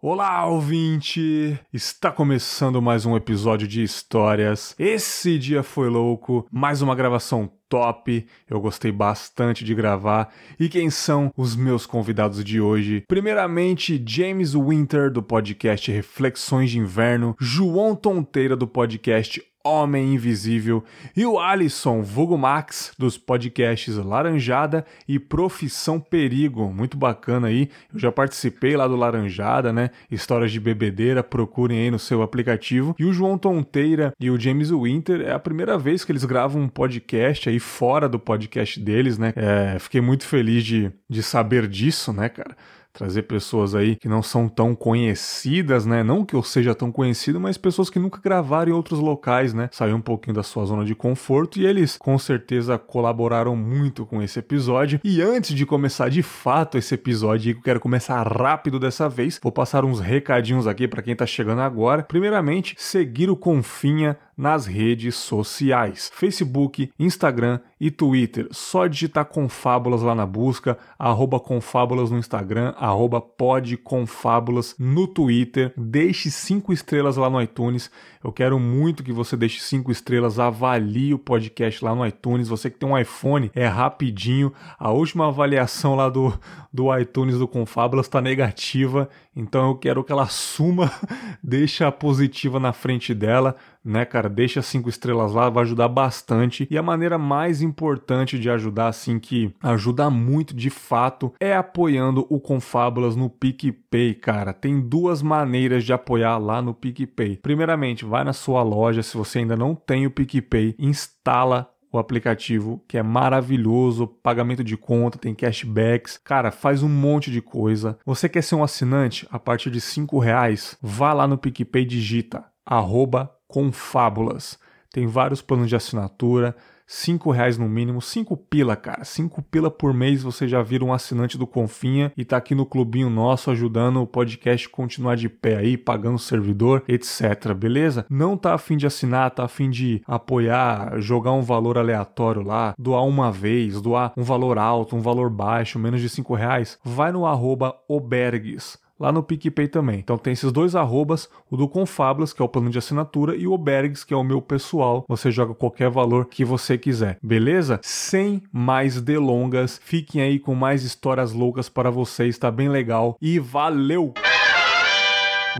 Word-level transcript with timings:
Olá, 0.00 0.46
ouvinte! 0.46 1.58
Está 1.72 2.12
começando 2.12 2.80
mais 2.80 3.04
um 3.04 3.16
episódio 3.16 3.66
de 3.66 3.82
histórias. 3.82 4.72
Esse 4.78 5.36
dia 5.36 5.64
foi 5.64 5.88
louco, 5.88 6.46
mais 6.52 6.80
uma 6.80 6.94
gravação 6.94 7.50
top. 7.68 8.24
Eu 8.48 8.60
gostei 8.60 8.92
bastante 8.92 9.64
de 9.64 9.74
gravar. 9.74 10.32
E 10.58 10.68
quem 10.68 10.88
são 10.88 11.32
os 11.36 11.56
meus 11.56 11.84
convidados 11.84 12.44
de 12.44 12.60
hoje? 12.60 13.04
Primeiramente, 13.08 14.00
James 14.06 14.54
Winter 14.54 15.10
do 15.10 15.20
podcast 15.20 15.90
Reflexões 15.90 16.70
de 16.70 16.78
Inverno, 16.78 17.36
João 17.38 17.96
Tonteira 17.96 18.56
do 18.56 18.68
podcast 18.68 19.42
Homem 19.68 20.14
Invisível 20.14 20.82
e 21.16 21.26
o 21.26 21.38
Alisson 21.38 22.02
Vugo 22.02 22.38
Max 22.38 22.92
dos 22.98 23.18
podcasts 23.18 23.96
Laranjada 23.96 24.84
e 25.06 25.18
Profissão 25.18 26.00
Perigo. 26.00 26.72
Muito 26.72 26.96
bacana 26.96 27.48
aí. 27.48 27.68
Eu 27.92 28.00
já 28.00 28.10
participei 28.10 28.76
lá 28.76 28.88
do 28.88 28.96
Laranjada, 28.96 29.72
né? 29.72 29.90
Histórias 30.10 30.50
de 30.50 30.58
bebedeira, 30.58 31.22
procurem 31.22 31.78
aí 31.78 31.90
no 31.90 31.98
seu 31.98 32.22
aplicativo. 32.22 32.96
E 32.98 33.04
o 33.04 33.12
João 33.12 33.36
Tonteira 33.36 34.12
e 34.18 34.30
o 34.30 34.40
James 34.40 34.70
Winter 34.70 35.20
é 35.20 35.32
a 35.32 35.38
primeira 35.38 35.78
vez 35.78 36.04
que 36.04 36.12
eles 36.12 36.24
gravam 36.24 36.62
um 36.62 36.68
podcast 36.68 37.48
aí 37.48 37.58
fora 37.58 38.08
do 38.08 38.18
podcast 38.18 38.80
deles, 38.80 39.18
né? 39.18 39.32
É, 39.36 39.78
fiquei 39.78 40.00
muito 40.00 40.24
feliz 40.24 40.64
de, 40.64 40.90
de 41.08 41.22
saber 41.22 41.68
disso, 41.68 42.12
né, 42.12 42.28
cara? 42.28 42.56
Trazer 42.98 43.22
pessoas 43.22 43.76
aí 43.76 43.94
que 43.94 44.08
não 44.08 44.22
são 44.22 44.48
tão 44.48 44.74
conhecidas, 44.74 45.86
né? 45.86 46.02
Não 46.02 46.24
que 46.24 46.34
eu 46.34 46.42
seja 46.42 46.74
tão 46.74 46.90
conhecido, 46.90 47.38
mas 47.38 47.56
pessoas 47.56 47.88
que 47.88 47.98
nunca 47.98 48.20
gravaram 48.20 48.72
em 48.72 48.74
outros 48.74 48.98
locais, 48.98 49.54
né? 49.54 49.68
Sair 49.70 49.94
um 49.94 50.00
pouquinho 50.00 50.34
da 50.34 50.42
sua 50.42 50.64
zona 50.64 50.84
de 50.84 50.96
conforto 50.96 51.60
e 51.60 51.66
eles 51.66 51.96
com 51.96 52.18
certeza 52.18 52.76
colaboraram 52.76 53.54
muito 53.54 54.04
com 54.04 54.20
esse 54.20 54.40
episódio. 54.40 55.00
E 55.04 55.22
antes 55.22 55.54
de 55.54 55.64
começar 55.64 56.08
de 56.08 56.22
fato 56.22 56.76
esse 56.76 56.92
episódio, 56.92 57.52
eu 57.52 57.62
quero 57.62 57.78
começar 57.78 58.20
rápido 58.26 58.80
dessa 58.80 59.08
vez, 59.08 59.38
vou 59.40 59.52
passar 59.52 59.84
uns 59.84 60.00
recadinhos 60.00 60.66
aqui 60.66 60.88
para 60.88 61.02
quem 61.02 61.14
tá 61.14 61.24
chegando 61.24 61.60
agora. 61.60 62.02
Primeiramente, 62.02 62.74
seguir 62.78 63.30
o 63.30 63.36
Confinha 63.36 64.18
nas 64.38 64.66
redes 64.66 65.16
sociais: 65.16 66.08
Facebook, 66.14 66.92
Instagram 66.96 67.58
e 67.80 67.90
Twitter. 67.90 68.46
Só 68.52 68.86
digitar 68.86 69.24
Confábulas 69.24 70.02
lá 70.02 70.14
na 70.14 70.24
busca, 70.24 70.78
arroba 70.96 71.40
Confábulas 71.40 72.10
no 72.10 72.18
Instagram, 72.18 72.72
arroba 72.76 73.20
podconfábulas 73.20 74.76
no 74.78 75.08
Twitter. 75.08 75.72
Deixe 75.76 76.30
cinco 76.30 76.72
estrelas 76.72 77.16
lá 77.16 77.28
no 77.28 77.42
iTunes. 77.42 77.90
Eu 78.22 78.32
quero 78.32 78.58
muito 78.58 79.02
que 79.02 79.12
você 79.12 79.36
deixe 79.36 79.60
cinco 79.60 79.90
estrelas, 79.90 80.38
avalie 80.38 81.14
o 81.14 81.18
podcast 81.18 81.84
lá 81.84 81.94
no 81.94 82.06
iTunes. 82.06 82.48
Você 82.48 82.70
que 82.70 82.78
tem 82.78 82.88
um 82.88 82.98
iPhone, 82.98 83.50
é 83.54 83.66
rapidinho. 83.66 84.52
A 84.78 84.90
última 84.90 85.28
avaliação 85.28 85.94
lá 85.94 86.08
do, 86.08 86.32
do 86.72 86.96
iTunes 86.96 87.38
do 87.38 87.48
Confábulas 87.48 88.06
está 88.06 88.20
negativa, 88.20 89.08
então 89.38 89.68
eu 89.68 89.76
quero 89.76 90.02
que 90.02 90.12
ela 90.12 90.26
suma, 90.26 90.90
deixe 91.42 91.84
a 91.84 91.92
positiva 91.92 92.58
na 92.58 92.72
frente 92.72 93.14
dela 93.14 93.56
né, 93.88 94.04
cara? 94.04 94.28
Deixa 94.28 94.60
cinco 94.60 94.88
estrelas 94.88 95.32
lá, 95.32 95.48
vai 95.48 95.64
ajudar 95.64 95.88
bastante. 95.88 96.68
E 96.70 96.76
a 96.76 96.82
maneira 96.82 97.16
mais 97.16 97.62
importante 97.62 98.38
de 98.38 98.50
ajudar, 98.50 98.88
assim, 98.88 99.18
que 99.18 99.52
ajuda 99.62 100.10
muito 100.10 100.54
de 100.54 100.68
fato, 100.68 101.32
é 101.40 101.56
apoiando 101.56 102.26
o 102.28 102.38
Confábulas 102.38 103.16
no 103.16 103.30
PicPay, 103.30 104.14
cara. 104.14 104.52
Tem 104.52 104.80
duas 104.80 105.22
maneiras 105.22 105.84
de 105.84 105.92
apoiar 105.92 106.36
lá 106.36 106.60
no 106.60 106.74
PicPay. 106.74 107.38
Primeiramente, 107.38 108.04
vai 108.04 108.22
na 108.22 108.34
sua 108.34 108.62
loja, 108.62 109.02
se 109.02 109.16
você 109.16 109.38
ainda 109.38 109.56
não 109.56 109.74
tem 109.74 110.06
o 110.06 110.10
PicPay, 110.10 110.74
instala 110.78 111.70
o 111.92 111.98
aplicativo, 111.98 112.82
que 112.86 112.98
é 112.98 113.02
maravilhoso, 113.02 114.06
pagamento 114.06 114.62
de 114.62 114.76
conta, 114.76 115.18
tem 115.18 115.34
cashbacks, 115.34 116.18
cara, 116.18 116.50
faz 116.50 116.82
um 116.82 116.88
monte 116.88 117.30
de 117.30 117.40
coisa. 117.40 117.98
Você 118.04 118.28
quer 118.28 118.42
ser 118.42 118.54
um 118.54 118.62
assinante? 118.62 119.26
A 119.30 119.38
partir 119.38 119.70
de 119.70 119.80
cinco 119.80 120.18
reais, 120.18 120.76
vá 120.82 121.12
lá 121.12 121.26
no 121.26 121.38
PicPay, 121.38 121.84
digita 121.84 122.44
arroba 122.68 123.34
confábulas. 123.46 124.58
Tem 124.92 125.06
vários 125.06 125.40
planos 125.40 125.68
de 125.68 125.76
assinatura, 125.76 126.54
cinco 126.90 127.30
reais 127.30 127.58
no 127.58 127.68
mínimo, 127.68 128.00
cinco 128.00 128.34
pila, 128.34 128.74
cara, 128.74 129.04
cinco 129.04 129.42
pila 129.42 129.70
por 129.70 129.92
mês 129.92 130.22
você 130.22 130.48
já 130.48 130.62
vira 130.62 130.82
um 130.82 130.92
assinante 130.92 131.36
do 131.36 131.46
Confinha 131.46 132.10
e 132.16 132.24
tá 132.24 132.38
aqui 132.38 132.54
no 132.54 132.64
clubinho 132.64 133.10
nosso 133.10 133.50
ajudando 133.50 134.00
o 134.00 134.06
podcast 134.06 134.66
continuar 134.70 135.14
de 135.14 135.28
pé 135.28 135.56
aí, 135.56 135.76
pagando 135.76 136.14
o 136.14 136.18
servidor, 136.18 136.82
etc, 136.88 137.52
beleza? 137.54 138.06
Não 138.08 138.38
tá 138.38 138.54
afim 138.54 138.78
de 138.78 138.86
assinar, 138.86 139.30
tá 139.30 139.44
afim 139.44 139.68
de 139.68 140.02
apoiar, 140.06 140.98
jogar 140.98 141.32
um 141.32 141.42
valor 141.42 141.76
aleatório 141.76 142.42
lá, 142.42 142.74
doar 142.78 143.04
uma 143.04 143.30
vez, 143.30 143.82
doar 143.82 144.14
um 144.16 144.22
valor 144.22 144.56
alto, 144.56 144.96
um 144.96 145.00
valor 145.00 145.28
baixo, 145.28 145.78
menos 145.78 146.00
de 146.00 146.08
cinco 146.08 146.34
reais, 146.34 146.78
vai 146.82 147.12
no 147.12 147.26
arroba 147.26 147.76
obergues 147.86 148.78
lá 148.98 149.12
no 149.12 149.22
PicPay 149.22 149.68
também. 149.68 149.98
Então 149.98 150.18
tem 150.18 150.32
esses 150.32 150.50
dois 150.50 150.74
arrobas, 150.74 151.28
o 151.50 151.56
do 151.56 151.68
Confablas, 151.68 152.32
que 152.32 152.42
é 152.42 152.44
o 152.44 152.48
plano 152.48 152.70
de 152.70 152.78
assinatura, 152.78 153.36
e 153.36 153.46
o 153.46 153.52
Obergs, 153.52 154.04
que 154.04 154.12
é 154.12 154.16
o 154.16 154.24
meu 154.24 154.42
pessoal. 154.42 155.04
Você 155.08 155.30
joga 155.30 155.54
qualquer 155.54 155.90
valor 155.90 156.26
que 156.26 156.44
você 156.44 156.76
quiser, 156.76 157.18
beleza? 157.22 157.78
Sem 157.82 158.42
mais 158.52 159.00
delongas, 159.00 159.80
fiquem 159.82 160.20
aí 160.20 160.38
com 160.38 160.54
mais 160.54 160.82
histórias 160.82 161.32
loucas 161.32 161.68
para 161.68 161.90
vocês, 161.90 162.38
tá 162.38 162.50
bem 162.50 162.68
legal. 162.68 163.16
E 163.20 163.38
valeu! 163.38 164.14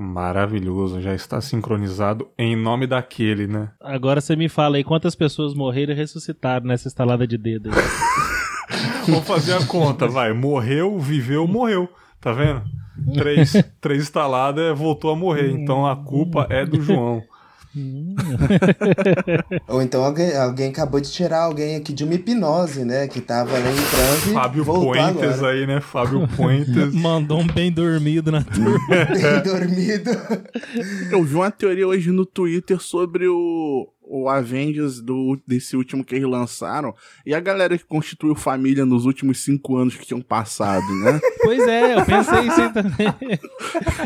Maravilhoso, 0.01 1.01
já 1.01 1.15
está 1.15 1.41
sincronizado 1.41 2.29
em 2.39 2.55
nome 2.55 2.87
daquele, 2.87 3.47
né? 3.47 3.71
Agora 3.81 4.21
você 4.21 4.37
me 4.37 4.49
fala 4.49 4.77
aí 4.77 4.85
quantas 4.85 5.15
pessoas 5.15 5.55
morreram 5.55 5.93
e 5.93 5.97
ressuscitaram 5.97 6.67
nessa 6.67 6.87
estalada 6.87 7.27
de 7.27 7.37
dedo. 7.37 7.71
Vamos 9.07 9.27
fazer 9.27 9.55
a 9.55 9.67
conta, 9.67 10.07
vai. 10.07 10.33
Morreu, 10.33 10.99
viveu, 11.01 11.49
morreu. 11.49 11.89
Tá 12.21 12.33
vendo? 12.33 12.63
Três, 13.15 13.53
três 13.81 14.03
instaladas, 14.03 14.79
voltou 14.79 15.11
a 15.11 15.17
morrer. 15.17 15.51
Então 15.51 15.87
a 15.87 15.97
culpa 15.97 16.47
é 16.51 16.65
do 16.65 16.81
João. 16.81 17.23
Ou 19.69 19.83
então 19.83 20.03
alguém, 20.05 20.37
alguém 20.37 20.71
acabou 20.71 21.01
de 21.01 21.11
tirar 21.11 21.43
alguém 21.43 21.77
aqui 21.77 21.93
de 21.93 22.03
uma 22.05 22.15
hipnose, 22.15 22.85
né? 22.85 23.07
Que 23.07 23.21
tava 23.21 23.55
ali 23.57 23.69
em 23.69 23.75
transe. 23.75 24.33
Fábio 24.33 24.65
Puentes 24.65 25.39
agora. 25.39 25.53
aí, 25.53 25.67
né? 25.67 25.81
Fábio 25.81 26.27
Puentes. 26.29 26.95
Mandou 26.95 27.41
um 27.41 27.47
bem 27.47 27.71
dormido 27.71 28.33
na 28.33 28.43
turma. 28.43 28.79
bem 28.89 29.43
dormido. 29.43 30.11
Eu 31.11 31.23
vi 31.23 31.35
uma 31.35 31.51
teoria 31.51 31.87
hoje 31.87 32.11
no 32.11 32.25
Twitter 32.25 32.81
sobre 32.81 33.29
o, 33.29 33.89
o 34.09 34.29
Avengers 34.29 35.01
do, 35.01 35.39
desse 35.47 35.77
último 35.77 36.05
que 36.05 36.15
eles 36.15 36.29
lançaram 36.29 36.95
e 37.25 37.35
a 37.35 37.41
galera 37.41 37.77
que 37.77 37.85
constituiu 37.85 38.35
família 38.35 38.85
nos 38.85 39.05
últimos 39.05 39.43
cinco 39.45 39.77
anos 39.77 39.95
que 39.97 40.07
tinham 40.07 40.21
passado, 40.21 40.87
né? 40.97 41.21
pois 41.43 41.67
é, 41.67 41.95
eu 41.95 42.05
pensei 42.05 42.41
isso 42.41 42.61
aí 42.61 42.73
também. 42.73 43.09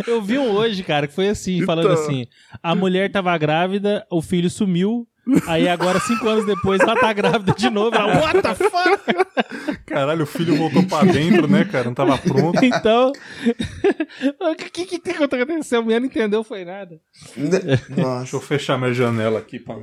eu 0.06 0.20
vi 0.20 0.38
um 0.38 0.50
hoje, 0.50 0.82
cara, 0.82 1.06
que 1.06 1.14
foi 1.14 1.28
assim, 1.28 1.54
então... 1.54 1.66
falando 1.66 1.90
assim: 1.90 2.26
a 2.62 2.74
mulher 2.74 3.10
tava 3.10 3.36
grávida, 3.38 4.06
o 4.10 4.20
filho 4.20 4.50
sumiu, 4.50 5.06
Aí 5.46 5.68
agora, 5.68 6.00
cinco 6.00 6.28
anos 6.28 6.44
depois, 6.44 6.80
ela 6.80 6.98
tá 6.98 7.12
grávida 7.12 7.52
de 7.52 7.70
novo. 7.70 7.94
Ela, 7.94 8.20
what 8.20 8.42
the 8.42 8.54
fuck? 8.54 9.84
Caralho, 9.86 10.24
o 10.24 10.26
filho 10.26 10.56
voltou 10.56 10.84
pra 10.84 11.04
dentro, 11.04 11.46
né, 11.46 11.64
cara? 11.64 11.84
Não 11.84 11.94
tava 11.94 12.18
pronto. 12.18 12.62
Então, 12.64 13.12
o 14.40 14.54
que 14.56 14.84
que, 14.84 14.98
que 14.98 15.10
aconteceu? 15.22 15.78
A 15.78 15.82
mulher 15.82 16.00
não 16.00 16.06
entendeu, 16.06 16.42
foi 16.42 16.64
nada. 16.64 17.00
Nossa. 17.36 18.18
Deixa 18.18 18.36
eu 18.36 18.40
fechar 18.40 18.78
minha 18.78 18.92
janela 18.92 19.38
aqui, 19.38 19.58
pra... 19.58 19.76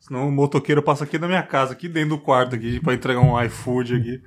senão 0.00 0.28
o 0.28 0.32
motoqueiro 0.32 0.82
passa 0.82 1.04
aqui 1.04 1.18
na 1.18 1.26
minha 1.26 1.42
casa, 1.42 1.72
aqui 1.72 1.88
dentro 1.88 2.10
do 2.10 2.18
quarto, 2.18 2.54
aqui, 2.54 2.80
pra 2.80 2.94
entregar 2.94 3.20
um 3.20 3.40
iFood 3.42 3.96
aqui. 3.96 4.20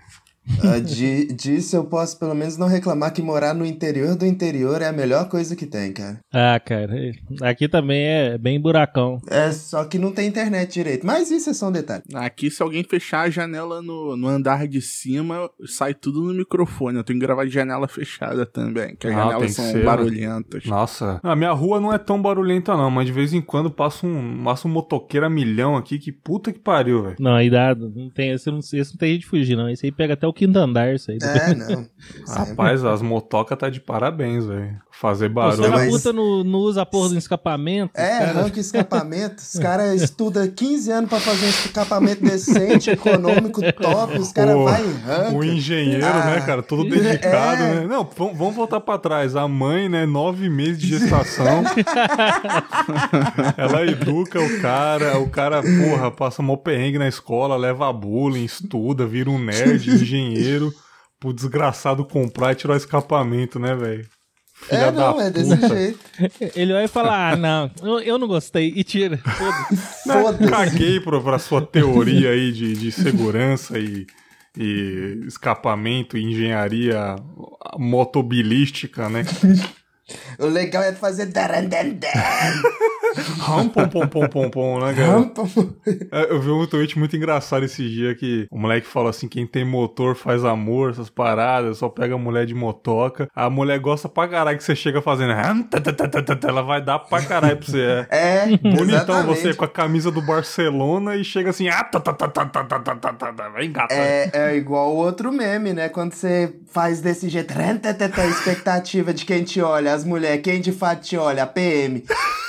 Uh, 0.63 0.81
de, 0.81 1.33
disso 1.33 1.75
eu 1.75 1.85
posso 1.85 2.17
pelo 2.17 2.33
menos 2.33 2.57
não 2.57 2.67
reclamar 2.67 3.13
que 3.13 3.21
morar 3.21 3.53
no 3.53 3.65
interior 3.65 4.15
do 4.15 4.25
interior 4.25 4.81
é 4.81 4.87
a 4.87 4.93
melhor 4.93 5.27
coisa 5.29 5.55
que 5.55 5.65
tem, 5.65 5.93
cara. 5.93 6.19
Ah, 6.33 6.59
cara, 6.59 6.93
aqui 7.41 7.67
também 7.67 8.03
é 8.03 8.37
bem 8.37 8.59
buracão. 8.59 9.19
É, 9.29 9.51
só 9.51 9.83
que 9.85 9.99
não 9.99 10.11
tem 10.11 10.27
internet 10.27 10.73
direito. 10.73 11.05
Mas 11.05 11.31
isso 11.31 11.49
é 11.49 11.53
só 11.53 11.67
um 11.67 11.71
detalhe. 11.71 12.03
Aqui, 12.13 12.49
se 12.49 12.61
alguém 12.61 12.83
fechar 12.83 13.21
a 13.21 13.29
janela 13.29 13.81
no, 13.81 14.15
no 14.15 14.27
andar 14.27 14.67
de 14.67 14.81
cima, 14.81 15.49
sai 15.65 15.93
tudo 15.93 16.21
no 16.21 16.33
microfone. 16.33 16.97
Eu 16.97 17.03
tenho 17.03 17.19
que 17.19 17.25
gravar 17.25 17.45
de 17.45 17.51
janela 17.51 17.87
fechada 17.87 18.45
também, 18.45 18.95
que 18.95 19.07
as 19.07 19.13
ah, 19.13 19.17
janelas 19.17 19.53
são 19.53 19.65
ser, 19.65 19.77
né? 19.77 19.83
barulhentas. 19.83 20.65
Nossa, 20.65 21.19
a 21.23 21.35
minha 21.35 21.51
rua 21.51 21.79
não 21.79 21.93
é 21.93 21.97
tão 21.97 22.21
barulhenta 22.21 22.75
não, 22.75 22.89
mas 22.89 23.05
de 23.05 23.11
vez 23.11 23.33
em 23.33 23.41
quando 23.41 23.69
passa 23.69 24.05
um, 24.05 24.43
passa 24.43 24.67
um 24.67 24.71
motoqueiro 24.71 25.25
a 25.25 25.29
milhão 25.29 25.75
aqui, 25.75 25.99
que 25.99 26.11
puta 26.11 26.51
que 26.51 26.59
pariu, 26.59 27.03
velho. 27.03 27.15
Não, 27.19 27.33
aí 27.33 27.49
dá, 27.49 27.75
não 27.75 28.09
tem, 28.09 28.31
esse 28.31 28.49
não, 28.49 28.59
esse 28.59 28.75
não 28.75 28.97
tem 28.97 29.09
jeito 29.09 29.21
de 29.21 29.27
fugir 29.27 29.55
não, 29.55 29.69
esse 29.69 29.85
aí 29.85 29.91
pega 29.91 30.13
até 30.13 30.27
o 30.27 30.33
quinto 30.37 30.57
andar 30.59 30.93
isso 30.93 31.11
aí. 31.11 31.17
É, 31.21 31.53
não. 31.53 31.87
Rapaz, 32.27 32.85
as 32.85 33.01
motocas 33.01 33.57
tá 33.57 33.69
de 33.69 33.81
parabéns, 33.81 34.45
velho. 34.45 34.79
Fazer 34.99 35.29
barulho. 35.29 35.57
Você 35.57 35.69
mas... 35.69 35.91
puta 35.91 36.11
não, 36.11 36.43
não 36.43 36.57
usa 36.57 36.81
a 36.81 36.85
porra 36.85 37.09
do 37.09 37.17
escapamento? 37.19 37.91
É, 37.93 38.17
cara... 38.17 38.39
arranca 38.39 38.59
escapamento. 38.59 39.37
Os 39.37 39.59
caras 39.59 40.01
estudam 40.01 40.47
15 40.47 40.91
anos 40.91 41.09
pra 41.09 41.19
fazer 41.19 41.45
um 41.45 41.49
escapamento 41.49 42.23
decente, 42.23 42.89
econômico, 42.89 43.61
top. 43.73 44.17
Os 44.17 44.31
caras 44.31 44.55
vai 44.55 44.81
e 44.81 44.87
arranca. 44.87 45.37
O 45.37 45.43
engenheiro, 45.43 46.03
ah, 46.03 46.25
né, 46.25 46.41
cara? 46.41 46.63
Todo 46.63 46.89
dedicado, 46.89 47.61
é... 47.61 47.75
né? 47.75 47.87
Não, 47.87 48.09
vamos 48.17 48.55
voltar 48.55 48.79
pra 48.79 48.97
trás. 48.97 49.35
A 49.35 49.47
mãe, 49.47 49.87
né? 49.87 50.07
Nove 50.07 50.49
meses 50.49 50.79
de 50.79 50.87
gestação. 50.87 51.63
Ela 53.55 53.85
educa 53.85 54.41
o 54.41 54.61
cara. 54.61 55.19
O 55.19 55.29
cara, 55.29 55.61
porra, 55.61 56.09
passa 56.09 56.41
mó 56.41 56.55
perrengue 56.55 56.97
na 56.97 57.07
escola, 57.07 57.55
leva 57.55 57.93
bullying, 57.93 58.45
estuda, 58.45 59.05
vira 59.05 59.29
um 59.29 59.37
nerd, 59.37 59.91
engenheiro 59.91 60.73
pro 61.19 61.33
desgraçado 61.33 62.03
comprar 62.03 62.53
e 62.53 62.55
tirar 62.55 62.73
o 62.73 62.77
escapamento, 62.77 63.59
né, 63.59 63.75
velho? 63.75 64.16
Filha 64.61 64.77
é, 64.77 64.91
da 64.91 64.91
não, 64.91 65.21
é 65.21 65.29
desse 65.29 65.55
puta. 65.55 65.67
jeito. 65.69 65.99
Ele 66.55 66.73
vai 66.73 66.87
falar, 66.87 67.33
ah, 67.33 67.35
não, 67.35 67.71
eu, 68.01 68.17
não 68.17 68.27
gostei, 68.27 68.73
e 68.75 68.83
tira. 68.83 69.17
Foda-se. 69.17 70.49
Caguei 70.49 70.99
pro, 70.99 71.23
pra 71.23 71.39
sua 71.39 71.61
teoria 71.61 72.31
aí 72.31 72.51
de, 72.51 72.73
de 72.73 72.91
segurança 72.91 73.77
e, 73.79 74.05
e 74.57 75.23
escapamento 75.27 76.17
e 76.17 76.23
engenharia 76.23 77.15
motobilística, 77.77 79.07
né? 79.09 79.23
O 80.39 80.45
legal 80.45 80.83
é 80.83 80.93
fazer. 80.93 81.29
Ram, 83.39 83.69
pom, 83.69 83.87
pom, 83.87 84.07
pom, 84.07 84.27
pom, 84.27 84.49
pom, 84.49 84.79
né, 84.79 84.93
cara? 84.93 86.27
Eu 86.29 86.41
vi 86.41 86.49
um 86.49 86.65
tweet 86.65 86.97
muito 86.97 87.15
engraçado 87.15 87.63
esse 87.65 87.87
dia 87.87 88.15
que 88.15 88.47
o 88.51 88.57
moleque 88.57 88.87
fala 88.87 89.09
assim: 89.09 89.27
quem 89.27 89.45
tem 89.45 89.65
motor 89.65 90.15
faz 90.15 90.43
amor, 90.43 90.91
essas 90.91 91.09
paradas, 91.09 91.77
só 91.77 91.89
pega 91.89 92.15
a 92.15 92.17
mulher 92.17 92.45
de 92.45 92.53
motoca. 92.53 93.27
A 93.35 93.49
mulher 93.49 93.79
gosta 93.79 94.07
pra 94.09 94.27
caralho 94.27 94.57
que 94.57 94.63
você 94.63 94.75
chega 94.75 95.01
fazendo. 95.01 95.33
Ela 96.47 96.61
vai 96.61 96.81
dar 96.83 96.99
pra 96.99 97.21
caralho 97.21 97.57
pra 97.57 97.65
você. 97.65 98.05
É, 98.09 98.53
é 98.53 98.57
bonitão 98.57 99.25
você 99.25 99.53
com 99.53 99.65
a 99.65 99.67
camisa 99.67 100.11
do 100.11 100.21
Barcelona 100.21 101.15
e 101.15 101.23
chega 101.23 101.49
assim. 101.49 101.67
Vai. 103.95 103.97
É, 103.97 104.29
é 104.33 104.55
igual 104.55 104.91
o 104.93 104.97
outro 104.97 105.31
meme, 105.31 105.73
né? 105.73 105.89
Quando 105.89 106.13
você 106.13 106.53
faz 106.71 107.01
desse 107.01 107.29
jeito, 107.29 107.53
expectativa 108.29 109.13
de 109.13 109.25
quem 109.25 109.43
te 109.43 109.61
olha, 109.61 109.93
as 109.93 110.03
mulheres, 110.03 110.41
quem 110.41 110.61
de 110.61 110.71
fato 110.71 111.01
te 111.01 111.17
olha, 111.17 111.43
a 111.43 111.47
PM. 111.47 112.03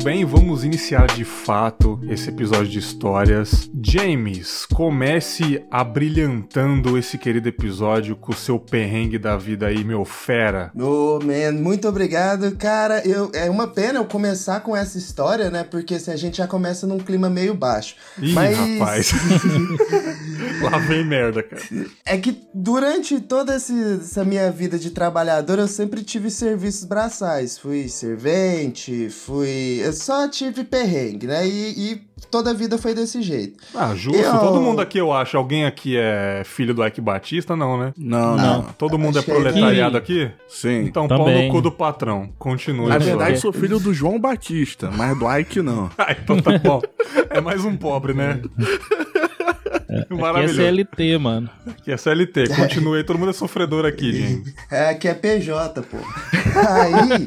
Muito 0.00 0.14
bem, 0.14 0.24
vamos 0.24 0.64
iniciar 0.64 1.08
de 1.08 1.26
fato 1.26 2.00
esse 2.08 2.30
episódio 2.30 2.68
de 2.68 2.78
histórias. 2.78 3.70
James, 3.84 4.64
comece 4.64 5.62
abrilhantando 5.70 6.96
esse 6.96 7.18
querido 7.18 7.50
episódio 7.50 8.16
com 8.16 8.32
o 8.32 8.34
seu 8.34 8.58
perrengue 8.58 9.18
da 9.18 9.36
vida 9.36 9.66
aí, 9.66 9.84
meu 9.84 10.06
fera. 10.06 10.72
Ô, 10.74 11.18
man, 11.22 11.52
muito 11.52 11.86
obrigado. 11.86 12.56
Cara, 12.56 13.06
eu, 13.06 13.30
é 13.34 13.50
uma 13.50 13.66
pena 13.66 13.98
eu 13.98 14.06
começar 14.06 14.60
com 14.60 14.74
essa 14.74 14.96
história, 14.96 15.50
né? 15.50 15.64
Porque 15.64 15.96
assim, 15.96 16.12
a 16.12 16.16
gente 16.16 16.38
já 16.38 16.46
começa 16.46 16.86
num 16.86 16.98
clima 16.98 17.28
meio 17.28 17.52
baixo. 17.52 17.96
Ih, 18.22 18.32
Mas 18.32 18.56
rapaz. 18.56 19.12
Lá 20.62 20.78
vem 20.78 21.04
merda, 21.04 21.42
cara. 21.42 21.62
é 22.06 22.16
que 22.16 22.40
durante 22.54 23.20
toda 23.20 23.54
essa 23.54 24.24
minha 24.24 24.50
vida 24.50 24.78
de 24.78 24.90
trabalhador, 24.92 25.58
eu 25.58 25.68
sempre 25.68 26.02
tive 26.02 26.30
serviços 26.30 26.84
braçais. 26.84 27.58
Fui 27.58 27.86
servente, 27.86 29.10
fui. 29.10 29.89
Eu 29.90 29.94
só 29.94 30.28
tive 30.28 30.62
perrengue, 30.64 31.26
né? 31.26 31.46
E, 31.46 31.92
e 31.92 32.02
toda 32.30 32.50
a 32.50 32.54
vida 32.54 32.78
foi 32.78 32.94
desse 32.94 33.20
jeito. 33.22 33.58
Ah, 33.74 33.92
justo. 33.94 34.18
Eu- 34.20 34.38
Todo 34.38 34.60
mundo 34.60 34.80
aqui, 34.80 34.98
eu 34.98 35.12
acho. 35.12 35.36
Alguém 35.36 35.66
aqui 35.66 35.96
é 35.96 36.42
filho 36.44 36.72
do 36.72 36.86
Ike 36.86 37.00
Batista? 37.00 37.56
Não, 37.56 37.76
né? 37.78 37.92
Não, 37.96 38.36
Não. 38.36 38.62
não. 38.62 38.72
Todo 38.78 38.98
mundo 38.98 39.16
é 39.16 39.18
Acho 39.18 39.26
que 39.26 39.32
proletariado 39.32 39.96
aqui- 39.96 40.22
aqui? 40.24 40.32
Sim. 40.48 40.84
Então, 40.84 41.08
pau 41.08 41.18
Também. 41.24 41.48
no 41.48 41.52
cu 41.52 41.60
do 41.60 41.72
patrão. 41.72 42.30
Continue. 42.38 42.88
Na 42.88 42.98
verdade, 42.98 43.38
sou 43.40 43.52
filho 43.52 43.78
do 43.80 43.92
João 43.92 44.18
Batista, 44.20 44.90
mas 44.90 45.18
do 45.18 45.26
Ike 45.38 45.60
não. 45.62 45.90
Ah, 45.98 46.12
então 46.12 46.40
tá 46.40 46.56
bom. 46.58 46.80
É 47.30 47.40
mais 47.40 47.64
um 47.64 47.76
pobre, 47.76 48.14
né? 48.14 48.40
Aqui 49.88 50.44
é. 50.44 50.48
CLT, 50.48 51.18
mano. 51.18 51.50
Que 51.84 51.90
é 51.92 51.96
CLT. 51.96 52.48
Continue 52.54 52.98
aí. 52.98 53.04
Todo 53.04 53.18
mundo 53.18 53.30
é 53.30 53.32
sofredor 53.32 53.84
aqui, 53.84 54.12
gente. 54.12 54.54
É, 54.70 54.94
que 54.94 55.08
é 55.08 55.14
PJ, 55.14 55.82
pô. 55.82 55.96
Aí. 56.50 57.24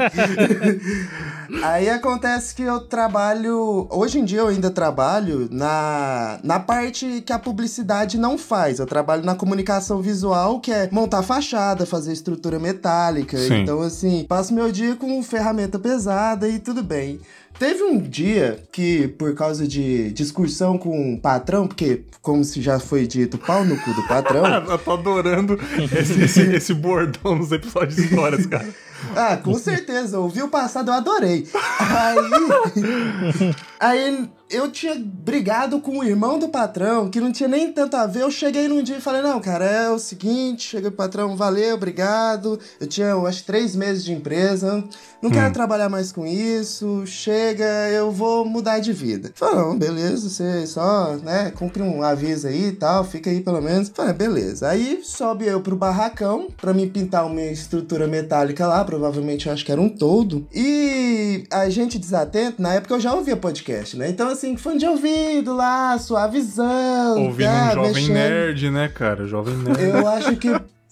Aí 1.63 1.89
acontece 1.89 2.53
que 2.55 2.63
eu 2.63 2.79
trabalho. 2.79 3.87
Hoje 3.89 4.19
em 4.19 4.25
dia 4.25 4.39
eu 4.39 4.47
ainda 4.47 4.69
trabalho 4.69 5.47
na, 5.51 6.39
na 6.43 6.59
parte 6.59 7.21
que 7.25 7.33
a 7.33 7.39
publicidade 7.39 8.17
não 8.17 8.37
faz. 8.37 8.79
Eu 8.79 8.85
trabalho 8.85 9.23
na 9.23 9.35
comunicação 9.35 10.01
visual, 10.01 10.59
que 10.59 10.71
é 10.71 10.89
montar 10.91 11.23
fachada, 11.23 11.85
fazer 11.85 12.13
estrutura 12.13 12.59
metálica. 12.59 13.37
Sim. 13.37 13.61
Então, 13.61 13.81
assim, 13.81 14.25
passo 14.27 14.53
meu 14.53 14.71
dia 14.71 14.95
com 14.95 15.21
ferramenta 15.23 15.79
pesada 15.79 16.47
e 16.47 16.59
tudo 16.59 16.83
bem. 16.83 17.19
Teve 17.59 17.83
um 17.83 17.99
dia 17.99 18.63
que, 18.71 19.07
por 19.09 19.35
causa 19.35 19.67
de 19.67 20.11
discussão 20.11 20.77
com 20.77 21.13
o 21.13 21.19
patrão, 21.19 21.67
porque, 21.67 22.03
como 22.21 22.43
se 22.43 22.61
já 22.61 22.79
foi 22.79 23.05
dito, 23.05 23.37
pau 23.37 23.63
no 23.63 23.77
cu 23.77 23.93
do 23.93 24.07
patrão. 24.07 24.43
Eu 24.69 24.77
tô 24.79 24.91
adorando 24.93 25.59
esse, 25.95 26.21
esse, 26.23 26.41
esse 26.41 26.73
bordão 26.73 27.35
nos 27.35 27.51
episódios 27.51 27.95
de 27.95 28.05
histórias, 28.05 28.45
cara. 28.47 28.67
Ah, 29.15 29.37
com 29.37 29.53
certeza. 29.57 30.19
Ouvi 30.19 30.41
o 30.41 30.47
passado, 30.47 30.89
eu 30.89 30.93
adorei. 30.95 31.47
Aí. 31.79 33.55
Aí 33.83 34.29
eu 34.49 34.71
tinha 34.71 34.95
brigado 34.95 35.79
com 35.79 35.97
o 35.97 36.03
irmão 36.03 36.37
do 36.37 36.47
patrão, 36.47 37.09
que 37.09 37.19
não 37.19 37.31
tinha 37.31 37.49
nem 37.49 37.73
tanto 37.73 37.97
a 37.97 38.05
ver. 38.05 38.21
Eu 38.21 38.31
cheguei 38.31 38.67
num 38.67 38.83
dia 38.83 38.97
e 38.97 39.01
falei: 39.01 39.21
Não, 39.21 39.41
cara, 39.41 39.65
é 39.65 39.89
o 39.89 39.97
seguinte. 39.97 40.69
Cheguei 40.69 40.91
pro 40.91 40.97
patrão, 40.97 41.35
valeu, 41.35 41.75
obrigado. 41.75 42.59
Eu 42.79 42.87
tinha, 42.87 43.07
eu 43.07 43.25
acho, 43.25 43.43
três 43.43 43.75
meses 43.75 44.05
de 44.05 44.13
empresa. 44.13 44.83
Não 45.21 45.31
quero 45.31 45.51
trabalhar 45.53 45.89
mais 45.89 46.11
com 46.11 46.25
isso. 46.25 47.03
Chega, 47.05 47.65
eu 47.89 48.11
vou 48.11 48.45
mudar 48.45 48.79
de 48.79 48.93
vida. 48.93 49.31
Falei: 49.35 49.55
Não, 49.55 49.77
beleza, 49.77 50.29
você 50.29 50.67
só, 50.67 51.15
né, 51.17 51.51
cumpre 51.51 51.81
um 51.81 52.03
aviso 52.03 52.47
aí 52.47 52.67
e 52.67 52.71
tal, 52.73 53.03
fica 53.03 53.29
aí 53.29 53.41
pelo 53.41 53.61
menos. 53.61 53.89
Falei: 53.89 54.13
Beleza. 54.13 54.69
Aí 54.69 55.01
sobe 55.03 55.45
eu 55.45 55.61
pro 55.61 55.75
barracão 55.75 56.47
pra 56.55 56.73
me 56.73 56.87
pintar 56.87 57.25
uma 57.25 57.41
estrutura 57.41 58.07
metálica 58.07 58.67
lá. 58.67 58.85
Provavelmente 58.85 59.47
eu 59.47 59.53
acho 59.53 59.65
que 59.65 59.71
era 59.71 59.81
um 59.81 59.89
todo. 59.89 60.47
E 60.53 61.45
a 61.49 61.69
gente 61.69 61.97
desatento, 61.97 62.61
na 62.61 62.75
época 62.75 62.93
eu 62.93 62.99
já 62.99 63.13
ouvia 63.13 63.35
podcast, 63.35 63.72
né? 63.97 64.09
Então, 64.09 64.29
assim, 64.29 64.55
fone 64.57 64.77
de 64.79 64.85
ouvido 64.85 65.53
lá, 65.55 65.97
suavizão. 65.97 67.23
Ouvindo 67.23 67.47
tá, 67.47 67.69
um 67.71 67.73
jovem 67.73 67.93
mexendo. 67.93 68.13
nerd, 68.13 68.69
né, 68.71 68.87
cara? 68.87 69.25
Jovem 69.27 69.55
nerd. 69.57 69.81
Eu 69.81 70.07
acho 70.07 70.35
que 70.37 70.49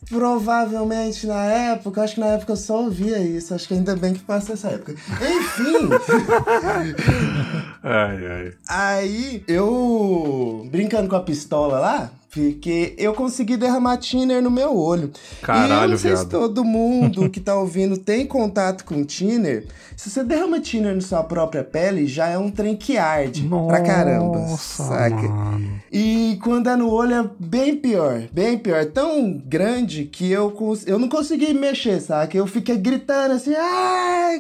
provavelmente 0.10 1.26
na 1.26 1.44
época, 1.46 2.02
acho 2.04 2.16
que 2.16 2.20
na 2.20 2.28
época 2.28 2.52
eu 2.52 2.58
só 2.58 2.84
ouvia 2.84 3.20
isso. 3.20 3.54
Acho 3.54 3.68
que 3.68 3.74
ainda 3.74 3.96
bem 3.96 4.14
que 4.14 4.20
passou 4.20 4.54
essa 4.54 4.70
época. 4.70 4.94
Enfim, 4.94 5.90
Ai, 7.84 8.26
ai. 8.28 8.54
aí 8.68 9.44
eu 9.48 10.68
brincando 10.72 11.08
com 11.10 11.16
a 11.16 11.22
pistola 11.24 11.80
lá. 11.80 12.12
Porque 12.34 12.96
eu 12.98 13.14
consegui 13.14 13.58
derramar 13.58 13.98
thinner 13.98 14.42
no 14.42 14.50
meu 14.50 14.76
olho. 14.78 15.12
e 15.14 15.42
eu 15.42 15.46
Caralho, 15.46 15.92
não 15.92 15.98
sei 15.98 16.12
se 16.12 16.24
viado. 16.26 16.30
todo 16.30 16.64
mundo 16.64 17.28
que 17.30 17.40
tá 17.42 17.56
ouvindo 17.56 17.98
tem 17.98 18.26
contato 18.26 18.86
com 18.86 19.04
thinner. 19.04 19.68
Se 19.98 20.10
você 20.10 20.24
derrama 20.24 20.60
thinner 20.60 20.96
na 20.96 21.02
sua 21.02 21.24
própria 21.24 21.64
pele, 21.64 22.08
já 22.08 22.28
é 22.28 22.38
um 22.38 22.50
trem 22.50 22.76
que 22.76 22.98
arde 22.98 23.48
pra 23.68 23.82
caramba. 23.82 24.40
Nossa, 24.40 24.84
saca? 24.84 25.16
mano. 25.16 25.82
E 25.92 26.40
quando 26.42 26.70
é 26.70 26.76
no 26.76 26.90
olho 26.90 27.14
é 27.14 27.30
bem 27.38 27.76
pior, 27.76 28.24
bem 28.32 28.58
pior. 28.58 28.86
Tão 28.86 29.34
grande 29.46 30.06
que 30.06 30.32
eu, 30.32 30.56
eu 30.88 30.98
não 30.98 31.10
consegui 31.10 31.54
mexer, 31.54 32.00
saca? 32.00 32.36
Eu 32.36 32.48
fiquei 32.48 32.78
gritando 32.78 33.34
assim, 33.34 33.52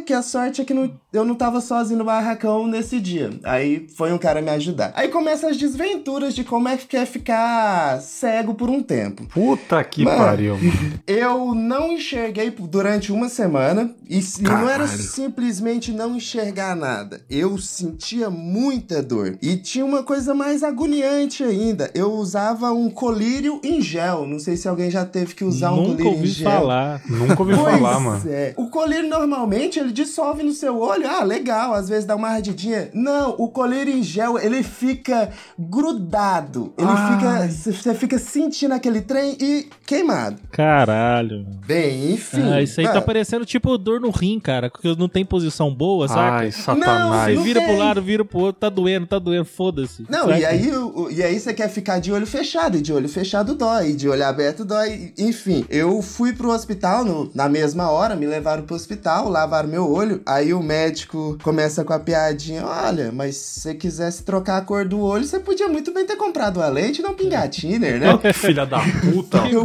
que 0.05 0.13
a 0.13 0.21
sorte 0.21 0.61
é 0.61 0.65
que 0.65 0.73
não, 0.73 0.91
eu 1.11 1.25
não 1.25 1.35
tava 1.35 1.59
sozinho 1.59 1.99
no 1.99 2.05
barracão 2.05 2.65
nesse 2.65 2.99
dia. 2.99 3.29
Aí 3.43 3.87
foi 3.95 4.13
um 4.13 4.17
cara 4.17 4.41
me 4.41 4.49
ajudar. 4.49 4.93
Aí 4.95 5.09
começam 5.09 5.49
as 5.49 5.57
desventuras 5.57 6.33
de 6.33 6.43
como 6.43 6.69
é 6.69 6.77
que 6.77 6.97
é 6.97 7.05
ficar 7.05 7.80
cego 7.99 8.53
por 8.53 8.69
um 8.69 8.81
tempo. 8.81 9.25
Puta 9.33 9.83
que 9.83 10.03
Mano. 10.03 10.17
pariu. 10.17 10.57
Eu 11.07 11.53
não 11.55 11.91
enxerguei 11.91 12.49
durante 12.51 13.11
uma 13.11 13.29
semana 13.29 13.93
e 14.09 14.21
se- 14.21 14.41
não 14.43 14.69
era 14.69 14.85
Caralho. 14.85 14.97
simplesmente 15.03 15.91
não 15.91 16.15
enxergar 16.15 16.75
nada. 16.75 17.21
Eu 17.29 17.57
sentia 17.57 18.29
muita 18.29 19.01
dor. 19.01 19.37
E 19.41 19.57
tinha 19.57 19.85
uma 19.85 20.03
coisa 20.03 20.33
mais 20.33 20.63
agoniante 20.63 21.43
ainda. 21.43 21.89
Eu 21.93 22.11
usava 22.13 22.71
um 22.71 22.89
colírio 22.89 23.59
em 23.63 23.81
gel. 23.81 24.25
Não 24.27 24.39
sei 24.39 24.55
se 24.57 24.67
alguém 24.67 24.89
já 24.91 25.05
teve 25.05 25.33
que 25.35 25.43
usar 25.43 25.71
um 25.71 25.77
Nunca 25.77 25.89
colírio 25.91 26.05
em 26.11 26.15
ouvi 26.15 26.27
gel. 26.27 26.51
falar. 26.51 27.01
Nunca 27.07 27.41
ouvi 27.41 27.55
Pois 27.61 27.75
falar, 27.79 27.99
mano. 27.99 28.23
é. 28.27 28.53
O 28.57 28.69
colírio 28.69 29.09
normalmente 29.09 29.79
ele 29.79 29.91
dissolve 29.91 30.43
no 30.43 30.51
seu 30.51 30.77
olho. 30.79 31.07
Ah, 31.07 31.23
legal, 31.23 31.73
às 31.73 31.89
vezes 31.89 32.05
dá 32.05 32.15
uma 32.15 32.29
ardidinha. 32.29 32.89
Não, 32.93 33.35
o 33.37 33.47
colírio 33.49 33.93
em 33.93 34.03
gel 34.03 34.37
ele 34.39 34.63
fica 34.63 35.29
grudado. 35.57 36.73
Ele 36.77 36.87
Ai. 36.89 37.47
fica. 37.49 37.70
Você 37.73 37.93
fica 37.95 38.17
sentindo 38.19 38.73
aquele 38.73 39.01
trem 39.01 39.37
e 39.39 39.67
queimado. 39.85 40.37
Caralho. 40.51 41.45
Bem, 41.65 42.13
enfim. 42.13 42.41
Ah, 42.51 42.61
isso 42.61 42.79
aí 42.79 42.85
tá 42.87 42.93
mano. 42.95 43.05
parecendo 43.05 43.45
tipo 43.45 43.77
dor 43.77 43.99
no 43.99 44.09
rim, 44.09 44.39
cara. 44.39 44.69
Porque 44.69 44.95
não 44.95 45.07
tem 45.09 45.25
posição 45.25 45.73
boa, 45.73 46.07
saca? 46.07 46.21
Ai, 46.37 46.51
satanás. 46.51 47.31
Você 47.31 47.35
não 47.35 47.43
vira 47.43 47.59
tem. 47.59 47.69
pro 47.69 47.77
lado, 47.77 48.01
vira 48.01 48.23
pro 48.25 48.39
outro, 48.39 48.59
tá 48.61 48.69
doendo, 48.69 49.07
tá 49.07 49.19
doendo, 49.19 49.45
foda-se. 49.45 50.05
Não, 50.09 50.21
saca? 50.27 50.39
e 50.39 50.45
aí, 50.45 50.71
o- 50.71 51.03
o- 51.03 51.11
e 51.11 51.21
aí 51.23 51.39
você 51.39 51.53
quer 51.53 51.69
ficar 51.69 51.99
de 51.99 52.11
olho 52.11 52.25
fechado, 52.27 52.77
e 52.77 52.81
de 52.81 52.93
olho 52.93 53.09
fechado 53.09 53.55
dói, 53.55 53.89
e 53.91 53.93
de 53.95 54.07
olho 54.09 54.25
aberto 54.25 54.63
dói, 54.65 55.13
enfim. 55.17 55.65
Eu 55.69 56.01
fui 56.01 56.33
pro 56.33 56.51
hospital 56.51 57.03
no- 57.05 57.29
na 57.33 57.47
mesma 57.49 57.89
hora, 57.89 58.15
me 58.15 58.25
levaram 58.25 58.63
pro 58.63 58.75
hospital, 58.75 59.29
lavaram 59.29 59.67
meu 59.69 59.91
olho, 59.91 60.21
aí 60.25 60.53
o 60.53 60.61
médico 60.61 61.37
começa 61.43 61.83
com 61.83 61.93
a 61.93 61.99
piadinha, 61.99 62.65
olha, 62.65 63.11
mas 63.11 63.35
se 63.35 63.59
você 63.61 63.75
quisesse 63.75 64.23
trocar 64.23 64.57
a 64.57 64.61
cor 64.61 64.85
do 64.87 64.99
olho, 65.01 65.25
você 65.25 65.39
podia 65.39 65.67
muito 65.67 65.93
bem 65.93 66.05
ter 66.05 66.15
comprado 66.15 66.57
uma 66.57 66.67
lente 66.67 66.99
e 66.99 67.03
não 67.03 67.13
pingar 67.13 67.43
Tiner, 67.61 67.99
né? 67.99 68.17
Que 68.17 68.33
filha 68.33 68.65
da 68.65 68.79
puta. 68.79 69.37
Eu 69.51 69.63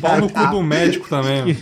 Pau 0.00 0.18
no 0.20 0.30
cu 0.30 0.46
do 0.50 0.62
médico 0.62 1.08
também. 1.08 1.56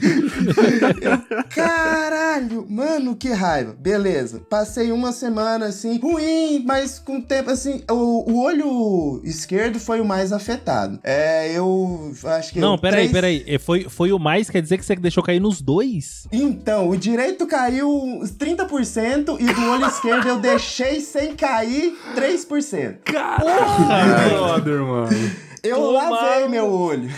Caralho, 1.49 2.67
mano, 2.69 3.15
que 3.15 3.29
raiva. 3.31 3.75
Beleza, 3.79 4.41
passei 4.51 4.91
uma 4.91 5.13
semana 5.13 5.67
assim, 5.67 5.99
ruim, 5.99 6.65
mas 6.67 6.99
com 6.99 7.19
o 7.19 7.23
tempo 7.23 7.51
assim, 7.51 7.83
o, 7.91 8.33
o 8.33 8.43
olho 8.43 9.21
esquerdo 9.25 9.79
foi 9.79 10.01
o 10.01 10.05
mais 10.05 10.33
afetado. 10.33 10.99
É, 11.05 11.53
eu 11.57 12.13
acho 12.25 12.53
que. 12.53 12.61
Não, 12.61 12.73
eu, 12.75 12.79
peraí, 12.79 13.09
três- 13.09 13.13
peraí. 13.45 13.59
Foi, 13.59 13.85
foi 13.89 14.13
o 14.13 14.19
mais, 14.19 14.51
quer 14.51 14.61
dizer 14.63 14.77
que 14.79 14.85
você 14.85 14.97
deixou 14.97 15.23
cair 15.23 15.41
nos 15.41 15.61
dois? 15.63 16.27
Então, 16.33 16.89
o 16.89 16.97
direito 16.97 17.47
caiu 17.47 17.89
uns 17.91 18.33
30% 18.33 19.37
e 19.39 19.53
do 19.53 19.71
olho 19.71 19.87
esquerdo 19.87 20.27
eu 20.29 20.39
deixei 20.39 21.01
sem 21.01 21.35
cair 21.37 21.97
3%. 22.17 22.97
Caralho, 23.05 24.31
brother, 24.31 24.81
mano. 24.83 25.31
Eu 25.63 25.77
Toma. 25.77 26.11
lavei 26.11 26.49
meu 26.49 26.67
olho. 26.73 27.09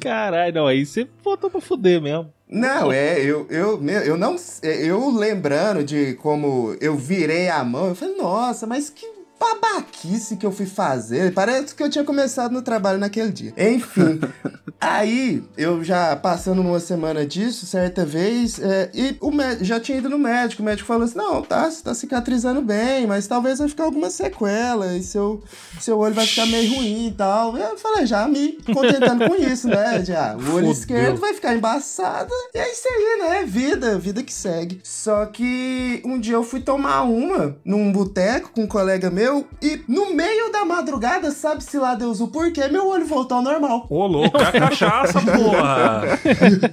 Caralho, 0.00 0.54
não, 0.54 0.66
aí 0.66 0.84
você 0.84 1.06
botou 1.22 1.50
pra 1.50 1.60
fuder 1.60 2.00
mesmo. 2.00 2.32
Não, 2.48 2.92
é, 2.92 3.18
eu, 3.20 3.46
eu, 3.48 3.82
eu 4.04 4.16
não. 4.16 4.36
Eu 4.62 5.10
lembrando 5.10 5.82
de 5.84 6.14
como 6.14 6.76
eu 6.80 6.96
virei 6.96 7.48
a 7.48 7.64
mão, 7.64 7.88
eu 7.88 7.94
falei, 7.94 8.16
nossa, 8.16 8.66
mas 8.66 8.90
que 8.90 9.06
babaquice 9.42 10.36
que 10.36 10.46
eu 10.46 10.52
fui 10.52 10.66
fazer. 10.66 11.34
Parece 11.34 11.74
que 11.74 11.82
eu 11.82 11.90
tinha 11.90 12.04
começado 12.04 12.52
no 12.52 12.62
trabalho 12.62 12.98
naquele 12.98 13.32
dia. 13.32 13.52
Enfim. 13.56 14.20
aí, 14.80 15.42
eu 15.56 15.82
já 15.82 16.14
passando 16.14 16.60
uma 16.60 16.78
semana 16.78 17.26
disso, 17.26 17.66
certa 17.66 18.04
vez, 18.04 18.60
é, 18.60 18.90
e 18.94 19.16
o 19.20 19.32
já 19.60 19.80
tinha 19.80 19.98
ido 19.98 20.08
no 20.08 20.18
médico. 20.18 20.62
O 20.62 20.64
médico 20.64 20.86
falou 20.86 21.04
assim: 21.04 21.18
não, 21.18 21.42
tá, 21.42 21.70
você 21.70 21.82
tá 21.82 21.94
cicatrizando 21.94 22.62
bem, 22.62 23.06
mas 23.06 23.26
talvez 23.26 23.58
vai 23.58 23.68
ficar 23.68 23.84
alguma 23.84 24.10
sequela 24.10 24.96
e 24.96 25.02
seu, 25.02 25.42
seu 25.80 25.98
olho 25.98 26.14
vai 26.14 26.26
ficar 26.26 26.46
meio 26.46 26.74
ruim 26.74 27.08
e 27.08 27.12
tal. 27.12 27.56
Eu 27.56 27.76
falei, 27.78 28.06
já 28.06 28.28
me 28.28 28.52
contentando 28.72 29.28
com 29.28 29.34
isso, 29.34 29.66
né? 29.68 30.04
Já, 30.04 30.34
o 30.34 30.54
olho 30.54 30.66
Fudeu. 30.66 30.70
esquerdo 30.72 31.18
vai 31.18 31.34
ficar 31.34 31.54
embaçado. 31.54 32.30
E 32.54 32.58
é 32.58 32.70
isso 32.70 32.86
aí, 32.88 33.18
né? 33.20 33.44
Vida, 33.44 33.98
vida 33.98 34.22
que 34.22 34.32
segue. 34.32 34.80
Só 34.84 35.26
que 35.26 36.02
um 36.04 36.20
dia 36.20 36.34
eu 36.34 36.44
fui 36.44 36.60
tomar 36.60 37.02
uma 37.02 37.56
num 37.64 37.90
boteco 37.90 38.50
com 38.50 38.62
um 38.62 38.66
colega 38.66 39.10
meu 39.10 39.31
e 39.60 39.80
no 39.88 40.14
meio 40.14 40.50
da 40.52 40.64
madrugada, 40.64 41.30
sabe-se 41.30 41.78
lá 41.78 41.94
Deus 41.94 42.20
o 42.20 42.28
porquê, 42.28 42.68
meu 42.68 42.88
olho 42.88 43.06
voltou 43.06 43.38
ao 43.38 43.42
normal. 43.42 43.86
Ô, 43.88 44.06
louco, 44.06 44.36
é 44.38 44.44
a 44.44 44.52
cachaça, 44.52 45.20
porra. 45.22 46.02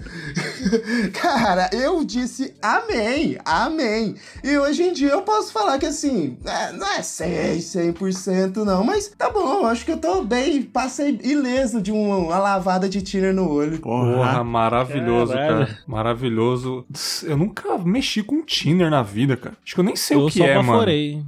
Cara, 1.13 1.70
eu 1.74 2.04
disse 2.04 2.54
amém, 2.62 3.38
amém. 3.46 4.16
E 4.44 4.58
hoje 4.58 4.84
em 4.84 4.94
dia 4.94 5.10
eu 5.10 5.22
posso 5.22 5.51
falar 5.51 5.78
que 5.80 5.86
assim, 5.86 6.38
é, 6.46 6.72
não 6.74 6.88
é 6.88 7.01
100, 7.01 7.58
100% 7.60 8.58
não, 8.63 8.84
mas 8.84 9.08
tá 9.18 9.30
bom, 9.30 9.66
acho 9.66 9.86
que 9.86 9.92
eu 9.92 9.98
tô 9.98 10.24
bem, 10.24 10.62
passei 10.63 11.20
ileso 11.24 11.82
de 11.82 11.92
uma, 11.92 12.18
uma 12.18 12.38
lavada 12.39 12.88
de 12.89 13.01
tiner 13.01 13.34
no 13.34 13.50
olho. 13.51 13.80
Porra, 13.80 14.13
Porra. 14.13 14.44
maravilhoso, 14.44 15.34
Caralho. 15.34 15.66
cara. 15.68 15.80
Maravilhoso. 15.88 16.86
Eu 17.24 17.38
nunca 17.38 17.78
mexi 17.80 18.24
com 18.24 18.42
Tinder 18.44 18.89
na 18.89 19.01
vida, 19.04 19.36
cara. 19.38 19.56
Acho 19.63 19.75
que 19.75 19.80
eu 19.80 19.86
nem 19.86 19.96
sei 19.96 20.18
eu 20.18 20.25
o 20.25 20.30
que 20.30 20.39
só 20.39 20.46
é, 20.46 20.56
mano. 20.58 20.72
baforei. 20.74 21.16
Eu 21.16 21.24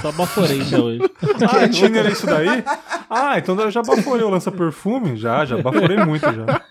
Só 0.00 0.12
baforei 0.12 0.60
até 0.60 0.78
hoje. 0.78 1.00
Ah, 1.50 1.68
Tinder 1.68 2.06
é 2.06 2.10
isso 2.10 2.26
daí? 2.26 2.64
Ah, 3.08 3.38
então 3.38 3.58
eu 3.58 3.70
já 3.70 3.82
baforei 3.82 4.24
o 4.24 4.30
lança-perfume? 4.30 5.16
Já, 5.16 5.44
já 5.44 5.56
baforei 5.58 5.96
muito 6.04 6.22
já. 6.22 6.62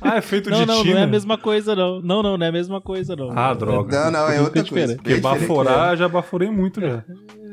Ah, 0.00 0.16
é 0.16 0.20
feito 0.20 0.50
Não, 0.50 0.60
de 0.60 0.66
não, 0.66 0.76
Tinder? 0.78 0.94
não 0.94 1.00
é 1.00 1.04
a 1.04 1.06
mesma 1.06 1.38
coisa, 1.38 1.76
não. 1.76 2.00
Não, 2.00 2.22
não, 2.22 2.36
não 2.38 2.46
é 2.46 2.48
a 2.48 2.52
mesma 2.52 2.80
coisa, 2.80 3.14
não. 3.14 3.30
Ah, 3.36 3.54
droga. 3.54 4.04
Não, 4.04 4.10
não, 4.10 4.26
é 4.28 4.32
Fica 4.32 4.42
outra 4.44 4.64
coisa. 4.64 4.96
Porque 4.96 5.16
baforar, 5.20 5.96
já 5.96 6.08
baforei 6.08 6.50
muito 6.50 6.80
já. 6.80 7.04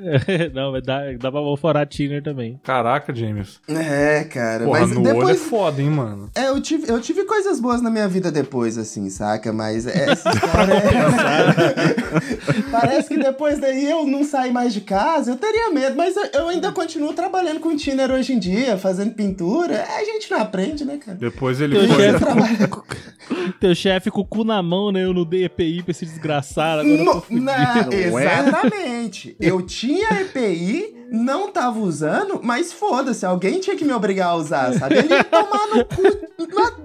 não, 0.54 0.72
mas 0.72 0.84
dá, 0.84 1.00
dá 1.20 1.32
pra 1.32 1.42
baforar 1.42 1.86
Tiner 1.88 2.22
também. 2.24 2.60
Caraca, 2.64 3.14
James. 3.14 3.60
É, 3.68 4.24
cara, 4.26 4.66
Porra, 4.66 4.82
mas 4.82 4.92
no 4.92 5.02
olho 5.02 5.10
é 5.10 5.14
depois... 5.14 5.42
foda, 5.44 5.82
hein, 5.82 5.90
mano. 5.90 6.30
É, 6.36 6.50
eu 6.50 6.62
tive, 6.62 6.90
eu 6.92 7.00
tive 7.02 7.24
coisas 7.26 7.60
boas 7.60 7.82
na 7.82 7.90
minha 7.90 8.08
vida 8.08 8.32
depois, 8.32 8.78
assim, 8.78 9.10
saca? 9.10 9.52
Mas 9.52 9.88
é, 9.88 10.12
essa 10.12 10.30
história 10.30 10.74
é... 10.74 12.72
Parece 12.72 13.08
que 13.10 13.18
depois 13.18 13.60
daí 13.60 13.90
eu 13.90 14.06
não 14.06 14.24
sair 14.24 14.52
mais 14.52 14.74
de 14.74 14.82
casa, 14.82 15.32
eu 15.32 15.36
teria 15.38 15.72
medo, 15.72 15.96
mas 15.96 16.16
eu, 16.16 16.26
eu 16.34 16.48
ainda 16.50 16.72
continuo 16.72 17.14
trabalhando 17.14 17.60
com 17.60 17.76
Tinder 17.76 18.12
hoje 18.12 18.34
em 18.34 18.40
dia, 18.40 18.78
fazendo 18.78 19.14
pintura. 19.14 19.76
É, 19.76 20.02
A 20.02 20.04
gente 20.06 20.30
não 20.32 20.40
aprende, 20.40 20.86
né, 20.86 20.98
cara? 20.98 21.18
Depois 21.18 21.60
ele 21.62 21.78
Teu 21.80 21.88
foi... 21.88 22.04
chefe 22.04 22.68
com, 22.68 22.84
teu 23.60 23.76
chefe 23.76 24.12
com 24.12 24.22
o 24.22 24.26
cu 24.26 24.44
na 24.44 24.62
mão, 24.62 24.92
né? 24.92 25.04
Eu 25.04 25.14
não 25.14 25.26
dei 25.26 25.46
EPI 25.46 25.82
pra 25.84 25.92
esse 25.92 26.06
desgraçado. 26.06 26.82
Agora 26.82 26.96
eu 26.96 27.06
tô 27.06 27.14
No- 27.14 27.22
fudido. 27.22 27.46
na- 27.46 27.86
Não 28.10 28.20
é? 28.20 28.40
exatamente. 28.40 29.36
Eu 29.40 29.62
tinha 29.62 29.95
EPI, 30.02 30.96
não 31.12 31.52
tava 31.52 31.80
usando, 31.80 32.40
mas 32.44 32.74
foda-se, 32.74 33.26
alguém 33.26 33.60
tinha 33.60 33.76
que 33.76 33.86
me 33.86 33.94
obrigar 33.94 34.30
a 34.30 34.36
usar, 34.36 34.74
sabe? 34.74 34.98
Ele 34.98 35.10
ia 35.14 35.24
tomar 35.24 35.68
no 35.68 35.86
cu 35.86 36.02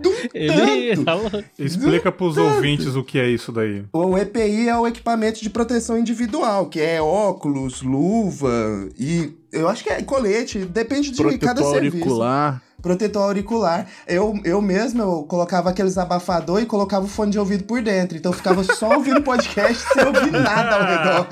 de 0.01 0.09
um 0.09 0.15
Ele 0.35 1.05
tanto. 1.05 1.45
Explica 1.59 2.13
pros 2.13 2.37
ouvintes 2.37 2.95
o 2.95 3.03
que 3.03 3.19
é 3.19 3.29
isso 3.29 3.51
daí. 3.53 3.85
O 3.93 4.17
EPI 4.17 4.69
é 4.69 4.77
o 4.77 4.87
equipamento 4.87 5.41
de 5.41 5.51
proteção 5.51 5.99
individual, 5.99 6.67
que 6.67 6.81
é 6.81 7.01
óculos, 7.01 7.83
luva 7.83 8.89
e 8.99 9.33
eu 9.53 9.69
acho 9.69 9.83
que 9.83 9.91
é 9.91 10.03
colete, 10.03 10.59
depende 10.65 11.11
de 11.11 11.39
cada 11.39 11.63
serviço. 11.63 11.97
auricular. 11.97 12.63
Protetor 12.83 13.23
auricular. 13.23 13.87
Eu, 14.07 14.39
eu 14.45 14.61
mesmo 14.61 15.03
eu 15.03 15.23
colocava 15.25 15.71
aqueles 15.71 15.99
abafador 15.99 16.61
e 16.61 16.67
colocava 16.67 17.05
o 17.05 17.09
fone 17.09 17.31
de 17.31 17.39
ouvido 17.39 17.65
por 17.65 17.83
dentro, 17.83 18.17
então 18.17 18.33
eu 18.33 18.37
ficava 18.37 18.63
só 18.65 18.95
ouvindo 18.97 19.23
podcast 19.23 19.83
sem 19.93 20.05
ouvir 20.05 20.33
nada 20.33 20.77
ao 20.77 20.85
redor. 20.85 21.27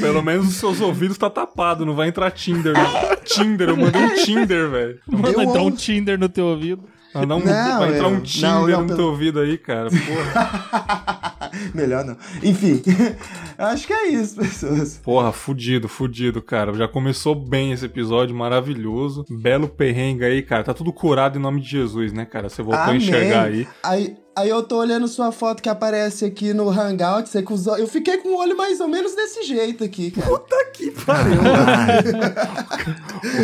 Pelo 0.00 0.22
menos 0.22 0.48
os 0.48 0.56
seus 0.56 0.80
ouvidos 0.80 1.18
tá 1.18 1.30
tapado, 1.30 1.84
não 1.84 1.94
vai 1.94 2.08
entrar 2.08 2.30
Tinder. 2.30 2.72
Né? 2.72 3.16
Tinder, 3.24 3.68
eu 3.68 3.76
mandei 3.76 4.02
um 4.02 4.14
Tinder, 4.14 4.70
velho. 4.70 4.98
Manda 5.06 5.42
entrar 5.42 5.62
um 5.62 5.70
Tinder 5.70 6.18
no 6.18 6.28
teu 6.28 6.46
ouvido. 6.46 6.84
Ah, 7.12 7.26
não, 7.26 7.40
Não, 7.40 7.44
vai 7.78 7.88
entrar 7.94 8.04
eu- 8.04 8.08
um 8.08 8.14
não, 8.14 8.20
Tinder 8.22 8.50
não, 8.50 8.80
no 8.82 8.86
pelo- 8.86 8.96
teu 8.96 9.06
ouvido 9.06 9.40
aí, 9.40 9.58
cara. 9.58 9.88
Porra, 9.90 11.50
Melhor 11.74 12.04
não. 12.04 12.16
Enfim, 12.42 12.80
acho 13.58 13.86
que 13.86 13.92
é 13.92 14.08
isso, 14.08 14.36
pessoas. 14.36 14.98
porra, 15.02 15.32
fudido, 15.32 15.88
fudido, 15.88 16.40
cara. 16.40 16.72
Já 16.74 16.86
começou 16.86 17.34
bem 17.34 17.72
esse 17.72 17.84
episódio, 17.84 18.34
maravilhoso. 18.36 19.24
Belo 19.28 19.68
perrengue 19.68 20.24
aí, 20.24 20.42
cara. 20.42 20.62
Tá 20.62 20.72
tudo 20.74 20.92
curado 20.92 21.38
em 21.38 21.42
nome 21.42 21.60
de 21.60 21.68
Jesus, 21.68 22.12
né, 22.12 22.24
cara? 22.24 22.48
Você 22.48 22.62
voltou 22.62 22.92
a 22.92 22.96
enxergar 22.96 23.44
aí. 23.46 23.66
Aí, 23.82 24.16
aí 24.36 24.48
eu 24.48 24.62
tô 24.62 24.78
olhando 24.78 25.08
sua 25.08 25.32
foto 25.32 25.60
que 25.62 25.68
aparece 25.68 26.24
aqui 26.24 26.52
no 26.54 26.68
Hangout, 26.70 27.28
você 27.28 27.42
com 27.42 27.54
os 27.54 27.66
olhos. 27.66 27.80
Eu 27.80 27.88
fiquei 27.88 28.18
com 28.18 28.28
o 28.28 28.38
olho 28.38 28.56
mais 28.56 28.80
ou 28.80 28.86
menos 28.88 29.14
desse 29.16 29.42
jeito 29.42 29.82
aqui, 29.82 30.12
cara. 30.12 30.30
Que 30.80 30.90
pariu. 30.92 31.40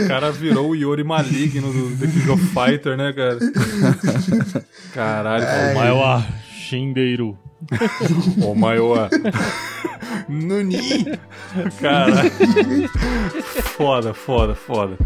o 0.04 0.08
cara 0.08 0.32
virou 0.32 0.70
o 0.70 0.74
Yori 0.74 1.04
maligno 1.04 1.70
do 1.70 1.94
The 1.98 2.06
King 2.06 2.30
of 2.30 2.42
Fighter, 2.46 2.96
né, 2.96 3.12
cara? 3.12 3.38
Caralho, 4.94 5.44
É, 5.44 5.72
o 5.72 5.74
Maior 5.74 6.26
Shindeiro. 6.50 7.38
O 8.42 8.54
maior. 8.54 9.10
Nuni! 10.28 11.04
Caralho. 11.78 12.30
Foda, 13.76 14.14
foda, 14.14 14.54
foda. 14.54 14.96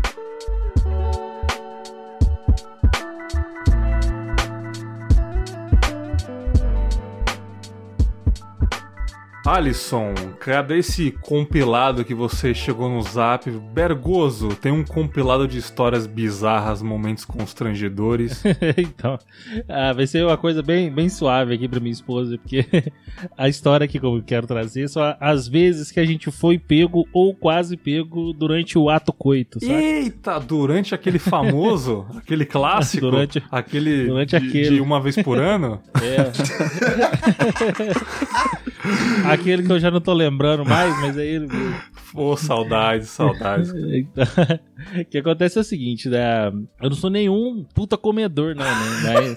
Alisson, 9.46 10.12
cadê 10.38 10.78
esse 10.78 11.10
compilado 11.22 12.04
que 12.04 12.14
você 12.14 12.52
chegou 12.52 12.90
no 12.90 13.00
zap? 13.00 13.50
Bergoso, 13.50 14.48
tem 14.50 14.70
um 14.70 14.84
compilado 14.84 15.48
de 15.48 15.56
histórias 15.56 16.06
bizarras, 16.06 16.82
momentos 16.82 17.24
constrangedores. 17.24 18.42
então, 18.76 19.18
ah, 19.66 19.94
vai 19.94 20.06
ser 20.06 20.24
uma 20.26 20.36
coisa 20.36 20.62
bem, 20.62 20.90
bem 20.92 21.08
suave 21.08 21.54
aqui 21.54 21.66
pra 21.66 21.80
minha 21.80 21.90
esposa, 21.92 22.36
porque 22.36 22.66
a 23.36 23.48
história 23.48 23.88
que 23.88 23.98
eu 23.98 24.22
quero 24.24 24.46
trazer 24.46 24.88
são 24.88 25.02
as 25.18 25.48
vezes 25.48 25.90
que 25.90 25.98
a 26.00 26.04
gente 26.04 26.30
foi 26.30 26.58
pego 26.58 27.08
ou 27.12 27.34
quase 27.34 27.78
pego 27.78 28.34
durante 28.34 28.76
o 28.78 28.90
ato 28.90 29.10
coito, 29.12 29.58
sabe? 29.58 29.72
Eita, 29.72 30.38
durante 30.38 30.94
aquele 30.94 31.18
famoso, 31.18 32.06
aquele 32.14 32.44
clássico, 32.44 33.00
Durante- 33.10 33.42
aquele, 33.50 34.06
durante 34.06 34.30
de, 34.30 34.36
aquele. 34.36 34.74
de 34.76 34.80
uma 34.82 35.00
vez 35.00 35.16
por 35.16 35.38
ano. 35.38 35.80
É. 36.02 36.30
Aquele 39.32 39.62
que 39.62 39.72
eu 39.72 39.78
já 39.78 39.90
não 39.90 40.00
tô 40.00 40.12
lembrando 40.12 40.64
mais, 40.64 40.98
mas 41.00 41.16
é 41.16 41.26
ele. 41.26 41.48
Pô, 42.12 42.36
saudades, 42.36 43.08
saudades. 43.08 43.72
O 44.98 45.04
que 45.04 45.18
acontece 45.18 45.58
é 45.58 45.60
o 45.60 45.64
seguinte, 45.64 46.08
né? 46.08 46.46
Eu 46.80 46.88
não 46.88 46.96
sou 46.96 47.10
nenhum 47.10 47.66
puta 47.74 47.98
comedor, 47.98 48.54
não, 48.54 48.64
né? 48.64 49.02
Mas, 49.04 49.34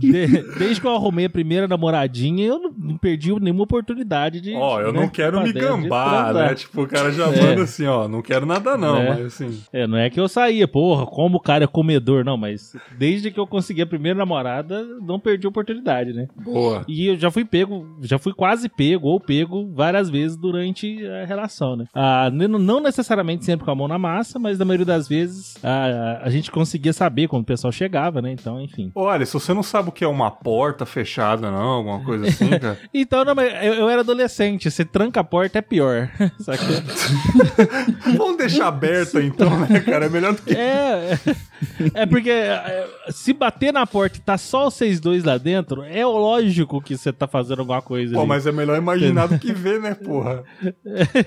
de- 0.00 0.42
desde 0.58 0.80
que 0.80 0.86
eu 0.86 0.94
arrumei 0.94 1.26
a 1.26 1.30
primeira 1.30 1.66
namoradinha, 1.68 2.46
eu 2.46 2.58
não- 2.58 2.72
não 2.76 2.96
perdi 2.96 3.32
nenhuma 3.40 3.62
oportunidade 3.64 4.40
de. 4.40 4.54
Ó, 4.54 4.80
eu 4.80 4.92
né, 4.92 5.00
não 5.00 5.08
quero 5.08 5.40
me 5.42 5.52
gambar, 5.52 6.32
né? 6.34 6.54
Tipo, 6.54 6.82
o 6.82 6.86
cara 6.86 7.10
já 7.12 7.26
É. 7.32 7.42
manda 7.42 7.62
assim, 7.62 7.86
ó, 7.86 8.08
não 8.08 8.22
quero 8.22 8.46
nada 8.46 8.76
não, 8.76 8.96
É. 8.96 9.08
mas 9.10 9.26
assim... 9.26 9.60
É, 9.72 9.86
não 9.86 9.96
é 9.98 10.08
que 10.10 10.20
eu 10.20 10.28
saía, 10.28 10.66
porra, 10.68 11.06
como 11.06 11.36
o 11.38 11.40
cara 11.40 11.64
é 11.64 11.66
comedor, 11.66 12.24
não, 12.24 12.36
mas 12.36 12.74
desde 12.96 13.30
que 13.30 13.38
eu 13.40 13.46
consegui 13.46 13.82
a 13.82 13.86
primeira 13.86 14.18
namorada, 14.18 14.84
não 15.02 15.18
perdi 15.18 15.46
a 15.46 15.50
oportunidade, 15.50 16.12
né? 16.12 16.28
Boa. 16.36 16.84
E 16.88 17.06
eu 17.06 17.16
já 17.16 17.30
fui 17.30 17.44
pego, 17.44 17.86
já 18.02 18.18
fui 18.18 18.32
quase 18.32 18.68
pego 18.68 19.08
ou 19.08 19.20
pego 19.20 19.72
várias 19.74 20.08
vezes 20.10 20.36
durante 20.36 21.04
a 21.06 21.24
relação, 21.24 21.76
né? 21.76 21.84
Ah, 21.94 22.30
não 22.30 22.80
necessariamente 22.80 23.44
sempre 23.44 23.64
com 23.64 23.70
a 23.70 23.74
mão 23.74 23.88
na 23.88 23.98
massa, 23.98 24.38
mas 24.38 24.58
na 24.58 24.64
maioria 24.64 24.86
das 24.86 25.08
vezes 25.08 25.56
a, 25.64 26.20
a 26.22 26.30
gente 26.30 26.50
conseguia 26.50 26.92
saber 26.92 27.28
quando 27.28 27.42
o 27.42 27.46
pessoal 27.46 27.72
chegava, 27.72 28.20
né? 28.22 28.32
Então, 28.32 28.60
enfim. 28.60 28.90
Olha, 28.94 29.24
se 29.26 29.32
você 29.48 29.54
não 29.54 29.62
sabe 29.62 29.88
o 29.88 29.92
que 29.92 30.04
é 30.04 30.06
uma 30.06 30.30
porta 30.30 30.84
fechada, 30.84 31.50
não, 31.50 31.58
alguma 31.58 32.04
coisa 32.04 32.26
assim, 32.26 32.50
cara. 32.60 32.78
Então, 32.92 33.24
não, 33.24 33.34
mas 33.34 33.50
eu, 33.64 33.74
eu 33.74 33.88
era 33.88 34.02
adolescente, 34.02 34.70
você 34.70 34.84
tranca 34.84 35.20
a 35.20 35.24
porta 35.24 35.58
é 35.58 35.62
pior. 35.62 36.10
Vamos 38.14 38.36
deixar 38.36 38.68
aberta 38.68 39.22
então, 39.22 39.58
né, 39.60 39.80
cara? 39.80 40.04
É 40.04 40.08
melhor 40.10 40.34
do 40.34 40.42
que. 40.42 40.52
É, 40.54 41.18
é 41.94 42.04
porque 42.04 42.30
é, 42.30 42.86
se 43.08 43.32
bater 43.32 43.72
na 43.72 43.86
porta 43.86 44.18
e 44.18 44.20
tá 44.20 44.36
só 44.36 44.64
vocês 44.64 45.00
dois 45.00 45.24
lá 45.24 45.38
dentro, 45.38 45.82
é 45.82 46.04
lógico 46.04 46.82
que 46.82 46.96
você 46.96 47.10
tá 47.10 47.26
fazendo 47.26 47.60
alguma 47.60 47.80
coisa 47.80 48.12
Pô, 48.12 48.20
ali. 48.20 48.28
mas 48.28 48.46
é 48.46 48.52
melhor 48.52 48.76
imaginar 48.76 49.28
do 49.28 49.38
que 49.38 49.52
ver, 49.52 49.80
né, 49.80 49.94
porra? 49.94 50.44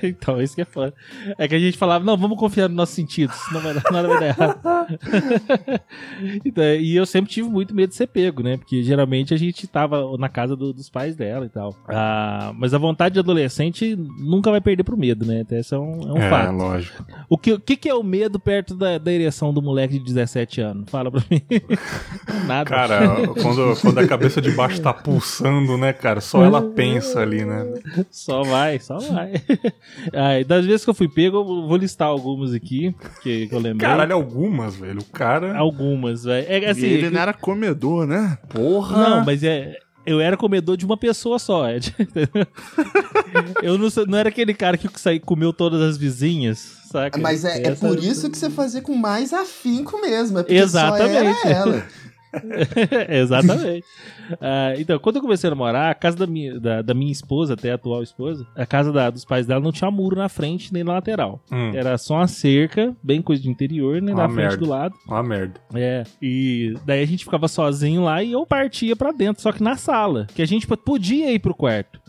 então, 0.04 0.40
isso 0.40 0.54
que 0.54 0.62
é 0.62 0.66
foda. 0.66 0.94
É 1.40 1.48
que 1.48 1.56
a 1.56 1.60
gente 1.60 1.78
falava, 1.78 2.06
não, 2.06 2.16
vamos 2.16 2.38
confiar 2.38 2.70
nos 2.70 2.78
nossos 2.78 2.94
sentidos, 2.94 3.36
senão 3.48 3.62
vai 3.62 3.74
dar, 3.74 3.84
nada 3.92 4.08
vai 4.08 4.20
dar 4.20 4.28
errado. 4.28 4.60
Então, 6.46 6.63
e 6.63 6.96
eu 6.96 7.06
sempre 7.06 7.32
tive 7.32 7.50
muito 7.50 7.74
medo 7.74 7.90
de 7.90 7.96
ser 8.01 8.08
pego, 8.08 8.41
né? 8.43 8.58
Porque 8.58 8.84
geralmente 8.84 9.34
a 9.34 9.38
gente 9.38 9.67
tava 9.67 10.17
na 10.17 10.29
casa 10.29 10.55
do- 10.55 10.74
dos 10.74 10.89
pais 10.89 11.15
dela 11.15 11.46
e 11.46 11.50
tal. 11.50 11.75
Ah, 11.88 12.51
mas 12.58 12.74
a 12.74 12.77
vontade 12.77 13.13
de 13.13 13.20
adolescente 13.20 13.96
nunca 13.96 14.50
vai 14.51 14.62
perder 14.62 14.84
pro 14.84 14.98
medo, 14.98 15.25
né? 15.25 15.41
Até 15.41 15.60
isso 15.60 15.75
é 15.75 15.79
um, 15.79 16.01
é 16.01 16.13
um 16.13 16.29
fato. 16.29 16.51
lógico. 16.53 17.05
O 17.29 17.38
que, 17.38 17.53
o 17.53 17.60
que, 17.60 17.75
que 17.75 17.89
é 17.89 17.93
o 17.96 18.03
medo 18.03 18.39
perto 18.39 18.75
da, 18.75 18.98
da 18.98 19.12
ereção 19.12 19.53
do 19.53 19.62
moleque 19.62 20.00
de 20.00 20.05
17 20.05 20.62
anos? 20.62 20.89
Fala 20.89 21.12
pra 21.12 21.22
mim. 21.29 21.41
Nada. 22.48 22.70
Cara, 22.70 23.27
quando, 23.41 23.79
quando 23.81 23.98
a 24.00 24.08
cabeça 24.08 24.41
de 24.41 24.51
baixo 24.51 24.81
tá 24.81 24.93
pulsando, 24.93 25.77
né, 25.77 25.93
cara? 25.93 26.22
Só 26.22 26.43
ela 26.43 26.62
pensa 26.62 27.20
ali, 27.22 27.46
né? 27.46 27.65
Só 28.10 28.43
vai, 28.43 28.79
só 28.79 28.98
vai. 28.98 29.34
Ai, 30.13 30.43
das 30.46 30.65
vezes 30.65 30.84
que 30.84 30.89
eu 30.89 30.93
fui 30.96 31.08
pego, 31.08 31.38
eu 31.38 31.67
vou 31.67 31.77
listar 31.77 32.08
algumas 32.08 32.53
aqui, 32.53 32.96
que, 33.22 33.48
que 33.48 33.55
eu 33.55 33.60
lembrei. 33.60 33.88
Caralho, 33.89 34.13
algumas, 34.13 34.75
velho. 34.75 35.00
O 35.01 35.05
cara. 35.05 35.58
Algumas, 35.58 36.24
velho. 36.24 36.46
É 36.50 36.70
assim. 36.70 36.86
ele 36.86 37.10
não 37.10 37.22
era 37.22 37.34
comedor, 37.34 37.90
né? 38.05 38.38
Porra! 38.50 39.10
Não, 39.10 39.25
mas 39.25 39.43
é. 39.43 39.77
Eu 40.03 40.19
era 40.19 40.36
comedor 40.36 40.75
de 40.77 40.86
uma 40.86 40.98
pessoa 40.98 41.38
só, 41.38 41.69
Ed. 41.69 41.95
eu 43.62 43.77
não, 43.77 43.88
não 44.07 44.17
era 44.17 44.29
aquele 44.29 44.53
cara 44.53 44.75
que 44.75 44.89
saí, 45.00 45.19
comeu 45.19 45.53
todas 45.53 45.79
as 45.79 45.95
vizinhas, 45.95 46.57
saca? 46.91 47.19
Mas 47.19 47.45
é, 47.45 47.67
é 47.67 47.75
por 47.75 48.00
isso 48.00 48.27
que 48.29 48.38
você 48.38 48.50
fazia 48.50 48.81
com 48.81 48.95
mais 48.95 49.31
afinco 49.31 50.01
mesmo. 50.01 50.39
É 50.39 50.43
porque 50.43 50.55
Exatamente. 50.55 51.39
Só 51.41 51.48
era 51.48 51.57
ela. 51.57 51.86
Exatamente. 53.09 53.85
Ah, 54.39 54.73
então, 54.77 54.97
quando 55.00 55.17
eu 55.17 55.21
comecei 55.21 55.47
a 55.47 55.51
namorar, 55.51 55.91
a 55.91 55.95
casa 55.95 56.17
da 56.17 56.27
minha, 56.27 56.59
da, 56.59 56.81
da 56.81 56.93
minha 56.93 57.11
esposa, 57.11 57.53
até 57.53 57.71
a 57.71 57.75
atual 57.75 58.01
esposa, 58.03 58.45
a 58.55 58.65
casa 58.65 58.91
da- 58.91 59.09
dos 59.09 59.25
pais 59.25 59.45
dela 59.45 59.59
não 59.59 59.71
tinha 59.71 59.89
muro 59.91 60.15
na 60.15 60.29
frente 60.29 60.73
nem 60.73 60.83
na 60.83 60.93
lateral. 60.93 61.41
Hum, 61.51 61.71
Era 61.75 61.97
só 61.97 62.15
uma 62.15 62.27
cerca, 62.27 62.95
bem 63.03 63.21
coisa 63.21 63.41
de 63.41 63.50
interior, 63.50 64.01
nem 64.01 64.13
Uma 64.13 64.23
na 64.23 64.29
frente 64.29 64.41
merda. 64.50 64.57
do 64.57 64.69
lado. 64.69 64.95
uma 65.07 65.23
merda. 65.23 65.59
É. 65.73 66.03
E 66.21 66.73
daí 66.85 67.01
a 67.01 67.05
gente 67.07 67.23
ficava 67.25 67.47
sozinho 67.47 68.03
lá 68.03 68.23
e 68.23 68.31
eu 68.31 68.45
partia 68.45 68.95
pra 68.95 69.11
dentro, 69.11 69.41
só 69.41 69.51
que 69.51 69.61
na 69.63 69.75
sala. 69.75 70.27
Que 70.33 70.41
a 70.41 70.47
gente 70.47 70.67
podia 70.67 71.31
ir 71.31 71.39
pro 71.39 71.53
quarto. 71.53 72.00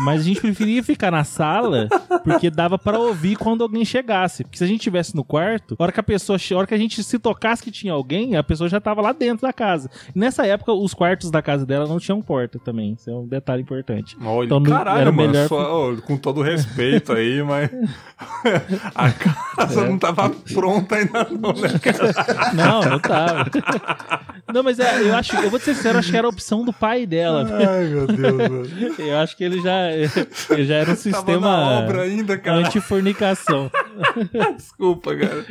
Mas 0.00 0.20
a 0.20 0.24
gente 0.24 0.40
preferia 0.40 0.82
ficar 0.82 1.10
na 1.10 1.24
sala 1.24 1.88
porque 2.24 2.50
dava 2.50 2.78
pra 2.78 2.98
ouvir 2.98 3.36
quando 3.36 3.62
alguém 3.62 3.84
chegasse. 3.84 4.44
Porque 4.44 4.58
se 4.58 4.64
a 4.64 4.66
gente 4.66 4.78
estivesse 4.80 5.14
no 5.14 5.24
quarto, 5.24 5.76
a 5.78 5.82
hora 5.82 5.92
que 5.92 6.00
a 6.00 6.02
pessoa, 6.02 6.38
a 6.38 6.54
hora 6.56 6.66
que 6.66 6.74
a 6.74 6.78
gente 6.78 7.02
se 7.02 7.18
tocasse 7.18 7.62
que 7.62 7.70
tinha 7.70 7.92
alguém, 7.92 8.36
a 8.36 8.42
pessoa 8.42 8.68
já 8.68 8.80
tava 8.80 9.00
lá 9.00 9.12
dentro 9.12 9.46
da 9.46 9.52
casa. 9.52 9.90
E 10.14 10.18
nessa 10.18 10.46
época, 10.46 10.72
os 10.72 10.92
quartos 10.94 11.30
da 11.30 11.40
casa 11.42 11.64
dela 11.66 11.86
não 11.86 11.98
tinham 11.98 12.20
porta 12.22 12.58
também. 12.58 12.94
Isso 12.94 13.08
é 13.10 13.14
um 13.14 13.26
detalhe 13.26 13.62
importante. 13.62 14.16
Olha, 14.22 14.46
Então, 14.46 14.62
caralho, 14.62 15.00
era 15.00 15.12
mano. 15.12 15.28
melhor- 15.32 15.48
só- 15.48 15.92
ó, 15.92 15.96
com 15.96 16.16
todo 16.16 16.42
respeito 16.42 17.12
aí, 17.12 17.42
mas. 17.42 17.70
a 18.94 19.10
casa 19.12 19.82
É. 19.84 19.88
não 19.88 19.98
tava 19.98 20.30
pronta 20.52 20.96
ainda, 20.96 21.26
não, 21.30 21.52
né, 21.52 21.78
cara? 21.78 22.06
Não, 22.54 22.80
não 22.82 22.98
tava. 22.98 23.50
Não, 24.52 24.62
mas 24.62 24.78
é, 24.78 25.02
eu 25.02 25.14
acho, 25.14 25.36
eu 25.36 25.50
vou 25.50 25.58
ser 25.58 25.74
sincero, 25.74 25.98
acho 25.98 26.10
que 26.10 26.16
era 26.16 26.26
a 26.26 26.30
opção 26.30 26.64
do 26.64 26.72
pai 26.72 27.04
dela. 27.06 27.46
Ai, 27.68 27.84
meu 27.86 28.06
Deus, 28.06 28.36
mano. 28.36 28.66
Eu 28.98 29.18
acho 29.18 29.36
que 29.36 29.44
ele 29.44 29.55
já, 29.62 29.90
ele 29.92 30.64
já 30.64 30.74
era 30.76 30.92
um 30.92 30.96
sistema 30.96 31.78
obra 31.80 32.02
ainda, 32.02 32.36
cara. 32.38 32.58
antifornicação. 32.58 33.70
Desculpa, 34.56 35.16
cara. 35.16 35.44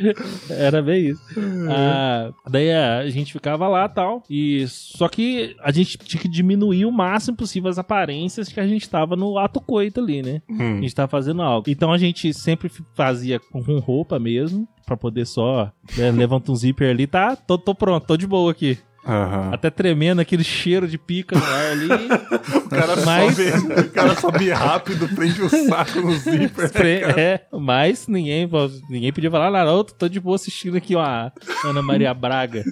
Era 0.50 0.82
bem 0.82 1.06
isso. 1.08 1.22
Ah, 1.68 2.30
daí 2.48 2.72
a, 2.72 2.98
a 2.98 3.10
gente 3.10 3.32
ficava 3.32 3.68
lá 3.68 3.88
tal. 3.88 4.22
E 4.30 4.64
só 4.68 5.08
que 5.08 5.56
a 5.62 5.70
gente 5.72 5.98
tinha 5.98 6.20
que 6.20 6.28
diminuir 6.28 6.84
o 6.84 6.92
máximo 6.92 7.36
possível 7.36 7.68
as 7.70 7.78
aparências 7.78 8.48
que 8.48 8.60
a 8.60 8.66
gente 8.66 8.88
tava 8.88 9.16
no 9.16 9.38
ato 9.38 9.60
coito 9.60 10.00
ali, 10.00 10.22
né? 10.22 10.42
A 10.48 10.52
Hum. 10.52 10.80
gente 10.82 10.94
tava 10.94 11.08
fazendo 11.08 11.42
algo. 11.42 11.68
Então 11.68 11.92
a 11.92 11.98
gente 11.98 12.32
sempre 12.32 12.70
fazia 12.94 13.38
com 13.40 13.60
roupa 13.78 14.18
mesmo. 14.18 14.66
Pra 14.86 14.96
poder 14.96 15.26
só. 15.26 15.72
né, 15.96 16.12
levanta 16.12 16.52
um 16.52 16.54
zíper 16.54 16.90
ali, 16.90 17.08
tá? 17.08 17.34
Tô, 17.34 17.58
tô 17.58 17.74
pronto, 17.74 18.06
tô 18.06 18.16
de 18.16 18.24
boa 18.24 18.52
aqui. 18.52 18.78
Aham. 19.06 19.50
Até 19.52 19.70
tremendo 19.70 20.20
aquele 20.20 20.42
cheiro 20.42 20.88
de 20.88 20.98
pica 20.98 21.36
no 21.38 21.44
ar 21.44 21.66
ali. 21.72 21.88
O 22.66 22.68
cara, 22.68 22.96
Mas- 23.04 23.36
sobe, 23.36 23.80
o 23.80 23.90
cara 23.90 24.14
sobe 24.16 24.50
rápido, 24.50 25.08
prende 25.14 25.40
o 25.40 25.48
saco 25.48 26.00
no 26.00 26.12
zíper. 26.16 26.70
Pre- 26.72 27.02
é, 27.16 27.46
mas 27.52 28.08
ninguém, 28.08 28.48
ninguém 28.90 29.12
podia 29.12 29.30
falar 29.30 29.50
nada. 29.52 29.70
Eu 29.70 29.84
tô 29.84 30.08
de 30.08 30.18
boa 30.18 30.34
assistindo 30.34 30.76
aqui 30.76 30.96
ó, 30.96 31.00
a 31.00 31.32
Ana 31.64 31.80
Maria 31.80 32.12
Braga. 32.12 32.64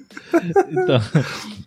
Então, 0.69 1.01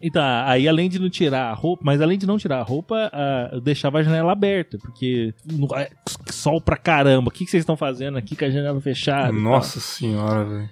então, 0.02 0.24
aí 0.46 0.68
além 0.68 0.90
de 0.90 1.00
não 1.00 1.10
tirar 1.10 1.50
a 1.50 1.54
roupa, 1.54 1.84
mas 1.86 2.02
além 2.02 2.18
de 2.18 2.28
não 2.28 2.38
tirar 2.38 2.60
a 2.60 2.64
roupa, 2.64 3.10
ah, 3.14 3.50
eu 3.54 3.62
deixava 3.62 4.00
a 4.00 4.04
janela 4.04 4.34
aberta, 4.34 4.78
porque 4.78 5.34
no- 5.46 5.74
é, 5.76 5.90
sol 6.30 6.60
pra 6.60 6.76
caramba. 6.78 7.30
O 7.30 7.32
que, 7.32 7.46
que 7.46 7.52
vocês 7.52 7.62
estão 7.62 7.78
fazendo 7.78 8.18
aqui 8.18 8.36
com 8.36 8.44
a 8.46 8.50
janela 8.50 8.80
fechada? 8.82 9.32
Nossa 9.32 9.80
senhora, 9.80 10.44
velho. 10.44 10.70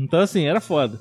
Então, 0.00 0.20
assim, 0.20 0.44
era 0.46 0.60
foda. 0.60 0.98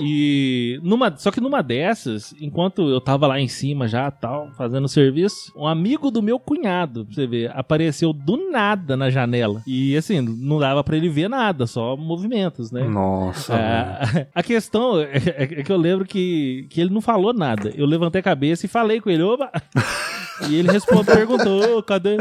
E 0.00 0.78
numa, 0.82 1.14
só 1.16 1.30
que 1.30 1.40
numa 1.40 1.62
dessas, 1.62 2.34
enquanto 2.40 2.88
eu 2.88 3.00
tava 3.00 3.26
lá 3.26 3.40
em 3.40 3.48
cima 3.48 3.88
já, 3.88 4.10
tal, 4.10 4.50
fazendo 4.56 4.88
serviço, 4.88 5.52
um 5.56 5.66
amigo 5.66 6.10
do 6.10 6.22
meu 6.22 6.38
cunhado, 6.38 7.04
pra 7.04 7.14
você 7.14 7.26
ver, 7.26 7.50
apareceu 7.54 8.12
do 8.12 8.50
nada 8.50 8.96
na 8.96 9.10
janela. 9.10 9.62
E 9.66 9.96
assim, 9.96 10.20
não 10.20 10.58
dava 10.58 10.82
pra 10.82 10.96
ele 10.96 11.08
ver 11.08 11.28
nada, 11.28 11.66
só 11.66 11.96
movimentos, 11.96 12.70
né? 12.70 12.84
Nossa. 12.84 13.54
Ah, 13.54 14.26
a 14.34 14.42
questão 14.42 15.00
é, 15.00 15.10
é 15.36 15.46
que 15.62 15.72
eu 15.72 15.76
lembro 15.76 16.04
que, 16.04 16.66
que 16.70 16.80
ele 16.80 16.90
não 16.90 17.00
falou 17.00 17.32
nada. 17.32 17.72
Eu 17.74 17.86
levantei 17.86 18.20
a 18.20 18.24
cabeça 18.24 18.66
e 18.66 18.68
falei 18.68 19.00
com 19.00 19.10
ele, 19.10 19.22
opa! 19.22 19.50
E 20.48 20.54
ele 20.56 20.70
respondeu, 20.70 21.14
perguntou, 21.16 21.78
"Ô, 21.78 21.82
cadê, 21.82 22.16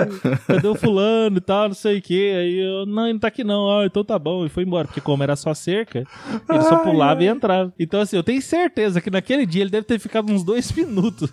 cadê 0.47 0.67
o 0.67 0.75
fulano 0.75 1.37
e 1.37 1.41
tal, 1.41 1.67
não 1.67 1.75
sei 1.75 1.99
o 1.99 2.01
que. 2.01 2.31
Aí 2.31 2.59
eu, 2.59 2.85
não, 2.85 3.03
ele 3.05 3.13
não 3.13 3.19
tá 3.19 3.27
aqui 3.27 3.43
não. 3.43 3.69
Ah, 3.79 3.85
então 3.85 4.03
tá 4.03 4.17
bom. 4.17 4.45
E 4.45 4.49
foi 4.49 4.63
embora, 4.63 4.87
porque 4.87 5.01
como 5.01 5.21
era 5.23 5.35
só 5.35 5.53
cerca, 5.53 6.03
ele 6.49 6.61
só 6.63 6.77
pulava 6.79 7.23
e 7.23 7.27
entrava. 7.27 7.73
Então 7.79 8.01
assim, 8.01 8.15
eu 8.15 8.23
tenho 8.23 8.41
certeza 8.41 8.99
que 9.01 9.09
naquele 9.11 9.45
dia 9.45 9.61
ele 9.61 9.69
deve 9.69 9.85
ter 9.85 9.99
ficado 9.99 10.31
uns 10.31 10.43
dois 10.43 10.71
minutos 10.71 11.31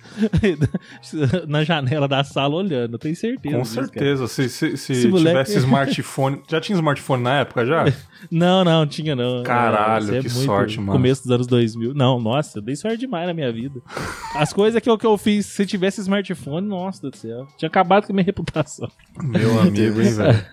na 1.48 1.64
janela 1.64 2.06
da 2.08 2.22
sala 2.24 2.54
olhando. 2.56 2.94
Eu 2.94 2.98
tenho 2.98 3.16
certeza. 3.16 3.56
Com 3.56 3.62
disso, 3.62 3.74
cara. 3.76 3.86
certeza. 3.88 4.26
Se, 4.28 4.48
se, 4.48 4.76
se 4.76 4.92
Esse 4.92 5.08
moleque- 5.08 5.28
tivesse 5.30 5.58
smartphone. 5.64 6.42
Já 6.48 6.60
tinha 6.60 6.76
smartphone 6.76 7.22
na 7.22 7.40
época 7.40 7.64
já? 7.66 7.84
Não, 8.30 8.64
não, 8.64 8.86
tinha 8.86 9.14
não. 9.14 9.42
Caralho, 9.42 10.16
é 10.16 10.20
que 10.20 10.28
sorte, 10.30 10.78
mano. 10.80 10.92
Começo 10.92 11.22
dos 11.22 11.30
anos 11.30 11.46
2000. 11.46 11.94
Não, 11.94 12.20
nossa, 12.20 12.58
eu 12.58 12.62
dei 12.62 12.76
sorte 12.76 12.98
demais 12.98 13.26
na 13.26 13.34
minha 13.34 13.52
vida. 13.52 13.80
As 14.36 14.52
coisas 14.52 14.80
que 14.80 14.88
eu, 14.88 14.96
que 14.98 15.06
eu 15.06 15.16
fiz, 15.18 15.46
se 15.46 15.66
tivesse 15.66 16.00
smartphone, 16.00 16.66
nossa 16.74 17.10
do 17.10 17.16
céu. 17.16 17.46
Tinha 17.56 17.68
acabado 17.68 18.06
com 18.06 18.12
a 18.12 18.14
minha 18.14 18.24
reputação. 18.24 18.88
Meu 19.22 19.60
amigo, 19.60 20.00
hein, 20.00 20.12
velho. 20.14 20.46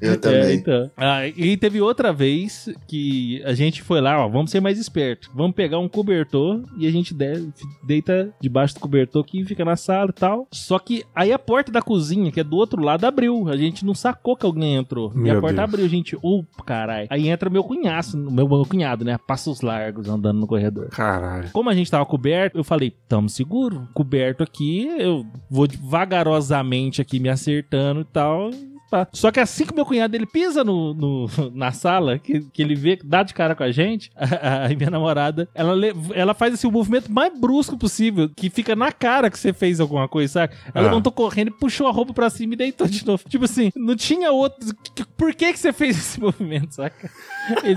Eu 0.00 0.12
É, 0.12 0.16
também. 0.16 0.56
então. 0.56 0.90
Ah, 0.96 1.26
e 1.26 1.56
teve 1.56 1.80
outra 1.80 2.12
vez 2.12 2.68
que 2.86 3.42
a 3.44 3.52
gente 3.54 3.82
foi 3.82 4.00
lá, 4.00 4.24
ó, 4.24 4.28
vamos 4.28 4.50
ser 4.50 4.60
mais 4.60 4.78
esperto. 4.78 5.30
Vamos 5.34 5.54
pegar 5.54 5.78
um 5.78 5.88
cobertor 5.88 6.62
e 6.78 6.86
a 6.86 6.90
gente 6.90 7.14
de- 7.14 7.48
deita 7.84 8.30
debaixo 8.40 8.74
do 8.74 8.80
cobertor 8.80 9.24
que 9.24 9.44
fica 9.44 9.64
na 9.64 9.76
sala 9.76 10.10
e 10.10 10.12
tal. 10.12 10.46
Só 10.52 10.78
que 10.78 11.04
aí 11.14 11.32
a 11.32 11.38
porta 11.38 11.70
da 11.72 11.82
cozinha, 11.82 12.30
que 12.32 12.40
é 12.40 12.44
do 12.44 12.56
outro 12.56 12.82
lado, 12.82 13.04
abriu. 13.04 13.48
A 13.48 13.56
gente 13.56 13.84
não 13.84 13.94
sacou 13.94 14.36
que 14.36 14.46
alguém 14.46 14.74
entrou. 14.76 15.12
e 15.14 15.18
Meu 15.18 15.38
a 15.38 15.40
porta 15.40 15.56
Deus. 15.56 15.68
abriu, 15.68 15.84
a 15.84 15.88
gente, 15.88 16.16
ô, 16.22 16.44
caralho. 16.64 17.06
Aí 17.10 17.28
entra 17.28 17.50
meu 17.50 17.64
cunhaço, 17.64 18.16
meu, 18.18 18.48
meu 18.48 18.64
cunhado, 18.66 19.04
né? 19.04 19.18
Passos 19.26 19.60
largos 19.60 20.08
andando 20.08 20.38
no 20.40 20.46
corredor. 20.46 20.88
Caralho. 20.90 21.50
Como 21.52 21.68
a 21.70 21.74
gente 21.74 21.90
tava 21.90 22.04
coberto, 22.06 22.58
eu 22.58 22.64
falei, 22.64 22.92
tamo 23.08 23.28
seguro. 23.28 23.88
Coberto 23.94 24.42
aqui, 24.42 24.86
eu 24.98 25.24
vou 25.50 25.66
vagarosamente 25.80 27.00
aqui 27.00 27.18
me 27.18 27.28
acertando 27.28 28.00
e 28.00 28.04
tal. 28.04 28.50
Pá. 28.90 29.06
Só 29.12 29.30
que 29.32 29.40
assim 29.40 29.66
que 29.66 29.74
meu 29.74 29.84
cunhado 29.84 30.14
ele 30.14 30.26
pisa 30.26 30.62
no, 30.62 30.94
no- 30.94 31.26
na 31.54 31.72
sala, 31.72 32.18
que, 32.18 32.40
que 32.52 32.62
ele 32.62 32.74
vê, 32.74 32.98
dá 33.02 33.22
de 33.22 33.34
cara 33.34 33.54
com 33.54 33.62
a 33.64 33.70
gente, 33.72 34.10
a, 34.16 34.66
a 34.66 34.68
minha 34.68 34.90
namorada, 34.90 35.48
ela, 35.54 35.74
ela 36.14 36.34
faz 36.34 36.54
assim, 36.54 36.66
o 36.66 36.72
movimento 36.72 37.10
mais 37.10 37.32
brusco 37.38 37.76
possível, 37.76 38.28
que 38.34 38.48
fica 38.48 38.76
na 38.76 38.92
cara 38.92 39.30
que 39.30 39.38
você 39.38 39.52
fez 39.52 39.80
alguma 39.80 40.06
coisa, 40.08 40.32
sabe? 40.32 40.54
Ela 40.74 40.86
Ah. 40.86 40.90
levantou 40.90 41.10
correndo 41.12 41.48
e 41.48 41.58
puxou 41.58 41.86
a 41.88 41.90
roupa 41.90 42.12
pra 42.12 42.30
cima 42.30 42.54
e 42.54 42.56
deitou 42.56 42.86
de 42.86 43.04
novo. 43.06 43.22
Tipo 43.28 43.44
assim, 43.44 43.70
não 43.74 43.96
tinha 43.96 44.30
outro. 44.30 44.74
Por 45.16 45.34
que, 45.34 45.52
que 45.52 45.58
você 45.58 45.72
fez 45.72 45.96
esse 45.98 46.20
movimento, 46.20 46.74
saca? 46.74 47.10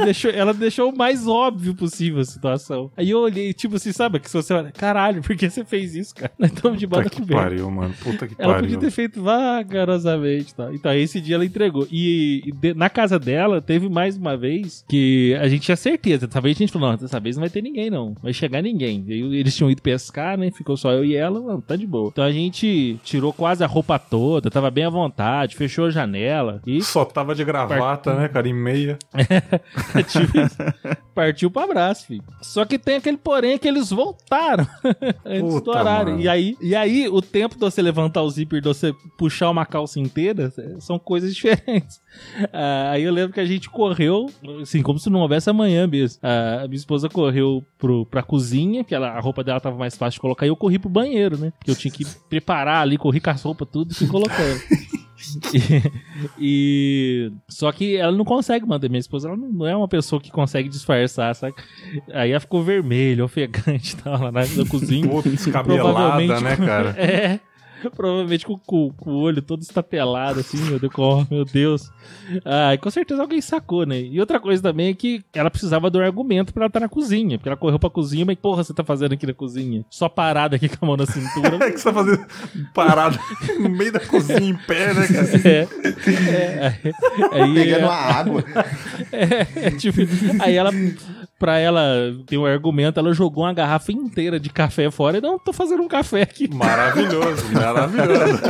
Deixou, 0.03 0.31
ela 0.31 0.53
deixou 0.53 0.91
o 0.91 0.97
mais 0.97 1.27
óbvio 1.27 1.75
possível 1.75 2.19
a 2.21 2.25
situação. 2.25 2.91
Aí 2.97 3.09
eu 3.11 3.19
olhei, 3.19 3.53
tipo 3.53 3.75
assim, 3.75 3.91
sabe? 3.91 4.19
Que 4.19 4.29
se 4.29 4.35
você 4.35 4.53
olha, 4.53 4.71
caralho, 4.71 5.21
por 5.21 5.35
que 5.35 5.49
você 5.49 5.63
fez 5.65 5.95
isso, 5.95 6.13
cara? 6.15 6.31
Nós 6.37 6.51
estamos 6.51 6.79
de 6.79 6.85
banda 6.87 7.03
Puta 7.09 7.15
que 7.21 7.27
pariu, 7.33 7.69
mano. 7.71 7.93
Puta 8.03 8.27
que 8.27 8.35
Ela 8.37 8.53
pariu. 8.53 8.67
podia 8.69 8.79
ter 8.79 8.91
feito 8.91 9.21
vagarosamente, 9.23 10.53
tá? 10.55 10.69
Então, 10.73 10.91
esse 11.01 11.19
dia 11.21 11.35
ela 11.35 11.45
entregou. 11.45 11.87
E, 11.91 12.43
e 12.45 12.51
de- 12.51 12.73
na 12.73 12.89
casa 12.89 13.17
dela, 13.19 13.61
teve 13.61 13.89
mais 13.89 14.17
uma 14.17 14.35
vez 14.37 14.83
que 14.87 15.35
a 15.39 15.47
gente 15.47 15.61
tinha 15.63 15.75
certeza. 15.77 16.27
Dessa 16.27 16.41
vez 16.41 16.57
a 16.57 16.59
gente 16.59 16.71
falou, 16.71 16.89
não, 16.91 16.97
dessa 16.97 17.19
vez 17.19 17.35
não 17.35 17.41
vai 17.41 17.49
ter 17.49 17.61
ninguém, 17.61 17.89
não. 17.89 18.15
Vai 18.21 18.33
chegar 18.33 18.61
ninguém. 18.61 19.03
E 19.07 19.37
eles 19.37 19.55
tinham 19.55 19.69
ido 19.71 19.81
pescar, 19.81 20.37
né? 20.37 20.51
Ficou 20.51 20.75
só 20.77 20.91
eu 20.91 21.03
e 21.05 21.15
ela, 21.15 21.39
não, 21.39 21.59
tá 21.61 21.75
de 21.75 21.85
boa. 21.87 22.09
Então 22.11 22.23
a 22.23 22.31
gente 22.31 22.99
tirou 23.03 23.31
quase 23.33 23.63
a 23.63 23.67
roupa 23.67 23.97
toda, 23.99 24.49
tava 24.49 24.69
bem 24.71 24.85
à 24.85 24.89
vontade, 24.89 25.55
fechou 25.55 25.85
a 25.85 25.89
janela 25.89 26.61
e 26.65 26.81
Só 26.81 27.05
tava 27.05 27.33
de 27.35 27.43
gravata, 27.43 28.13
né, 28.15 28.27
cara? 28.27 28.47
Em 28.47 28.53
meia. 28.53 28.97
Partiu 31.13 31.51
pro 31.51 31.63
abraço, 31.63 32.07
filho. 32.07 32.23
Só 32.41 32.63
que 32.65 32.79
tem 32.79 32.95
aquele 32.95 33.17
porém 33.17 33.57
que 33.57 33.67
eles 33.67 33.89
voltaram 33.89 34.65
antes 35.25 35.53
do 35.53 35.61
Puta, 35.61 35.71
horário. 35.71 36.11
mano. 36.11 36.21
E 36.23 36.29
aí, 36.29 36.55
e 36.61 36.75
aí, 36.75 37.07
o 37.09 37.21
tempo 37.21 37.55
de 37.55 37.61
você 37.61 37.81
levantar 37.81 38.21
o 38.21 38.29
zíper, 38.29 38.61
de 38.61 38.67
você 38.67 38.93
puxar 39.17 39.49
uma 39.49 39.65
calça 39.65 39.99
inteira, 39.99 40.51
são 40.89 40.97
coisas 40.97 41.33
diferentes. 41.35 42.01
Ah, 42.51 42.91
aí 42.91 43.03
eu 43.03 43.13
lembro 43.13 43.31
que 43.33 43.39
a 43.39 43.45
gente 43.45 43.69
correu, 43.69 44.25
assim, 44.61 44.81
como 44.81 44.97
se 44.97 45.09
não 45.09 45.19
houvesse 45.21 45.49
amanhã 45.49 45.85
mesmo. 45.85 46.19
Ah, 46.23 46.61
a 46.63 46.67
minha 46.67 46.77
esposa 46.77 47.07
correu 47.07 47.63
pro, 47.77 48.05
pra 48.07 48.23
cozinha, 48.23 48.83
que 48.83 48.95
ela, 48.95 49.09
a 49.09 49.19
roupa 49.19 49.43
dela 49.43 49.59
tava 49.59 49.77
mais 49.77 49.95
fácil 49.95 50.17
de 50.17 50.21
colocar, 50.21 50.45
e 50.45 50.49
eu 50.49 50.55
corri 50.55 50.79
pro 50.79 50.89
banheiro, 50.89 51.37
né? 51.37 51.53
Que 51.63 51.69
eu 51.69 51.75
tinha 51.75 51.91
que 51.91 52.03
preparar 52.27 52.81
ali, 52.81 52.97
corri 52.97 53.19
com 53.21 53.29
as 53.29 53.41
roupas 53.43 53.67
tudo 53.71 53.91
e 53.91 53.95
fui 53.95 54.07
colocando. 54.07 54.59
E, 55.53 55.83
e- 56.39 57.31
só 57.49 57.71
que 57.73 57.97
ela 57.97 58.11
não 58.13 58.23
consegue 58.23 58.65
manter 58.65 58.89
minha 58.89 59.01
esposa, 59.01 59.27
ela 59.27 59.35
não, 59.37 59.49
não 59.51 59.67
é 59.67 59.75
uma 59.75 59.87
pessoa 59.87 60.21
que 60.21 60.31
consegue 60.31 60.69
disfarçar, 60.69 61.35
sabe? 61.35 61.55
Aí 62.13 62.31
ela 62.31 62.39
ficou 62.39 62.63
vermelha, 62.63 63.25
ofegante, 63.25 63.95
e 63.99 64.01
tal, 64.01 64.13
lá 64.13 64.31
na, 64.31 64.45
na 64.45 64.65
cozinha. 64.65 65.07
Puta, 65.09 65.29
descabelada, 65.29 66.39
né, 66.39 66.55
cara? 66.55 66.89
É. 66.97 67.39
Provavelmente 67.95 68.45
com, 68.45 68.57
com- 68.57 68.91
com 68.97 69.11
o 69.11 69.19
olho 69.21 69.41
todo 69.41 69.61
estapelado, 69.61 70.39
assim, 70.39 70.57
meu 70.65 70.79
Deus, 70.79 70.93
oh, 70.97 71.25
meu 71.29 71.45
Deus. 71.45 71.89
Ah, 72.45 72.73
e 72.73 72.77
com 72.77 72.89
certeza 72.89 73.21
alguém 73.21 73.41
sacou, 73.41 73.85
né? 73.85 73.99
E 74.01 74.19
outra 74.19 74.39
coisa 74.39 74.61
também 74.61 74.89
é 74.89 74.93
que 74.93 75.21
ela 75.33 75.49
precisava 75.49 75.89
de 75.89 75.97
um 75.97 76.01
argumento 76.01 76.53
pra 76.53 76.63
ela 76.63 76.69
estar 76.69 76.79
na 76.79 76.89
cozinha. 76.89 77.37
Porque 77.37 77.49
ela 77.49 77.57
correu 77.57 77.79
pra 77.79 77.89
cozinha, 77.89 78.25
mas 78.25 78.35
porra, 78.37 78.63
você 78.63 78.73
tá 78.73 78.83
fazendo 78.83 79.13
aqui 79.13 79.25
na 79.25 79.33
cozinha? 79.33 79.83
Só 79.89 80.07
parada 80.09 80.55
aqui 80.55 80.67
com 80.69 80.85
a 80.85 80.87
mão 80.87 80.97
na 80.97 81.05
cintura. 81.05 81.57
É 81.65 81.71
que 81.71 81.77
você 81.79 81.83
tá 81.91 81.93
fazendo 81.93 82.25
parado 82.73 83.19
no 83.59 83.69
meio 83.69 83.91
da 83.91 83.99
cozinha 83.99 84.39
em 84.39 84.55
pé, 84.55 84.93
né, 84.93 85.07
cara? 85.07 85.27
É. 85.49 85.67
É, 86.29 86.93
aí- 87.31 87.41
aí- 87.41 87.53
Pegando 87.53 87.85
a 87.89 87.95
água. 87.95 88.43
É, 89.11 89.71
tipo, 89.71 89.99
aí 90.39 90.55
ela, 90.55 90.71
pra 91.39 91.57
ela 91.57 91.81
ter 92.27 92.37
um 92.37 92.45
argumento, 92.45 92.99
ela 92.99 93.13
jogou 93.13 93.45
uma 93.45 93.53
garrafa 93.53 93.93
inteira 93.93 94.37
de 94.39 94.49
café 94.49 94.91
fora 94.91 95.17
e 95.17 95.21
não, 95.21 95.39
tô 95.39 95.53
fazendo 95.53 95.81
um 95.81 95.87
café 95.87 96.21
aqui. 96.21 96.53
Maravilhoso, 96.53 97.45
maravilhoso. 97.53 98.41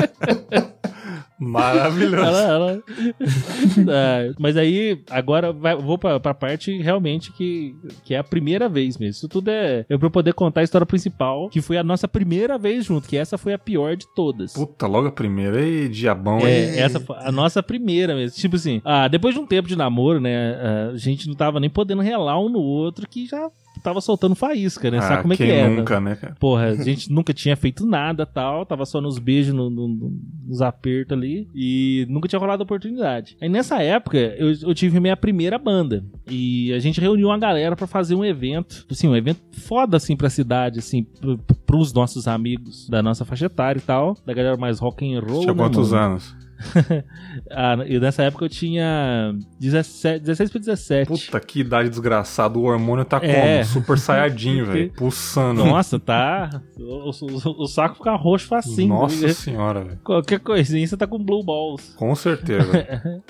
Maravilhoso. 1.39 2.15
Ela, 2.25 2.41
ela... 2.41 2.83
É, 3.91 4.31
mas 4.39 4.57
aí, 4.57 5.01
agora 5.09 5.51
vai- 5.53 5.75
vou 5.75 5.97
pra, 5.97 6.19
pra 6.19 6.33
parte 6.33 6.77
realmente 6.81 7.31
que, 7.33 7.75
que 8.03 8.13
é 8.13 8.17
a 8.17 8.23
primeira 8.23 8.67
vez 8.67 8.97
mesmo. 8.97 9.11
Isso 9.11 9.27
tudo 9.27 9.49
é, 9.49 9.85
é 9.89 9.97
pra 9.97 10.07
eu 10.07 10.11
poder 10.11 10.33
contar 10.33 10.61
a 10.61 10.63
história 10.63 10.85
principal, 10.85 11.49
que 11.49 11.61
foi 11.61 11.77
a 11.77 11.83
nossa 11.83 12.07
primeira 12.07 12.57
vez 12.57 12.85
junto, 12.85 13.07
que 13.07 13.17
essa 13.17 13.37
foi 13.37 13.53
a 13.53 13.57
pior 13.57 13.95
de 13.95 14.05
todas. 14.15 14.53
Puta, 14.53 14.87
logo 14.87 15.07
a 15.07 15.11
primeira. 15.11 15.59
Ei, 15.61 15.87
diabão? 15.87 16.39
É, 16.39 16.79
essa 16.79 16.99
foi 16.99 17.15
a 17.19 17.31
nossa 17.31 17.61
primeira 17.63 18.15
mesmo. 18.15 18.37
Tipo 18.37 18.55
assim, 18.55 18.81
ah, 18.83 19.07
depois 19.07 19.33
de 19.33 19.39
um 19.41 19.45
tempo 19.45 19.67
de 19.67 19.75
namoro, 19.75 20.19
né, 20.19 20.55
a 20.93 20.97
gente 20.97 21.27
não 21.27 21.35
tava 21.35 21.59
nem 21.59 21.69
podendo 21.69 22.01
relar 22.01 22.39
um 22.39 22.49
no 22.49 22.59
outro 22.59 23.07
que 23.07 23.25
já 23.25 23.49
tava 23.83 24.01
soltando 24.01 24.35
faísca, 24.35 24.89
né? 24.91 25.01
Sabe 25.01 25.13
Ah, 25.15 25.21
como 25.21 25.33
é 25.33 25.37
que 25.37 25.45
quem 25.45 25.51
é? 25.55 25.69
né? 25.69 25.75
nunca, 25.77 25.99
né, 25.99 26.15
cara? 26.15 26.35
Porra, 26.39 26.65
a 26.67 26.75
gente 26.75 27.09
nunca 27.13 27.33
tinha 27.33 27.55
feito 27.55 27.85
nada 27.85 28.25
tal, 28.25 28.65
tava 28.65 28.85
só 28.85 28.99
nos 29.01 29.17
beijos, 29.19 29.53
no- 29.53 29.69
no- 29.69 29.87
no- 29.87 30.13
nos 30.47 30.61
apertos 30.61 31.17
ali, 31.17 31.47
e 31.53 32.05
nunca 32.09 32.27
tinha 32.27 32.39
rolado 32.39 32.63
oportunidade. 32.63 33.37
Aí 33.41 33.49
nessa 33.49 33.81
época, 33.81 34.17
eu, 34.17 34.51
eu 34.61 34.73
tive 34.73 34.99
minha 34.99 35.15
primeira 35.17 35.57
banda, 35.57 36.03
e 36.29 36.71
a 36.73 36.79
gente 36.79 36.99
reuniu 36.99 37.27
uma 37.27 37.37
galera 37.37 37.75
pra 37.75 37.87
fazer 37.87 38.15
um 38.15 38.25
evento, 38.25 38.85
assim, 38.89 39.07
um 39.07 39.15
evento 39.15 39.39
foda, 39.53 39.97
assim, 39.97 40.15
pra 40.15 40.29
cidade, 40.29 40.79
assim, 40.79 41.03
pro, 41.03 41.37
pros 41.65 41.93
nossos 41.93 42.27
amigos 42.27 42.87
da 42.89 43.01
nossa 43.03 43.23
faixa 43.25 43.45
etária 43.45 43.79
e 43.79 43.81
tal, 43.83 44.17
da 44.25 44.33
galera 44.33 44.57
mais 44.57 44.79
rock 44.79 45.05
and 45.13 45.19
roll, 45.19 45.41
Tinha 45.41 45.53
né, 45.53 45.57
quantos 45.59 45.91
mano? 45.91 46.03
anos? 46.05 46.35
Ah, 47.51 47.77
e 47.87 47.99
nessa 47.99 48.23
época 48.23 48.45
eu 48.45 48.49
tinha 48.49 49.33
17, 49.59 50.19
16 50.23 50.49
pra 50.51 50.59
17. 50.59 51.07
Puta, 51.07 51.39
que 51.39 51.61
idade 51.61 51.89
desgraçada. 51.89 52.57
O 52.59 52.63
hormônio 52.63 53.05
tá 53.05 53.19
É. 53.21 53.33
como? 53.63 53.65
Super 53.65 53.97
saiyajin, 53.97 54.63
velho. 54.65 54.91
Pulsando. 54.93 55.63
Nossa, 55.65 55.99
tá. 55.99 56.61
O, 56.77 57.09
o- 57.09 57.63
o 57.63 57.67
saco 57.67 57.95
fica 57.97 58.15
roxo 58.15 58.47
facinho. 58.47 58.89
Nossa 58.89 59.27
né? 59.27 59.33
senhora, 59.33 59.83
velho. 59.83 59.99
Qualquer 60.03 60.39
coisinha 60.39 60.85
você 60.85 60.97
tá 60.97 61.07
com 61.07 61.17
blue 61.23 61.43
balls. 61.43 61.93
Com 61.95 62.13
certeza. 62.15 62.69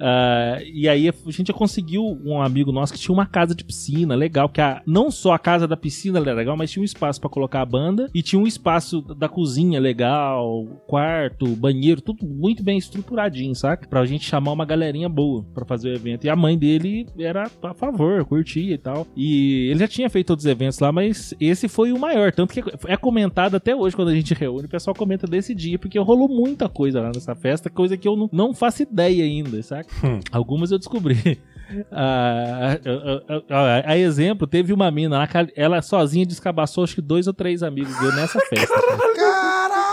Ah, 0.00 0.58
e 0.64 0.88
aí 0.88 1.08
a 1.08 1.14
gente 1.30 1.52
conseguiu 1.52 2.02
um 2.24 2.40
amigo 2.40 2.72
nosso 2.72 2.92
que 2.92 2.98
tinha 2.98 3.12
uma 3.12 3.26
casa 3.26 3.54
de 3.54 3.64
piscina 3.64 4.14
legal, 4.14 4.48
que 4.48 4.60
a, 4.60 4.82
não 4.86 5.10
só 5.10 5.32
a 5.32 5.38
casa 5.38 5.66
da 5.66 5.76
piscina 5.76 6.18
era 6.18 6.32
legal, 6.32 6.56
mas 6.56 6.70
tinha 6.70 6.82
um 6.82 6.84
espaço 6.84 7.20
pra 7.20 7.30
colocar 7.30 7.60
a 7.62 7.66
banda 7.66 8.10
e 8.14 8.22
tinha 8.22 8.40
um 8.40 8.46
espaço 8.46 9.00
da 9.02 9.28
cozinha 9.28 9.80
legal, 9.80 10.64
quarto, 10.86 11.46
banheiro, 11.56 12.00
tudo 12.00 12.26
muito 12.26 12.62
bem 12.66 12.76
estruturadinho, 12.78 13.54
saca? 13.54 13.86
Pra 13.88 14.04
gente 14.04 14.28
chamar 14.28 14.52
uma 14.52 14.64
galerinha 14.64 15.08
boa 15.08 15.44
pra 15.54 15.64
fazer 15.64 15.90
o 15.90 15.94
evento. 15.94 16.24
E 16.24 16.28
a 16.28 16.34
mãe 16.36 16.58
dele 16.58 17.06
era 17.18 17.48
a 17.62 17.72
favor, 17.74 18.24
curtia 18.24 18.74
e 18.74 18.78
tal. 18.78 19.06
E 19.16 19.68
ele 19.70 19.78
já 19.78 19.88
tinha 19.88 20.10
feito 20.10 20.30
outros 20.30 20.46
eventos 20.46 20.78
lá, 20.80 20.90
mas 20.90 21.32
esse 21.40 21.68
foi 21.68 21.92
o 21.92 21.98
maior. 21.98 22.32
Tanto 22.32 22.52
que 22.52 22.62
é 22.88 22.96
comentado 22.96 23.54
até 23.54 23.74
hoje 23.74 23.94
quando 23.94 24.08
a 24.08 24.14
gente 24.14 24.34
reúne, 24.34 24.66
o 24.66 24.68
pessoal 24.68 24.94
comenta 24.94 25.26
desse 25.26 25.54
dia, 25.54 25.78
porque 25.78 25.98
rolou 25.98 26.28
muita 26.28 26.68
coisa 26.68 27.00
lá 27.00 27.12
nessa 27.14 27.34
festa, 27.36 27.70
coisa 27.70 27.96
que 27.96 28.08
eu 28.08 28.16
não, 28.16 28.28
não 28.32 28.52
faço 28.54 28.82
ideia 28.82 29.22
ainda, 29.24 29.62
saca? 29.62 29.88
Hum. 30.04 30.18
Algumas 30.32 30.70
eu 30.72 30.78
descobri. 30.78 31.38
Ah, 31.90 32.78
a, 33.48 33.54
a- 33.54 33.80
a- 33.88 33.90
a 33.90 33.98
exemplo, 33.98 34.46
teve 34.46 34.72
uma 34.72 34.88
mina 34.88 35.28
ela 35.56 35.82
sozinha 35.82 36.24
descabaçou 36.24 36.84
acho 36.84 36.94
que 36.94 37.02
dois 37.02 37.26
ou 37.26 37.34
três 37.34 37.60
amigos 37.60 37.92
deu 37.98 38.12
nessa 38.14 38.38
festa. 38.48 38.72
cara. 38.72 39.85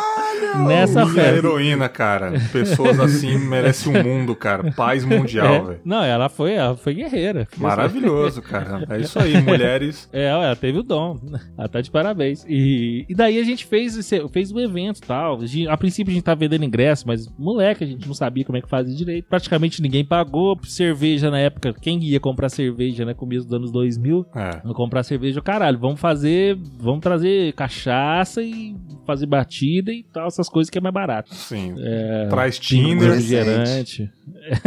Nessa 0.68 1.02
Minha 1.06 1.14
festa. 1.14 1.38
heroína, 1.38 1.90
cara. 1.90 2.34
Pessoas 2.52 3.00
assim 3.00 3.38
merecem 3.38 3.96
um 3.96 4.04
mundo, 4.04 4.36
cara. 4.36 4.72
Paz 4.72 5.04
mundial, 5.06 5.54
É. 5.54 5.62
velho. 5.62 5.80
Não, 5.84 6.04
ela 6.04 6.30
foi, 6.30 6.54
ela 6.54 6.76
foi 6.76 6.94
guerreira. 6.94 7.48
Maravilhoso, 7.58 8.42
cara. 8.42 8.86
É 8.90 9.00
isso 9.00 9.20
aí, 9.20 9.40
mulheres. 9.42 10.10
É, 10.14 10.26
ela 10.28 10.56
teve 10.56 10.80
o 10.80 10.84
dom. 10.84 11.20
Ela 11.58 11.68
tá 11.68 11.82
de 11.82 11.90
parabéns. 11.92 12.46
E, 12.48 13.06
e 13.10 13.16
daí 13.16 13.40
a 13.40 13.44
gente 13.44 13.66
fez, 13.66 13.98
esse, 13.98 14.28
fez 14.30 14.52
o 14.52 14.60
evento 14.60 14.98
e 14.98 15.02
tal. 15.08 15.40
A, 15.70 15.74
a 15.74 15.78
princípio 15.78 16.12
a 16.12 16.14
gente 16.14 16.24
tava 16.24 16.40
vendendo 16.40 16.64
ingresso, 16.66 17.06
mas 17.08 17.28
moleque, 17.38 17.84
a 17.84 17.88
gente 17.88 18.06
não 18.08 18.14
sabia 18.14 18.44
como 18.46 18.58
é 18.58 18.62
que 18.62 18.70
fazia 18.70 18.96
direito. 18.96 19.26
Praticamente 19.28 19.82
ninguém 19.82 20.06
pagou. 20.06 20.58
Cerveja 20.64 21.30
na 21.32 21.40
época, 21.40 21.74
quem 21.82 22.02
ia 22.04 22.20
comprar 22.20 22.50
cerveja, 22.50 23.06
né? 23.06 23.14
Começo 23.14 23.46
dos 23.46 23.54
anos 23.54 23.72
2000. 23.72 24.26
É. 24.36 24.62
Vou 24.64 24.74
comprar 24.74 25.04
cerveja, 25.04 25.42
caralho. 25.42 25.78
Vamos 25.80 26.00
fazer. 26.00 26.58
Vamos 26.80 27.02
trazer 27.02 27.54
cachaça 27.54 28.42
e 28.42 28.76
fazer 29.06 29.26
batida 29.26 29.92
e 29.92 30.04
tal, 30.04 30.30
essas 30.34 30.50
coisas 30.50 30.70
que 30.70 30.78
é 30.78 30.82
mais 30.82 30.94
barato. 30.94 31.34
Sim. 31.34 31.76
É, 31.78 32.28
Traz 32.30 32.60
Tinder. 32.60 33.10
refrigerante. 33.10 34.12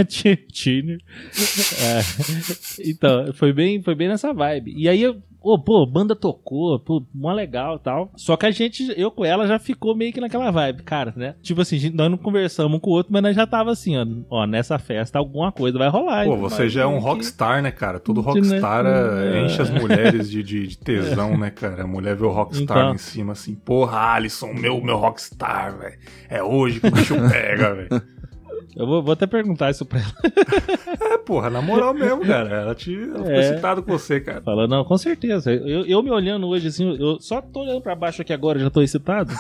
Tinder. 0.53 0.99
É, 1.83 2.01
então, 2.85 3.33
foi 3.35 3.53
bem, 3.53 3.83
foi 3.83 3.95
bem 3.95 4.09
nessa 4.09 4.33
vibe. 4.33 4.73
E 4.77 4.89
aí, 4.89 5.03
eu, 5.03 5.21
ô, 5.43 5.59
pô, 5.59 5.87
banda 5.87 6.15
tocou, 6.17 6.79
pô, 6.79 7.03
mó 7.15 7.33
legal 7.33 7.77
e 7.77 7.79
tal. 7.81 8.11
Só 8.17 8.37
que 8.37 8.47
a 8.47 8.51
gente, 8.51 8.93
eu 8.97 9.11
com 9.11 9.25
ela, 9.25 9.47
já 9.47 9.59
ficou 9.59 9.95
meio 9.97 10.13
que 10.13 10.21
naquela 10.21 10.51
vibe, 10.51 10.83
cara, 10.83 11.13
né? 11.17 11.35
Tipo 11.43 11.61
assim, 11.61 11.79
gente- 11.79 11.95
nós 11.97 12.11
não 12.11 12.19
conversamos 12.19 12.77
um 12.77 12.81
com 12.81 12.91
o 12.91 12.95
outro, 12.95 13.13
mas 13.13 13.23
nós 13.23 13.37
já 13.37 13.47
tava 13.47 13.71
assim, 13.71 13.97
ó, 13.97 14.07
ó 14.31 14.47
nessa 14.47 14.79
festa 14.79 15.19
alguma 15.19 15.51
coisa 15.53 15.79
vai 15.79 15.89
rolar. 15.89 16.25
Pô, 16.25 16.37
você 16.37 16.69
já 16.69 16.83
é 16.83 16.87
um 16.87 16.99
que- 16.99 17.05
rockstar, 17.05 17.63
né, 17.63 17.71
cara? 17.71 17.99
Todo 18.01 18.21
né? 18.21 18.27
rockstar 18.27 18.85
é, 18.87 19.39
É. 19.39 19.45
enche 19.45 19.63
as 19.63 19.71
mulheres 19.71 20.31
de, 20.31 20.43
de, 20.43 20.67
de 20.67 20.79
tesão, 20.79 21.37
né, 21.37 21.51
cara? 21.51 21.85
A 21.85 21.87
mulher 21.87 22.17
vê 22.17 22.25
o 22.25 22.31
rockstar 22.31 22.63
Então. 22.77 22.89
lá 22.89 22.95
em 22.95 22.99
cima 22.99 23.33
assim, 23.33 23.55
porra, 23.55 23.99
Alisson, 24.15 24.53
meu, 24.53 24.81
meu 24.83 24.97
rockstar, 24.97 25.77
velho. 25.79 25.97
É 26.29 26.43
hoje 26.43 26.81
que 26.81 26.89
o 26.89 26.91
bicho 26.91 27.15
pega, 27.31 27.75
velho. 27.75 28.03
Eu 28.77 28.87
vou, 28.87 29.03
vou 29.03 29.13
até 29.15 29.27
perguntar 29.27 29.71
isso 29.71 29.87
pra 29.87 30.01
ela. 30.01 30.13
É, 31.15 31.19
porra, 31.19 31.49
na 31.49 31.63
moral 31.63 31.95
mesmo, 31.95 32.21
cara. 32.27 32.51
Ela, 32.61 32.75
te, 32.75 32.95
ela 32.95 33.17
ficou 33.19 33.31
É. 33.33 33.41
excitada 33.41 33.81
com 33.81 33.91
você, 33.91 34.21
cara. 34.21 34.43
Fala, 34.43 34.69
não, 34.69 34.85
com 34.85 34.99
certeza. 34.99 35.51
Eu, 35.51 35.87
eu 35.87 36.03
me 36.03 36.11
olhando 36.11 36.47
hoje 36.47 36.69
assim, 36.69 36.95
eu 37.01 37.19
só 37.21 37.41
tô 37.41 37.61
olhando 37.63 37.81
pra 37.81 37.95
baixo 37.95 38.21
aqui 38.21 38.33
agora, 38.35 38.59
já 38.59 38.69
tô 38.69 38.83
excitado. 38.83 39.33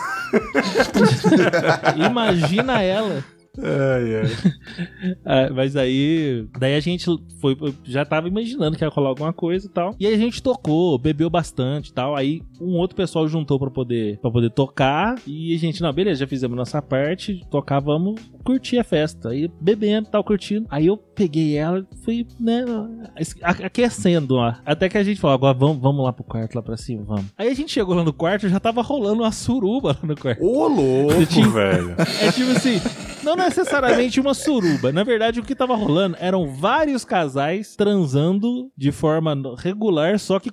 Imagina 2.09 2.83
ela 2.83 3.22
Ai, 3.59 4.16
ai. 4.16 4.27
Ah, 5.25 5.51
mas 5.53 5.77
aí. 5.77 6.47
Daí 6.59 6.75
a 6.75 6.81
gente 6.81 7.07
foi. 7.40 7.57
Já 7.85 8.05
tava 8.05 8.29
imaginando 8.29 8.77
que 8.77 8.85
ia 8.85 8.88
rolar 8.88 9.09
alguma 9.11 9.33
coisa 9.33 9.66
e 9.66 9.71
tal. 9.71 9.95
E 9.99 10.07
aí 10.07 10.14
a 10.14 10.19
gente 10.19 10.42
tocou, 10.42 10.99
bebeu 10.99 11.29
bastante 11.29 11.90
e 11.90 11.92
tal. 11.92 12.14
Aí 12.14 12.42
um 12.61 12.77
outro 12.77 12.97
pessoal 12.97 13.27
juntou 13.29 13.59
pra 13.59 13.71
poder, 13.71 14.19
pra 14.19 14.31
poder 14.31 14.51
tocar. 14.51 15.16
E 15.27 15.55
a 15.55 15.59
gente, 15.59 15.81
não, 15.81 15.92
beleza, 15.92 16.21
já 16.21 16.27
fizemos 16.27 16.57
nossa 16.57 16.81
parte. 16.81 17.40
Tocar, 17.51 17.81
vamos 17.81 18.21
curtir 18.45 18.79
a 18.79 18.85
festa. 18.85 19.31
Aí 19.31 19.51
bebendo 19.61 20.09
e 20.09 20.11
tal, 20.11 20.23
curtindo. 20.23 20.66
Aí 20.71 20.87
eu 20.87 20.97
peguei 20.97 21.57
ela 21.57 21.87
fui, 22.05 22.27
né, 22.38 22.64
aquecendo 23.42 24.35
lá. 24.35 24.61
Até 24.64 24.88
que 24.88 24.99
a 24.99 25.03
gente 25.03 25.21
falou, 25.21 25.35
agora 25.35 25.57
vamos, 25.57 25.79
vamos 25.79 26.05
lá 26.05 26.12
pro 26.12 26.25
quarto, 26.25 26.55
lá 26.55 26.62
pra 26.62 26.77
cima, 26.77 27.03
vamos. 27.05 27.27
Aí 27.37 27.49
a 27.49 27.55
gente 27.55 27.73
chegou 27.73 27.95
lá 27.95 28.05
no 28.05 28.12
quarto, 28.12 28.49
já 28.49 28.61
tava 28.61 28.83
rolando 28.83 29.23
uma 29.23 29.33
suruba 29.33 29.97
lá 30.01 30.09
no 30.09 30.16
quarto. 30.16 30.45
Ô, 30.45 30.69
louco, 30.69 31.51
velho. 31.53 31.97
É 32.21 32.33
tipo 32.33 32.51
assim, 32.53 32.81
não 33.26 33.36
necessariamente 33.36 34.20
uma 34.20 34.32
suruba. 34.34 34.92
Na 34.92 35.02
verdade, 35.04 35.40
o 35.40 35.42
que 35.42 35.54
tava 35.54 35.74
rolando 35.74 36.16
eram 36.20 36.46
vários 36.48 37.04
casais 37.04 37.74
transando 37.76 38.70
de 38.76 38.92
forma 38.92 39.34
regular, 39.58 40.18
só 40.18 40.38
que 40.38 40.50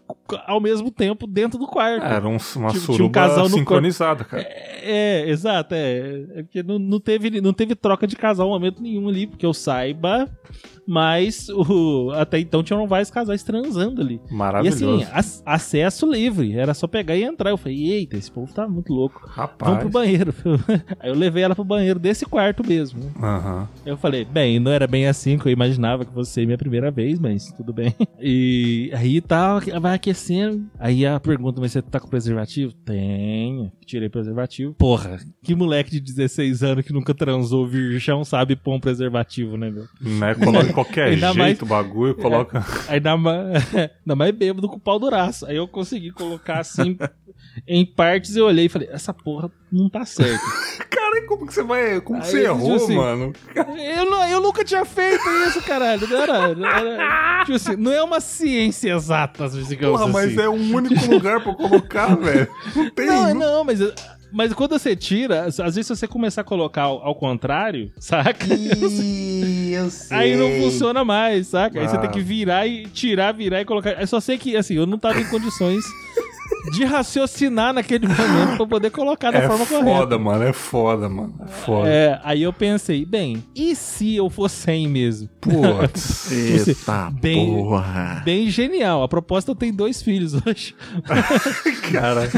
ao 0.48 0.60
mesmo 0.60 0.90
tempo 0.92 1.28
dentro 1.28 1.60
do 1.60 1.68
quarto. 1.68 2.04
Era 2.06 2.28
um- 2.28 2.32
uma 2.32 2.38
Tinha- 2.38 2.72
tinha 2.72 2.74
um 2.76 2.80
suruba 2.80 3.12
casal 3.14 3.48
sincronizada, 3.50 4.24
cara. 4.24 4.42
É, 4.46 5.30
exato, 5.30 5.76
é. 5.76 6.26
É 6.36 6.44
porque 6.44 6.64
não, 6.64 6.80
não, 6.80 7.00
teve, 7.00 7.40
não 7.40 7.54
teve 7.54 7.76
troca 7.76 8.06
de 8.08 8.16
casal 8.16 8.48
em 8.48 8.52
momento 8.52 8.82
nenhum 8.82 9.08
ali, 9.08 9.28
porque 9.28 9.46
eu 9.46 9.54
saiba, 9.54 10.30
mas 10.86 11.48
o, 11.50 12.12
até 12.16 12.40
então 12.40 12.64
tinham 12.64 12.86
vários 12.88 13.10
casais 13.12 13.44
transando 13.44 14.02
ali. 14.02 14.20
E 14.30 14.34
Maravilhoso. 14.34 14.86
assim, 14.86 15.08
ac- 15.12 15.42
acesso 15.46 16.06
livre, 16.12 16.58
era 16.58 16.74
só 16.74 16.88
pegar 16.88 17.16
e 17.16 17.24
entrar. 17.24 17.52
Eu 17.52 17.58
falei, 17.58 17.92
eita, 17.92 18.18
esse 18.18 18.32
povo 18.32 18.54
tá 18.54 18.68
muito 18.68 18.92
louco. 18.92 19.22
Rapaz. 19.28 19.70
Vamos 19.70 19.80
pro 19.84 19.90
banheiro. 19.90 20.34
Aí 21.00 21.10
eu 21.10 21.16
levei 21.16 21.44
ela 21.44 21.56
pro 21.56 21.64
banheiro 21.64 22.00
desse 22.00 22.26
quarto 22.26 22.63
mesmo. 22.66 23.00
né? 23.04 23.12
Aham. 23.22 23.68
Eu 23.86 23.98
falei, 23.98 24.26
bem, 24.26 24.60
não 24.60 24.72
era 24.72 24.88
bem 24.88 25.08
assim 25.08 25.38
que 25.38 25.48
eu 25.48 25.52
imaginava 25.52 26.06
que 26.06 26.14
fosse 26.14 26.32
ser 26.32 26.46
minha 26.46 26.58
primeira 26.58 26.90
vez, 26.90 27.20
mas 27.20 27.52
tudo 27.52 27.74
bem. 27.74 27.94
E 28.26 28.90
aí 28.94 29.20
tá, 29.20 29.60
vai 29.82 29.96
aquecendo. 29.96 30.66
Aí 30.80 31.06
a 31.06 31.20
pergunta, 31.20 31.60
mas 31.60 31.74
você 31.74 31.82
tá 31.82 32.00
com 32.00 32.08
preservativo? 32.08 32.72
Tenho. 32.86 33.70
Tirei 33.86 34.08
preservativo. 34.08 34.74
Porra, 34.76 35.20
que 35.44 35.54
moleque 35.54 35.92
de 35.92 36.00
16 36.00 36.64
anos 36.64 36.86
que 36.86 36.94
nunca 36.94 37.14
transou 37.14 37.68
virgão 37.68 38.24
sabe 38.24 38.56
pôr 38.56 38.76
um 38.76 38.80
preservativo, 38.80 39.58
né, 39.58 39.70
meu? 39.70 39.84
Né? 40.00 40.36
Coloca 40.36 40.68
de 40.68 40.74
qualquer 40.74 41.08
Ainda 41.12 41.28
jeito 41.34 41.38
mais- 41.38 41.62
o 41.62 41.66
bagulho, 41.66 42.16
coloca. 42.16 42.66
Aí 42.88 43.00
dá 43.02 43.18
mais, 43.18 43.76
ainda 43.76 44.16
mais 44.16 44.34
bêbado 44.34 44.70
com 44.70 44.78
o 44.78 44.80
pau 44.80 44.98
duraço. 44.98 45.46
Aí 45.46 45.58
eu 45.58 45.68
consegui 45.68 46.12
colocar 46.12 46.60
assim 46.60 46.98
em 47.68 47.86
partes 47.86 48.38
eu 48.38 48.46
olhei 48.46 48.66
e 48.66 48.70
falei, 48.70 48.88
essa 48.90 49.14
porra 49.14 49.52
não 49.74 49.90
tá 49.90 50.06
certo. 50.06 50.40
Cara, 50.90 51.26
como 51.28 51.46
que 51.48 51.54
você 51.54 51.64
vai. 51.64 52.00
Como 52.02 52.20
que 52.22 52.26
Aí, 52.28 52.32
você 52.32 52.38
tipo 52.42 52.54
errou, 52.54 52.76
assim, 52.76 52.96
mano? 52.96 53.34
Eu, 53.56 54.06
não- 54.10 54.28
eu 54.30 54.40
nunca 54.42 54.64
tinha 54.64 54.86
feito 54.86 55.24
isso, 55.48 55.62
caralho. 55.64 56.08
Não 56.08 56.18
era, 56.22 56.38
era- 56.50 57.40
tipo 57.46 57.56
assim, 57.56 57.76
não 57.76 57.92
é 57.92 58.02
uma 58.04 58.20
ciência 58.22 58.94
exata, 58.94 59.50
digamos 59.50 60.00
Porra, 60.00 60.12
mas 60.12 60.32
assim. 60.32 60.42
é 60.42 60.50
um 60.50 60.76
único 60.76 61.06
lugar 61.12 61.42
pra 61.42 61.54
colocar, 61.56 62.16
velho. 62.18 62.48
Não 62.76 62.90
tem. 62.92 63.08
Não, 63.08 63.34
não, 63.34 63.64
mas, 63.64 63.80
mas 64.32 64.54
quando 64.54 64.72
você 64.78 64.96
tira, 64.96 65.46
às 65.46 65.58
vezes 65.58 65.88
se 65.88 65.96
você 65.96 66.08
começar 66.08 66.42
a 66.42 66.44
colocar 66.44 66.84
ao, 66.84 67.06
ao 67.06 67.16
contrário, 67.16 67.92
saca? 68.00 68.46
Ih, 68.54 69.74
eu 69.74 69.90
sei. 69.90 70.18
Aí 70.18 70.36
não 70.36 70.50
funciona 70.64 71.04
mais, 71.04 71.48
saca? 71.48 71.80
Aí 71.80 71.88
você 71.88 71.96
Ah. 71.98 72.00
tem 72.00 72.12
que 72.12 72.22
virar 72.22 72.66
e 72.68 72.86
tirar, 72.88 73.32
virar 73.34 73.62
e 73.62 73.66
colocar. 73.66 74.00
Eu 74.00 74.08
só 74.08 74.20
sei 74.20 74.38
que, 74.38 74.56
assim, 74.56 74.76
eu 74.76 74.86
não 74.86 74.98
tava 74.98 75.20
em 75.20 75.26
condições 75.30 75.84
de 76.72 76.86
raciocinar 76.86 77.74
naquele 77.74 78.08
momento 78.08 78.58
pra 78.58 78.66
poder 78.66 78.90
colocar 78.92 79.32
da 79.32 79.40
É 79.40 79.48
forma 79.48 79.66
foda, 79.66 79.84
correta. 79.84 80.20
mano. 80.20 80.44
É 80.44 80.54
foda, 80.54 81.10
mano. 81.10 81.36
É 81.44 81.48
foda. 81.48 81.90
É, 81.90 82.20
aí 82.24 82.44
eu 82.44 82.54
pensei, 82.54 83.06
bem, 83.06 83.44
e 83.56 83.76
se 83.76 84.16
eu 84.16 84.30
for 84.30 84.50
100 84.50 84.88
mesmo? 84.88 85.30
Putz. 85.42 86.32
Eita 86.32 87.12
bem- 87.22 87.54
porra. 87.54 88.22
Bem 88.26 88.50
genial. 88.50 89.04
A 89.04 89.08
proposta 89.08 89.54
tem 89.56 89.74
dois 89.74 90.02
filhos 90.02 90.34
hoje. 90.46 90.76
Cara, 91.92 92.30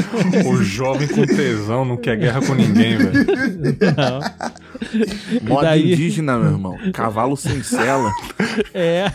o 0.47 0.63
jovem 0.63 1.07
com 1.07 1.25
tesão 1.25 1.85
não 1.85 1.97
quer 1.97 2.17
guerra 2.17 2.41
com 2.41 2.55
ninguém, 2.55 2.97
velho. 2.97 3.25
Modo 5.47 5.61
daí- 5.61 5.93
indígena, 5.93 6.37
meu 6.37 6.51
irmão. 6.51 6.77
Cavalo 6.93 7.35
sem 7.37 7.61
cela. 7.63 8.11
É. 8.73 9.05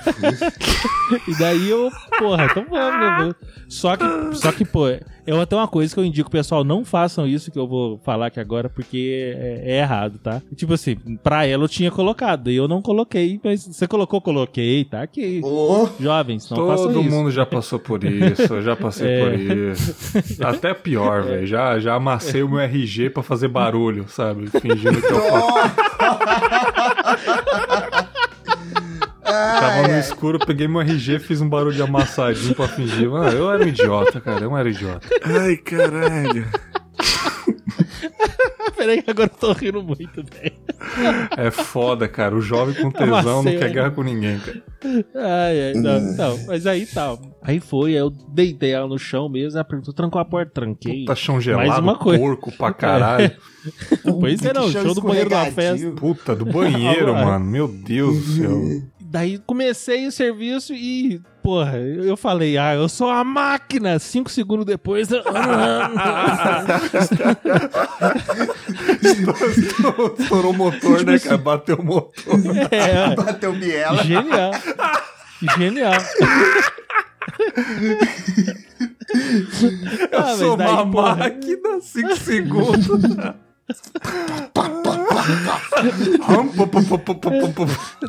e 1.28 1.38
daí 1.38 1.68
eu, 1.68 1.90
porra, 2.18 2.46
então 2.46 2.64
vamos, 2.68 3.26
né? 3.28 3.34
Só 3.68 3.96
que, 3.96 4.04
só 4.36 4.52
que, 4.52 4.64
pô, 4.64 4.88
eu 5.26 5.40
até 5.40 5.54
uma 5.56 5.68
coisa 5.68 5.92
que 5.94 6.00
eu 6.00 6.04
indico, 6.04 6.30
pessoal, 6.30 6.64
não 6.64 6.84
façam 6.84 7.26
isso 7.26 7.50
que 7.50 7.58
eu 7.58 7.66
vou 7.66 7.98
falar 8.04 8.26
aqui 8.26 8.40
agora, 8.40 8.68
porque 8.68 9.34
é, 9.36 9.62
é 9.72 9.78
errado, 9.80 10.18
tá? 10.18 10.40
Tipo 10.56 10.74
assim, 10.74 10.96
pra 11.22 11.44
ela 11.46 11.64
eu 11.64 11.68
tinha 11.68 11.90
colocado, 11.90 12.50
e 12.50 12.56
eu 12.56 12.66
não 12.68 12.80
coloquei, 12.82 13.40
mas 13.44 13.66
você 13.66 13.86
colocou, 13.86 14.20
coloquei, 14.20 14.84
tá 14.84 15.02
aqui. 15.02 15.40
Ô, 15.44 15.88
Jovens, 15.98 16.48
não 16.50 16.66
façam 16.68 16.86
Todo 16.92 17.00
isso. 17.00 17.10
mundo 17.10 17.30
já 17.30 17.44
passou 17.46 17.78
por 17.78 18.02
isso, 18.04 18.42
eu 18.54 18.62
já 18.62 18.74
passei 18.76 19.08
É. 19.08 19.20
por 19.24 19.34
isso. 19.56 20.44
Até 20.44 20.74
pior, 20.74 21.22
velho. 21.24 21.46
Já, 21.46 21.78
já 21.78 21.94
amassei 21.94 22.42
o 22.42 22.48
meu 22.48 22.60
RG 22.60 23.10
pra 23.10 23.22
fazer 23.22 23.48
barulho, 23.48 24.06
sabe? 24.08 24.46
Fingindo 24.48 25.00
que 25.00 25.12
eu 25.12 25.20
faço. 25.30 25.74
Tava 29.60 29.88
no 29.88 29.98
escuro, 29.98 30.38
peguei 30.38 30.68
meu 30.68 30.80
RG, 30.80 31.18
fiz 31.18 31.40
um 31.40 31.48
barulho 31.48 31.74
de 31.74 31.82
amassadinho 31.82 32.54
pra 32.54 32.68
fingir. 32.68 33.08
Mano, 33.08 33.36
eu 33.36 33.50
era 33.50 33.64
um 33.64 33.68
idiota, 33.68 34.20
cara. 34.20 34.44
Eu 34.44 34.56
era 34.56 34.68
idiota. 34.68 35.06
Ai, 35.24 35.56
caralho. 35.56 36.46
Peraí 38.76 39.02
que 39.02 39.10
agora 39.10 39.30
eu 39.30 39.38
tô 39.38 39.52
rindo 39.52 39.82
muito, 39.82 40.24
velho. 40.24 40.52
É 41.36 41.50
foda, 41.50 42.08
cara. 42.08 42.34
O 42.34 42.40
jovem 42.40 42.74
com 42.74 42.90
tesão 42.90 43.10
não 43.12 43.40
Amassei, 43.40 43.58
quer 43.58 43.68
né? 43.68 43.74
guerra 43.74 43.90
com 43.90 44.02
ninguém, 44.02 44.38
cara. 44.38 44.62
Ai, 45.14 45.62
ai, 45.62 45.74
não, 45.74 46.00
não, 46.00 46.46
mas 46.46 46.66
aí 46.66 46.86
tá. 46.86 47.16
Aí 47.42 47.60
foi, 47.60 47.90
aí 47.90 47.98
eu 47.98 48.10
deitei 48.10 48.72
ela 48.72 48.88
no 48.88 48.98
chão 48.98 49.28
mesmo, 49.28 49.58
ela 49.58 49.64
perguntou, 49.64 49.92
trancou 49.92 50.18
a 50.20 50.24
porta, 50.24 50.52
tranquei. 50.54 51.00
Puta 51.00 51.14
chão 51.14 51.38
gelado, 51.40 51.82
uma 51.82 51.98
coisa. 51.98 52.18
porco 52.18 52.50
pra 52.52 52.72
caralho. 52.72 53.30
Pois 54.02 54.42
é, 54.42 54.54
não, 54.54 54.70
chão 54.70 54.84
show 54.84 54.94
do 54.94 55.02
banheiro 55.02 55.28
da 55.28 55.44
festa. 55.52 55.90
Puta, 55.90 56.34
do 56.34 56.46
banheiro, 56.46 57.12
mano. 57.12 57.44
Meu 57.44 57.68
Deus 57.68 58.24
do 58.24 58.32
céu. 58.32 58.90
Daí 59.12 59.38
comecei 59.44 60.06
o 60.06 60.12
serviço 60.12 60.72
e, 60.72 61.20
porra, 61.42 61.78
eu 61.78 62.16
falei, 62.16 62.56
ah, 62.56 62.74
eu 62.74 62.88
sou 62.88 63.10
a 63.10 63.24
máquina. 63.24 63.98
Cinco 63.98 64.30
segundos 64.30 64.64
depois. 64.64 65.08
Estourou 70.18 70.52
o 70.52 70.56
motor, 70.56 71.04
né, 71.04 71.18
cara? 71.18 71.36
Bateu 71.38 71.76
o 71.76 71.84
motor. 71.84 72.14
é, 72.70 73.14
Bateu 73.16 73.52
biela. 73.52 74.02
genial. 74.04 74.50
Genial. 75.58 75.92
Eu 80.12 80.18
Ah, 80.20 80.36
sou 80.36 80.56
daí, 80.56 80.68
uma 80.68 80.90
porra. 80.90 81.16
máquina, 81.16 81.80
5 81.80 82.16
segundos. 82.16 82.86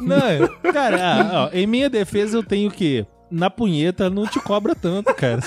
Não, 0.01 0.71
cara, 0.73 0.97
ah, 1.01 1.45
ó, 1.45 1.49
em 1.55 1.67
minha 1.67 1.89
defesa 1.89 2.37
eu 2.37 2.43
tenho 2.43 2.69
que. 2.71 3.05
Na 3.29 3.49
punheta 3.49 4.09
não 4.09 4.27
te 4.27 4.41
cobra 4.41 4.75
tanto, 4.75 5.13
cara. 5.13 5.39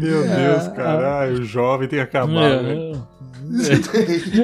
Meu 0.00 0.22
Deus, 0.26 0.68
caralho, 0.68 1.40
o 1.40 1.44
jovem 1.44 1.88
tem 1.88 2.00
acabar, 2.00 2.62
velho. 2.62 3.06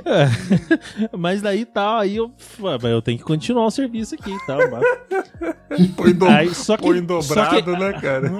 É. 0.05 1.09
Mas 1.17 1.43
daí 1.43 1.65
tal, 1.65 1.99
aí 1.99 2.17
eu, 2.17 2.33
eu 2.83 3.03
tenho 3.03 3.19
que 3.19 3.25
continuar 3.25 3.67
o 3.67 3.71
serviço 3.71 4.15
aqui 4.15 4.31
e 4.33 4.47
tal. 4.47 4.59
mas- 4.71 4.85
Põe, 5.97 6.13
do... 6.13 6.27
Aí, 6.27 6.55
só 6.55 6.77
que- 6.77 6.83
Põe 6.83 7.01
só 7.23 7.35
dobrado, 7.35 7.63
que- 7.65 7.79
né, 7.79 7.93
cara? 8.01 8.31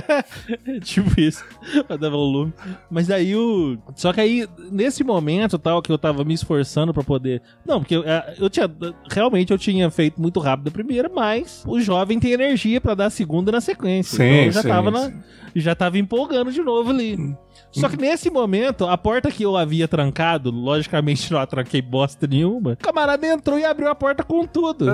tipo 0.82 1.20
isso, 1.20 1.44
pra 1.86 1.96
dar 1.96 2.10
volume. 2.10 2.52
Mas 2.90 3.10
aí 3.10 3.34
o. 3.36 3.78
Só 3.94 4.12
que 4.12 4.20
aí, 4.20 4.46
nesse 4.70 5.02
momento 5.04 5.58
tal, 5.58 5.82
que 5.82 5.90
eu 5.90 5.98
tava 5.98 6.24
me 6.24 6.34
esforçando 6.34 6.92
pra 6.94 7.02
poder. 7.02 7.42
Não, 7.66 7.80
porque 7.80 7.96
eu, 7.96 8.04
eh, 8.04 8.34
eu 8.38 8.48
tinha. 8.50 8.70
Realmente 9.10 9.52
eu 9.52 9.58
tinha 9.58 9.90
feito 9.90 10.20
muito 10.20 10.38
rápido 10.40 10.68
a 10.68 10.70
primeira, 10.70 11.08
mas 11.08 11.64
o 11.66 11.80
jovem 11.80 12.18
tem 12.20 12.32
energia 12.32 12.80
pra 12.80 12.94
dar 12.94 13.06
a 13.06 13.10
segunda 13.10 13.52
na 13.52 13.60
sequência. 13.60 14.16
Sim, 14.16 14.24
então 14.24 14.44
eu 14.46 14.52
já 14.52 14.62
sim, 14.62 14.68
tava 14.68 14.90
na. 14.90 15.10
sim. 15.10 15.14
Já 15.54 15.74
tava 15.74 15.98
empolgando 15.98 16.50
de 16.50 16.62
novo 16.62 16.90
ali. 16.90 17.36
Só 17.70 17.88
que 17.88 17.96
nesse 17.96 18.28
momento, 18.30 18.86
a 18.86 18.96
porta 18.98 19.30
que 19.30 19.42
eu 19.44 19.56
havia 19.56 19.88
trancado, 19.88 20.50
logicamente 20.50 21.30
não 21.32 21.40
a 21.40 21.46
tranquei 21.46 21.80
bosta 21.82 22.26
nenhuma, 22.26 22.72
o 22.72 22.76
camarada 22.76 23.26
entrou 23.26 23.58
e 23.58 23.64
abriu 23.64 23.88
a 23.88 23.94
porta 23.94 24.22
com 24.22 24.46
tudo. 24.46 24.86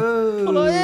Falou, 0.45 0.67
"Ei!" 0.69 0.75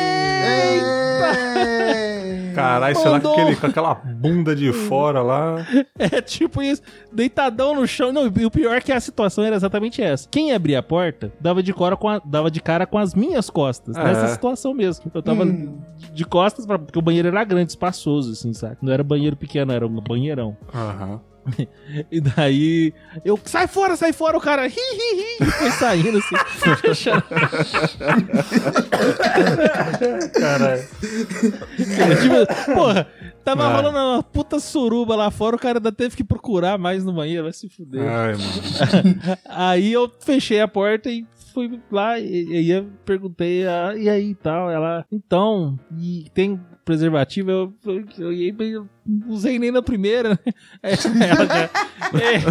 Ei! 1.47 2.55
Caralho, 2.55 2.97
sei 2.97 3.11
lá, 3.11 3.21
com, 3.21 3.33
aquele, 3.33 3.57
com 3.57 3.67
aquela 3.67 3.95
bunda 3.95 4.55
de 4.55 4.73
fora 4.73 5.21
lá. 5.23 5.57
É 5.99 6.21
tipo 6.21 6.61
isso, 6.63 6.83
deitadão 7.13 7.75
no 7.75 7.87
chão. 7.87 8.13
Não, 8.13 8.27
e 8.37 8.45
o 8.45 8.51
pior 8.51 8.75
é 8.77 8.81
que 8.81 8.93
a 8.93 9.01
situação 9.01 9.43
era 9.45 9.57
exatamente 9.57 10.03
essa. 10.03 10.29
Quem 10.29 10.53
abria 10.53 10.79
a 10.81 10.83
porta 10.83 11.33
dava 11.41 11.63
de, 11.63 11.73
cara 11.73 11.97
com 11.97 12.09
a- 12.09 12.21
dava 12.25 12.51
de 12.51 12.61
cara 12.61 12.87
com 12.87 12.99
as 12.99 13.15
minhas 13.15 13.49
costas. 13.49 13.97
É. 13.97 14.05
Nessa 14.05 14.29
situação 14.29 14.75
mesmo. 14.75 15.11
Eu 15.15 15.23
tava 15.23 15.45
Hum. 15.45 15.79
de 16.13 16.25
costas, 16.25 16.67
pra, 16.67 16.79
porque 16.79 16.99
o 16.99 17.03
banheiro 17.03 17.29
era 17.29 17.43
grande, 17.45 17.71
espaçoso, 17.73 18.33
assim, 18.33 18.53
sabe? 18.53 18.77
Não 18.83 18.93
era 18.93 19.03
banheiro 19.03 19.37
pequeno, 19.37 19.73
era 19.73 19.87
um 19.87 20.01
banheirão. 20.01 20.57
Aham. 20.75 21.21
E 22.11 22.21
daí 22.21 22.93
eu, 23.25 23.39
sai 23.45 23.67
fora, 23.67 23.97
sai 23.97 24.13
fora, 24.13 24.37
o 24.37 24.41
cara 24.41 24.67
ri, 24.67 24.75
ri, 24.75 25.17
ri, 25.17 25.37
e 25.41 25.45
foi 25.51 25.71
saindo 25.73 26.19
assim, 26.19 26.37
fechando. 26.81 27.23
Caralho. 30.33 30.83
Tipo, 31.77 32.75
porra, 32.75 33.07
tava 33.45 33.65
Ah. 33.65 33.77
rolando 33.77 33.99
uma 33.99 34.23
puta 34.23 34.59
suruba 34.59 35.15
lá 35.17 35.31
fora, 35.31 35.57
o 35.57 35.59
cara 35.59 35.79
ainda 35.79 35.93
teve 35.93 36.17
que 36.17 36.25
procurar 36.25 36.79
mais 36.79 37.05
no 37.05 37.13
banheiro, 37.13 37.45
vai 37.45 37.53
se 37.53 37.69
fuder. 37.69 38.03
Ai, 38.03 38.33
mano. 38.33 39.21
Aí 39.49 39.93
eu 39.93 40.11
fechei 40.21 40.61
a 40.61 40.69
porta 40.69 41.11
e 41.11 41.27
fui 41.55 41.81
lá 41.91 42.19
e, 42.19 42.73
aí 42.73 42.87
perguntei, 43.05 43.67
ah, 43.67 43.95
e 43.97 44.11
aí 44.11 44.35
tal, 44.35 44.69
ela, 44.69 45.07
então, 45.11 45.79
e 45.97 46.27
tem 46.35 46.61
preservativo? 46.85 47.51
Eu, 47.51 47.73
eu, 47.87 48.05
eu, 48.19 48.33
eu, 48.61 48.87
usei 49.29 49.59
nem 49.59 49.71
na 49.71 49.81
primeira, 49.81 50.29
né? 50.31 50.39
Ela 50.83 51.47
já, 51.47 51.71
é. 52.21 52.43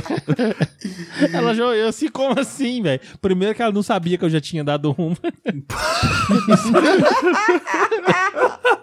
ela 1.37 1.53
já 1.53 1.87
assim, 1.87 2.07
como 2.07 2.39
assim, 2.39 2.81
velho? 2.81 2.99
Primeiro 3.21 3.53
que 3.53 3.61
ela 3.61 3.71
não 3.71 3.83
sabia 3.83 4.17
que 4.17 4.25
eu 4.25 4.29
já 4.29 4.41
tinha 4.41 4.63
dado 4.63 4.95
uma. 4.97 5.15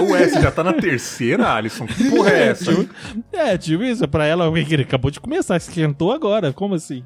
o 0.00 0.16
S 0.16 0.40
já 0.40 0.50
tá 0.50 0.62
na 0.62 0.72
terceira, 0.72 1.52
Alisson? 1.52 1.86
Que 1.86 2.10
porra 2.10 2.30
é 2.30 2.48
essa? 2.48 2.72
É, 3.32 3.56
tipo 3.56 3.82
isso, 3.82 4.06
pra 4.08 4.26
ela, 4.26 4.46
ele 4.58 4.82
acabou 4.82 5.10
de 5.10 5.20
começar, 5.20 5.56
esquentou 5.56 6.12
agora, 6.12 6.52
como 6.52 6.74
assim? 6.74 7.02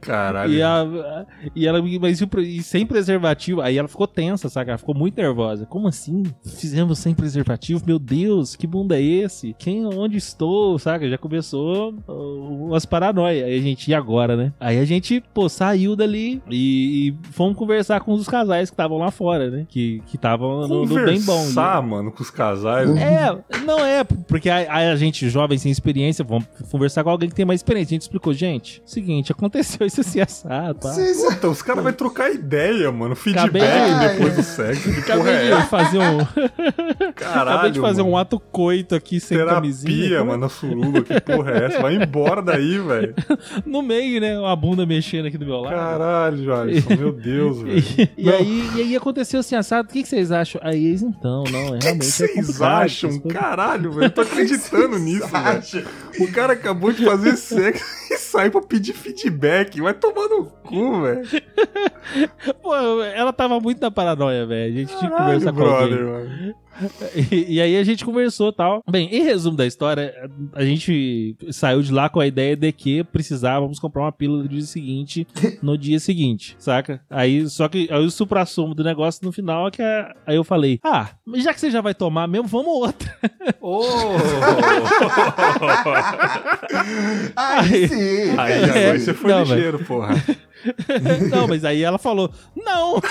Caralho. 0.00 0.52
E, 0.52 0.62
a, 0.62 1.26
e 1.54 1.66
ela, 1.66 1.82
mas 2.00 2.20
e 2.20 2.62
sem 2.62 2.86
preservativo, 2.86 3.60
aí 3.60 3.76
ela 3.76 3.88
ficou 3.88 4.06
tensa, 4.06 4.48
saca? 4.48 4.70
Ela 4.70 4.78
ficou 4.78 4.94
muito 4.94 5.16
nervosa. 5.16 5.66
Como 5.66 5.88
assim? 5.88 6.22
Fizemos 6.44 6.98
sem 6.98 7.14
preservativo? 7.14 7.82
Meu 7.86 7.98
Deus, 7.98 8.56
que 8.56 8.66
mundo 8.66 8.92
é 8.92 9.02
esse? 9.02 9.54
Quem, 9.58 9.84
onde 9.86 10.16
estou, 10.16 10.78
saca? 10.78 11.08
Já 11.08 11.18
começou 11.18 11.94
uh, 12.08 12.66
umas 12.66 12.86
paranoias. 12.86 13.44
Aí 13.44 13.58
a 13.58 13.62
gente, 13.62 13.90
e 13.90 13.94
agora, 13.94 14.36
né? 14.36 14.52
Aí 14.58 14.78
a 14.78 14.84
gente, 14.84 15.22
pô, 15.34 15.48
saiu 15.48 15.94
dali 15.94 16.42
e, 16.50 17.08
e 17.08 17.14
fomos 17.32 17.56
conversar 17.56 18.00
com 18.00 18.12
os 18.12 18.28
casais 18.28 18.70
que 18.70 18.74
estavam 18.74 18.98
lá 18.98 19.10
fora, 19.10 19.50
né? 19.50 19.66
Que 19.68 19.90
que 20.06 20.16
estavam 20.16 20.66
no, 20.66 20.84
no 20.84 20.99
bem 21.04 21.20
bom. 21.22 21.38
Conversar, 21.40 21.82
mano, 21.82 22.10
com 22.12 22.22
os 22.22 22.30
casais. 22.30 22.88
É, 22.96 23.36
não 23.64 23.84
é, 23.84 24.04
porque 24.04 24.48
a, 24.50 24.90
a 24.92 24.96
gente, 24.96 25.28
jovem 25.28 25.58
sem 25.58 25.70
experiência, 25.70 26.24
vamos 26.24 26.46
conversar 26.70 27.02
com 27.04 27.10
alguém 27.10 27.28
que 27.28 27.34
tem 27.34 27.44
mais 27.44 27.60
experiência. 27.60 27.92
A 27.92 27.94
gente 27.96 28.02
explicou, 28.02 28.32
gente, 28.32 28.82
seguinte, 28.86 29.32
aconteceu 29.32 29.86
isso 29.86 30.00
assim, 30.00 30.20
assado, 30.20 30.78
tá? 30.80 30.92
Vocês- 30.92 31.20
Puta, 31.20 31.48
os 31.48 31.62
caras 31.62 31.82
vão 31.84 31.92
trocar 31.92 32.30
ideia, 32.32 32.90
mano. 32.92 33.14
Acabei 33.14 33.62
Feedback 33.62 33.94
de- 33.94 34.08
depois 34.08 34.36
do 34.36 34.42
sexo. 34.42 34.82
Que 34.92 35.02
porra 35.02 35.14
Acabei 35.30 35.52
é 35.52 35.56
de 35.60 35.66
fazer 35.68 35.98
um, 35.98 36.18
Caralho, 37.14 37.50
acabei 37.50 37.70
de 37.70 37.80
fazer 37.80 38.02
mano. 38.02 38.14
um 38.14 38.16
ato 38.16 38.38
coito 38.40 38.94
aqui 38.94 39.20
sem 39.20 39.38
camisinha. 39.38 39.94
Terapia, 40.08 40.24
mano, 40.24 40.38
na 40.38 40.48
suruba. 40.48 41.02
Que 41.02 41.20
porra 41.20 41.50
é 41.52 41.64
essa? 41.66 41.80
Vai 41.82 41.94
embora 41.96 42.42
daí, 42.42 42.78
velho. 42.78 43.14
No 43.66 43.82
meio, 43.82 44.20
né? 44.20 44.38
Uma 44.38 44.54
bunda 44.56 44.84
mexendo 44.86 45.26
aqui 45.26 45.36
do 45.38 45.44
meu 45.46 45.58
lado. 45.60 45.74
Caralho, 45.74 46.54
Alisson. 46.54 46.96
Meu 46.96 47.12
Deus, 47.12 47.60
velho. 47.62 47.78
E, 47.78 48.24
e 48.24 48.30
aí, 48.30 48.70
e 48.76 48.80
aí 48.80 48.96
aconteceu 48.96 49.40
assim, 49.40 49.54
assado. 49.54 49.88
O 49.88 49.92
que, 49.92 50.02
que 50.02 50.08
vocês 50.08 50.30
acham? 50.32 50.60
Aí 50.64 50.89
eles, 50.90 51.02
então, 51.02 51.44
não, 51.44 51.74
é 51.74 51.76
O 51.76 51.78
que 51.78 51.84
realmente. 51.84 51.88
é 51.88 51.94
vocês 52.04 52.34
complicado, 52.34 52.82
acham? 52.82 53.10
coisas. 53.20 53.32
Caralho, 53.32 53.92
velho. 53.92 54.04
Eu 54.06 54.10
tô 54.10 54.20
acreditando 54.22 54.98
nisso, 54.98 55.26
velho. 55.28 55.88
O 56.20 56.32
cara 56.32 56.52
acabou 56.52 56.92
de 56.92 57.04
fazer 57.04 57.36
sexo 57.36 57.84
e 58.12 58.16
sai 58.18 58.50
pra 58.50 58.60
pedir 58.62 58.92
feedback. 58.92 59.80
Vai 59.80 59.94
tomar 59.94 60.28
no 60.28 60.44
cu, 60.46 61.02
velho. 61.02 61.26
Pô, 62.62 62.74
ela 63.02 63.32
tava 63.32 63.60
muito 63.60 63.80
na 63.80 63.90
paranoia, 63.90 64.46
velho. 64.46 64.72
A 64.74 64.76
gente 64.78 64.96
tinha 64.98 65.10
que 65.10 65.16
conversar 65.16 65.52
com 65.52 65.60
alguém. 65.62 65.88
brother, 65.88 66.06
mano. 66.06 66.54
E, 67.30 67.54
e 67.54 67.60
aí 67.60 67.76
a 67.76 67.84
gente 67.84 68.04
conversou 68.04 68.48
e 68.50 68.52
tal. 68.54 68.82
Bem, 68.90 69.08
em 69.14 69.22
resumo 69.22 69.56
da 69.56 69.66
história, 69.66 70.14
a 70.52 70.64
gente 70.64 71.36
saiu 71.50 71.82
de 71.82 71.92
lá 71.92 72.08
com 72.08 72.20
a 72.20 72.26
ideia 72.26 72.56
de 72.56 72.70
que 72.72 73.04
precisávamos 73.04 73.78
comprar 73.78 74.02
uma 74.02 74.12
pílula 74.12 74.42
no 74.42 74.48
dia 74.48 74.62
seguinte, 74.62 75.26
no 75.62 75.76
dia 75.76 75.98
seguinte, 76.00 76.56
saca? 76.58 77.00
Aí, 77.10 77.48
só 77.48 77.68
que 77.68 77.88
aí 77.90 78.04
o 78.04 78.10
supra-sumo 78.10 78.74
do 78.74 78.82
negócio 78.84 79.24
no 79.24 79.32
final 79.32 79.68
é 79.68 79.70
que 79.70 79.82
a- 79.82 80.14
aí 80.26 80.36
eu 80.36 80.44
falei, 80.44 80.78
ah, 80.84 81.08
mas 81.26 81.42
já 81.44 81.52
que 81.54 81.60
você 81.60 81.70
já 81.70 81.80
vai 81.80 81.94
tomar 81.94 82.26
mesmo, 82.26 82.46
vamos 82.48 82.68
outra. 82.68 83.10
Ô! 83.60 83.82
Aí 87.36 87.88
sim. 87.88 88.34
Aí 88.38 88.64
agora 88.64 88.98
você 88.98 89.14
foi 89.14 89.30
Não, 89.30 89.42
ligeiro, 89.42 89.78
porra. 89.84 90.14
Não, 91.30 91.46
mas 91.48 91.64
aí 91.64 91.82
ela 91.82 91.98
falou, 91.98 92.30
não! 92.56 93.00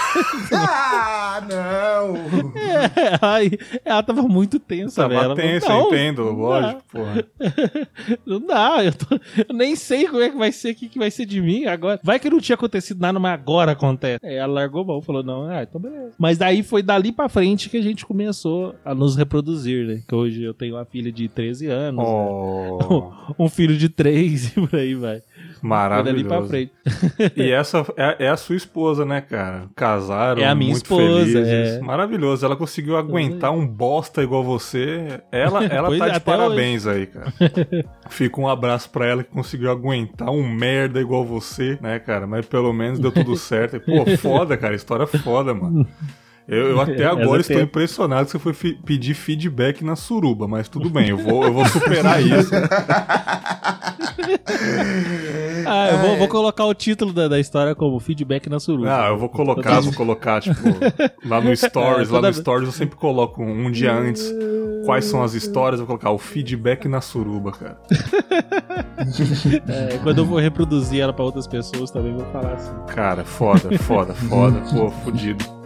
Ah, 0.51 1.41
não. 1.47 2.15
É, 2.55 3.17
aí 3.21 3.51
ela 3.85 4.01
tava 4.03 4.23
muito 4.23 4.59
tensa, 4.59 5.07
velho. 5.07 5.21
Tava 5.35 5.35
falou, 5.61 5.77
"Não, 5.77 5.81
eu 5.81 5.87
entendo, 5.87 6.25
não 6.25 6.33
lógico, 6.35 6.83
porra. 6.91 7.25
Não 8.25 8.39
dá, 8.45 8.83
eu, 8.83 8.93
tô- 8.93 9.15
eu 9.47 9.55
nem 9.55 9.75
sei 9.75 10.07
como 10.07 10.21
é 10.21 10.29
que 10.29 10.37
vai 10.37 10.51
ser, 10.51 10.71
o 10.71 10.75
que, 10.75 10.89
que 10.89 10.99
vai 10.99 11.11
ser 11.11 11.25
de 11.25 11.41
mim 11.41 11.65
agora. 11.65 11.99
Vai 12.03 12.19
que 12.19 12.29
não 12.29 12.39
tinha 12.39 12.55
acontecido 12.55 12.99
nada, 12.99 13.19
mas 13.19 13.33
agora 13.33 13.71
acontece. 13.73 14.19
Aí 14.25 14.35
ela 14.35 14.53
largou 14.53 14.81
a 14.81 14.85
mão, 14.85 15.01
falou, 15.01 15.23
não, 15.23 15.45
ah, 15.47 15.63
então 15.63 15.79
beleza. 15.79 16.13
Mas 16.17 16.37
daí 16.37 16.63
foi 16.63 16.81
dali 16.81 17.11
pra 17.11 17.29
frente 17.29 17.69
que 17.69 17.77
a 17.77 17.81
gente 17.81 18.05
começou 18.05 18.75
a 18.83 18.93
nos 18.95 19.15
reproduzir, 19.15 19.85
né? 19.85 20.01
Que 20.07 20.15
hoje 20.15 20.43
eu 20.43 20.53
tenho 20.53 20.75
uma 20.75 20.85
filha 20.85 21.11
de 21.11 21.27
13 21.27 21.67
anos, 21.67 22.03
Oh, 22.07 23.11
um 23.37 23.49
filho 23.49 23.77
de 23.77 23.89
3 23.89 24.57
e 24.57 24.67
por 24.67 24.75
aí 24.75 24.95
vai. 24.95 25.21
Dali 25.61 26.23
pra 26.23 26.39
maravilhoso. 26.39 26.47
frente. 26.47 26.71
E 27.35 27.51
essa 27.51 27.85
é, 27.97 28.25
é 28.25 28.29
a 28.29 28.37
sua 28.37 28.55
esposa, 28.55 29.05
né, 29.05 29.21
cara? 29.21 29.65
Casaram, 29.75 30.41
É 30.41 30.47
a 30.47 30.55
minha 30.55 30.71
muito 30.71 30.83
esposa, 30.83 31.03
felizes. 31.03 31.47
é. 31.47 31.79
Maravilhoso. 31.81 32.45
Ela 32.45 32.55
conseguiu 32.55 32.97
aguentar 32.97 33.51
um 33.51 33.65
bosta 33.67 34.21
igual 34.23 34.43
você. 34.43 35.21
Ela, 35.31 35.63
ela 35.71 35.87
Pois 35.89 35.99
tá 35.99 36.07
é, 36.07 36.11
de 36.11 36.19
parabéns 36.19 36.87
aí, 36.87 37.05
cara. 37.05 37.33
Fica 38.09 38.39
um 38.41 38.47
abraço 38.47 38.89
pra 38.89 39.05
ela 39.05 39.23
que 39.23 39.29
conseguiu 39.31 39.69
aguentar 39.71 40.29
um 40.29 40.47
merda 40.47 40.99
igual 40.99 41.25
você, 41.25 41.77
né, 41.81 41.99
cara? 41.99 42.25
Mas 42.25 42.45
pelo 42.45 42.73
menos 42.73 42.99
deu 42.99 43.11
tudo 43.11 43.35
certo. 43.35 43.79
Pô, 43.79 44.05
foda, 44.17 44.57
cara. 44.57 44.75
História 44.75 45.05
foda, 45.07 45.53
mano. 45.53 45.87
Eu, 46.47 46.69
eu 46.69 46.81
até 46.81 47.05
agora 47.05 47.41
Essa 47.41 47.51
estou 47.53 47.61
impressionado 47.63 48.25
que 48.25 48.31
você 48.31 48.39
foi 48.39 48.73
pedir 48.73 49.13
feedback 49.13 49.83
na 49.83 49.95
suruba, 49.95 50.47
mas 50.47 50.67
tudo 50.67 50.89
bem, 50.89 51.09
eu 51.09 51.17
vou, 51.17 51.43
eu 51.43 51.53
vou 51.53 51.63
superar 51.67 52.19
isso. 52.25 52.49
Ah, 55.65 55.89
eu 55.91 55.97
vou, 55.99 56.17
vou 56.17 56.27
colocar 56.27 56.65
o 56.65 56.73
título 56.73 57.13
da, 57.13 57.27
da 57.27 57.39
história 57.39 57.75
como 57.75 57.99
feedback 57.99 58.49
na 58.49 58.59
suruba. 58.59 58.89
Ah, 58.89 59.09
eu 59.09 59.17
vou 59.17 59.29
colocar, 59.29 59.79
vou 59.81 59.93
colocar, 59.93 60.41
tipo, 60.41 60.55
lá 61.25 61.41
no 61.41 61.53
Stories, 61.55 62.09
É, 62.09 62.13
lá 62.13 62.21
no 62.21 62.33
Stories 62.33 62.67
eu 62.67 62.71
sempre 62.71 62.95
coloco 62.95 63.43
um, 63.43 63.67
um 63.67 63.71
dia 63.71 63.93
antes 63.93 64.33
quais 64.85 65.05
são 65.05 65.21
as 65.21 65.33
histórias, 65.33 65.79
eu 65.79 65.85
vou 65.85 65.97
colocar 65.97 66.11
o 66.11 66.17
feedback 66.17 66.87
na 66.87 67.01
suruba, 67.01 67.51
cara. 67.51 67.77
É, 69.67 69.97
quando 70.01 70.19
eu 70.19 70.25
vou 70.25 70.39
reproduzir 70.39 71.01
ela 71.01 71.13
pra 71.13 71.23
outras 71.25 71.45
pessoas 71.45 71.91
também 71.91 72.13
vou 72.13 72.25
falar 72.31 72.53
assim. 72.53 72.73
Cara, 72.87 73.23
foda, 73.23 73.77
foda, 73.77 74.13
foda, 74.13 74.61
pô, 74.73 74.89
fudido. 74.89 75.58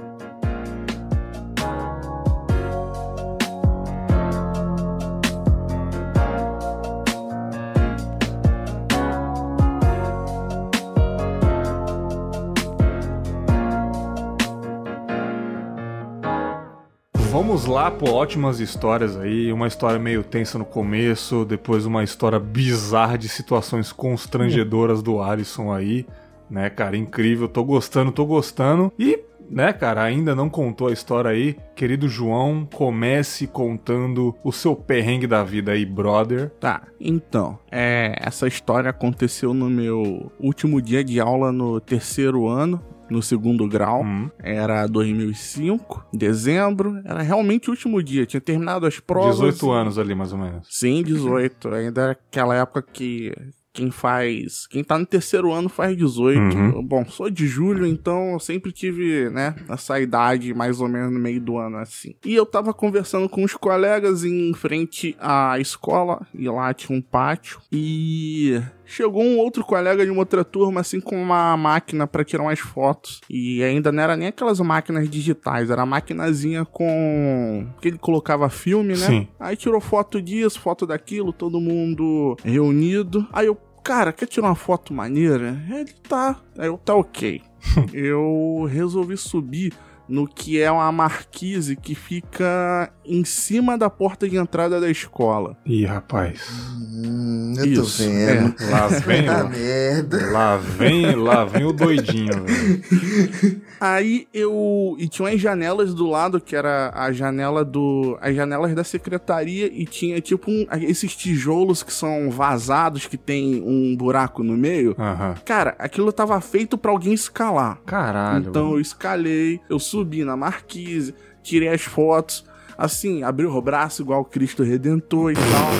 Vamos 17.63 17.75
lá, 17.77 17.89
pô, 17.89 18.11
ótimas 18.11 18.59
histórias 18.59 19.15
aí. 19.15 19.49
Uma 19.53 19.67
história 19.67 19.97
meio 19.97 20.21
tensa 20.21 20.57
no 20.57 20.65
começo, 20.65 21.45
depois 21.45 21.85
uma 21.85 22.03
história 22.03 22.37
bizarra 22.37 23.17
de 23.17 23.29
situações 23.29 23.89
constrangedoras 23.93 25.01
do 25.01 25.21
Alisson 25.21 25.71
aí, 25.71 26.05
né, 26.49 26.69
cara? 26.69 26.97
Incrível, 26.97 27.47
tô 27.47 27.63
gostando, 27.63 28.11
tô 28.11 28.25
gostando. 28.25 28.91
E, 28.99 29.17
né, 29.49 29.71
cara, 29.71 30.03
ainda 30.03 30.35
não 30.35 30.49
contou 30.49 30.89
a 30.89 30.91
história 30.91 31.31
aí. 31.31 31.55
Querido 31.73 32.09
João, 32.09 32.67
comece 32.73 33.47
contando 33.47 34.35
o 34.43 34.51
seu 34.51 34.75
perrengue 34.75 35.25
da 35.25 35.41
vida 35.41 35.71
aí, 35.71 35.85
brother. 35.85 36.49
Tá, 36.59 36.81
então, 36.99 37.57
é, 37.71 38.13
essa 38.19 38.45
história 38.45 38.89
aconteceu 38.89 39.53
no 39.53 39.69
meu 39.69 40.29
último 40.37 40.81
dia 40.81 41.01
de 41.01 41.17
aula 41.17 41.49
no 41.49 41.79
terceiro 41.79 42.45
ano, 42.45 42.83
no 43.09 43.21
segundo 43.21 43.67
grau. 43.67 44.03
Hum, 44.03 44.29
Era 44.39 44.87
2005, 44.87 46.05
dezembro, 46.13 47.01
era 47.05 47.21
realmente 47.21 47.69
o 47.69 47.71
último 47.71 48.01
dia, 48.01 48.25
tinha 48.25 48.41
terminado 48.41 48.85
as 48.85 48.99
provas. 48.99 49.35
18 49.35 49.71
anos 49.71 49.99
ali, 49.99 50.15
mais 50.15 50.31
ou 50.31 50.39
menos. 50.39 50.67
Sim, 50.69 51.03
18. 51.03 51.67
Ainda 51.69 52.01
era 52.01 52.11
aquela 52.11 52.55
época 52.55 52.81
que 52.81 53.33
quem 53.73 53.89
faz. 53.89 54.67
Quem 54.67 54.83
tá 54.83 54.97
no 54.99 55.05
terceiro 55.05 55.51
ano 55.51 55.67
faz 55.67 55.97
18. 55.97 56.39
Uhum. 56.39 56.85
Bom, 56.85 57.03
sou 57.05 57.29
de 57.29 57.47
julho, 57.47 57.87
então 57.87 58.33
eu 58.33 58.39
sempre 58.39 58.71
tive, 58.71 59.29
né, 59.31 59.55
essa 59.67 59.99
idade 59.99 60.53
mais 60.53 60.79
ou 60.79 60.87
menos 60.87 61.11
no 61.11 61.19
meio 61.19 61.41
do 61.41 61.57
ano, 61.57 61.77
assim. 61.77 62.13
E 62.23 62.35
eu 62.35 62.45
tava 62.45 62.71
conversando 62.73 63.27
com 63.27 63.43
os 63.43 63.55
colegas 63.55 64.23
em 64.23 64.53
frente 64.53 65.15
à 65.19 65.59
escola, 65.59 66.25
e 66.35 66.47
lá 66.47 66.71
tinha 66.73 66.97
um 66.97 67.01
pátio, 67.01 67.59
e 67.71 68.61
chegou 68.93 69.23
um 69.23 69.37
outro 69.39 69.65
colega 69.65 70.05
de 70.05 70.11
uma 70.11 70.19
outra 70.19 70.43
turma, 70.43 70.81
assim, 70.81 70.99
com 70.99 71.21
uma 71.21 71.57
máquina 71.57 72.05
pra 72.05 72.23
tirar 72.23 72.43
umas 72.43 72.59
fotos. 72.59 73.21
E 73.29 73.63
ainda 73.63 73.91
não 73.91 74.03
era 74.03 74.15
nem 74.15 74.27
aquelas 74.27 74.59
máquinas 74.59 75.09
digitais, 75.09 75.69
era 75.69 75.81
a 75.81 75.85
maquinazinha 75.85 76.63
com. 76.65 77.67
que 77.81 77.87
ele 77.87 77.97
colocava 77.97 78.49
filme, 78.49 78.93
né? 78.93 79.07
Sim. 79.07 79.27
Aí 79.39 79.55
tirou 79.55 79.81
foto 79.81 80.21
disso, 80.21 80.59
foto 80.59 80.85
daquilo, 80.85 81.33
todo 81.33 81.59
mundo 81.59 82.37
reunido. 82.43 83.27
Aí 83.33 83.47
eu, 83.47 83.57
cara, 83.83 84.13
quer 84.13 84.27
tirar 84.27 84.47
uma 84.47 84.55
foto 84.55 84.93
maneira? 84.93 85.61
Ele 85.69 85.93
tá. 86.07 86.39
Aí 86.57 86.67
eu, 86.67 86.77
tá 86.77 86.95
ok. 86.95 87.41
eu 87.93 88.67
resolvi 88.69 89.17
subir 89.17 89.73
no 90.07 90.27
que 90.27 90.59
é 90.59 90.69
uma 90.71 90.91
marquise 90.91 91.75
que 91.75 91.95
fica 91.95 92.91
em 93.05 93.23
cima 93.23 93.77
da 93.77 93.89
porta 93.89 94.27
de 94.27 94.37
entrada 94.37 94.79
da 94.79 94.89
escola. 94.89 95.57
Ih, 95.65 95.85
rapaz. 95.85 96.41
Hum, 96.81 97.53
eu 97.57 97.65
Isso, 97.65 97.81
tô 98.03 98.03
vendo. 98.09 98.55
Lá 98.69 98.87
vem, 98.87 99.27
Ah, 99.29 99.43
ó. 99.45 99.49
merda. 99.49 100.31
lá 100.31 100.57
vem, 100.57 101.15
lá 101.15 101.45
vem 101.45 101.63
o 101.65 101.73
doidinho, 101.73 102.33
velho. 102.43 103.61
Aí 103.79 104.27
eu. 104.33 104.95
E 104.97 105.07
tinha 105.07 105.27
umas 105.27 105.39
janelas 105.41 105.93
do 105.93 106.07
lado, 106.07 106.39
que 106.39 106.55
era 106.55 106.91
a 106.95 107.11
janela 107.11 107.65
do. 107.65 108.17
As 108.21 108.35
janelas 108.35 108.73
da 108.73 108.83
secretaria, 108.83 109.67
e 109.71 109.85
tinha 109.85 110.21
tipo 110.21 110.49
um, 110.49 110.65
esses 110.81 111.15
tijolos 111.15 111.83
que 111.83 111.91
são 111.91 112.29
vazados, 112.31 113.05
que 113.07 113.17
tem 113.17 113.61
um 113.65 113.95
buraco 113.95 114.41
no 114.43 114.55
meio. 114.55 114.95
Aham. 114.97 115.35
Cara, 115.45 115.75
aquilo 115.79 116.11
tava 116.13 116.39
feito 116.39 116.77
pra 116.77 116.91
alguém 116.91 117.13
escalar. 117.13 117.79
Caralho. 117.85 118.45
então 118.49 118.63
mano. 118.65 118.75
eu 118.77 118.81
escalei, 118.81 119.59
eu 119.69 119.79
subi 119.93 120.25
na 120.25 120.35
marquise, 120.35 121.13
tirei 121.43 121.69
as 121.69 121.83
fotos. 121.83 122.43
Assim, 122.75 123.21
abri 123.21 123.45
o 123.45 123.61
braço 123.61 124.01
igual 124.01 124.25
Cristo 124.25 124.63
Redentor 124.63 125.31
e 125.31 125.35
tal. 125.35 125.71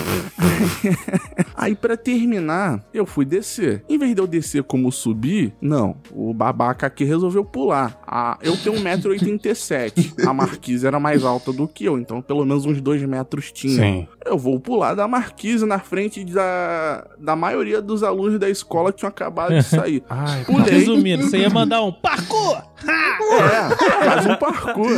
Aí 1.56 1.76
pra 1.76 1.96
terminar, 1.96 2.84
eu 2.94 3.06
fui 3.06 3.26
descer. 3.26 3.84
Em 3.88 3.98
vez 3.98 4.16
de 4.16 4.22
eu 4.22 4.28
descer 4.28 4.64
como 4.64 4.92
subir, 4.92 5.54
não. 5.62 5.96
O 6.12 6.34
babaca 6.34 6.88
aqui 6.88 7.04
resolveu 7.04 7.46
pular. 7.46 8.00
Ah, 8.08 8.38
eu 8.42 8.58
tenho 8.58 8.76
1,87m. 8.76 10.26
A 10.28 10.34
marquise 10.34 10.86
era 10.86 11.00
mais 11.00 11.24
alta 11.24 11.54
do 11.54 11.68
que 11.68 11.86
eu, 11.86 11.98
então 11.98 12.22
pelo 12.22 12.46
menos 12.46 12.66
uns 12.66 12.82
2 12.82 13.04
metros 13.04 13.52
tinha. 13.52 13.82
Sim. 13.82 14.08
Eu 14.26 14.38
vou 14.38 14.60
pular 14.60 14.96
da 14.96 15.08
marquise 15.08 15.66
na 15.66 15.80
frente 15.80 16.24
da, 16.26 17.06
da 17.20 17.36
maioria 17.36 17.82
dos 17.82 18.04
alunos 18.04 18.40
da 18.40 18.50
escola 18.50 18.92
que 18.92 19.00
tinham 19.00 19.10
acabado 19.10 19.54
de 19.54 19.64
sair. 19.64 20.04
Ai, 20.10 20.44
Pulei. 20.46 20.74
Resumindo, 20.74 21.24
você 21.24 21.38
ia 21.40 21.50
mandar 21.50 21.84
um 21.84 21.92
parkour! 21.92 22.62
É, 22.86 24.06
faz 24.06 24.26
um 24.26 24.36
parkour. 24.36 24.90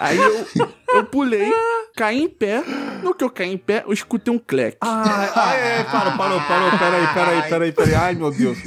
Aí 0.00 0.16
eu, 0.18 0.46
eu 0.94 1.04
pulei, 1.04 1.52
caí 1.96 2.22
em 2.22 2.28
pé. 2.28 2.62
No 3.02 3.14
que 3.14 3.24
eu 3.24 3.30
caí 3.30 3.52
em 3.52 3.58
pé, 3.58 3.84
eu 3.86 3.92
escutei 3.92 4.32
um 4.32 4.38
cleque. 4.38 4.78
Ai, 4.80 5.30
ai, 5.34 5.72
ai, 5.78 5.84
parou, 5.84 6.16
parou, 6.16 6.40
parou, 6.40 6.70
peraí, 6.78 7.06
peraí, 7.14 7.48
peraí, 7.48 7.72
peraí, 7.72 7.94
ai, 7.94 8.14
meu 8.14 8.30
Deus. 8.30 8.58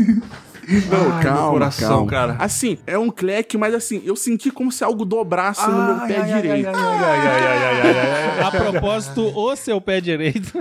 Não, 0.90 1.14
Ai, 1.16 1.24
calma, 1.24 1.42
meu 1.44 1.52
coração, 1.52 1.90
calma. 1.90 2.12
cara. 2.12 2.36
Assim, 2.40 2.78
é 2.86 2.98
um 2.98 3.10
cleque, 3.10 3.58
mas 3.58 3.74
assim, 3.74 4.02
eu 4.04 4.18
senti 4.18 4.52
como 4.52 4.70
se 4.70 4.84
algo 4.84 5.06
dobrasse 5.06 5.66
no 5.66 5.82
meu 5.82 6.08
pé 6.08 6.18
ai, 6.18 6.42
direito. 6.42 6.68
Ai, 6.68 6.76
ai, 6.76 6.84
ai, 6.84 7.28
ai, 7.28 7.48
ai, 7.48 7.64
ai, 7.64 7.82
ai, 7.82 8.32
ai. 8.38 8.44
A 8.44 8.52
propósito, 8.52 9.32
o 9.34 9.56
seu 9.56 9.80
pé 9.80 10.02
direito. 10.02 10.52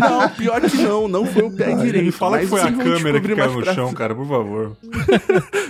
Não, 0.00 0.28
pior 0.30 0.60
que 0.62 0.76
não, 0.78 1.06
não 1.06 1.24
foi 1.26 1.42
o 1.44 1.56
pé 1.56 1.76
direito. 1.76 2.06
Me 2.06 2.10
fala 2.10 2.38
que 2.40 2.46
mas 2.46 2.50
foi 2.50 2.68
a 2.68 2.72
câmera 2.72 3.20
que 3.20 3.36
caiu 3.36 3.52
no 3.52 3.64
chão, 3.72 3.94
cara, 3.94 4.16
por 4.16 4.26
favor. 4.26 4.76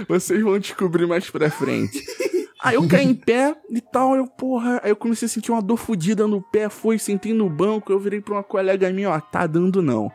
Vocês 0.08 0.42
vão 0.42 0.58
descobrir 0.58 1.06
mais 1.06 1.28
pra 1.28 1.50
frente. 1.50 2.02
Aí 2.64 2.76
eu 2.76 2.88
caí 2.88 3.04
em 3.04 3.14
pé 3.14 3.54
e 3.70 3.80
tal, 3.80 4.16
eu, 4.16 4.26
porra, 4.26 4.80
aí 4.82 4.90
eu 4.90 4.96
comecei 4.96 5.26
a 5.26 5.28
sentir 5.28 5.52
uma 5.52 5.60
dor 5.60 5.76
fodida 5.76 6.26
no 6.26 6.40
pé, 6.40 6.70
fui, 6.70 6.98
sentei 6.98 7.34
no 7.34 7.50
banco, 7.50 7.92
eu 7.92 7.98
virei 7.98 8.22
pra 8.22 8.34
uma 8.34 8.42
colega 8.42 8.90
minha, 8.90 9.10
ó, 9.10 9.20
tá 9.20 9.46
dando 9.46 9.82
não. 9.82 10.10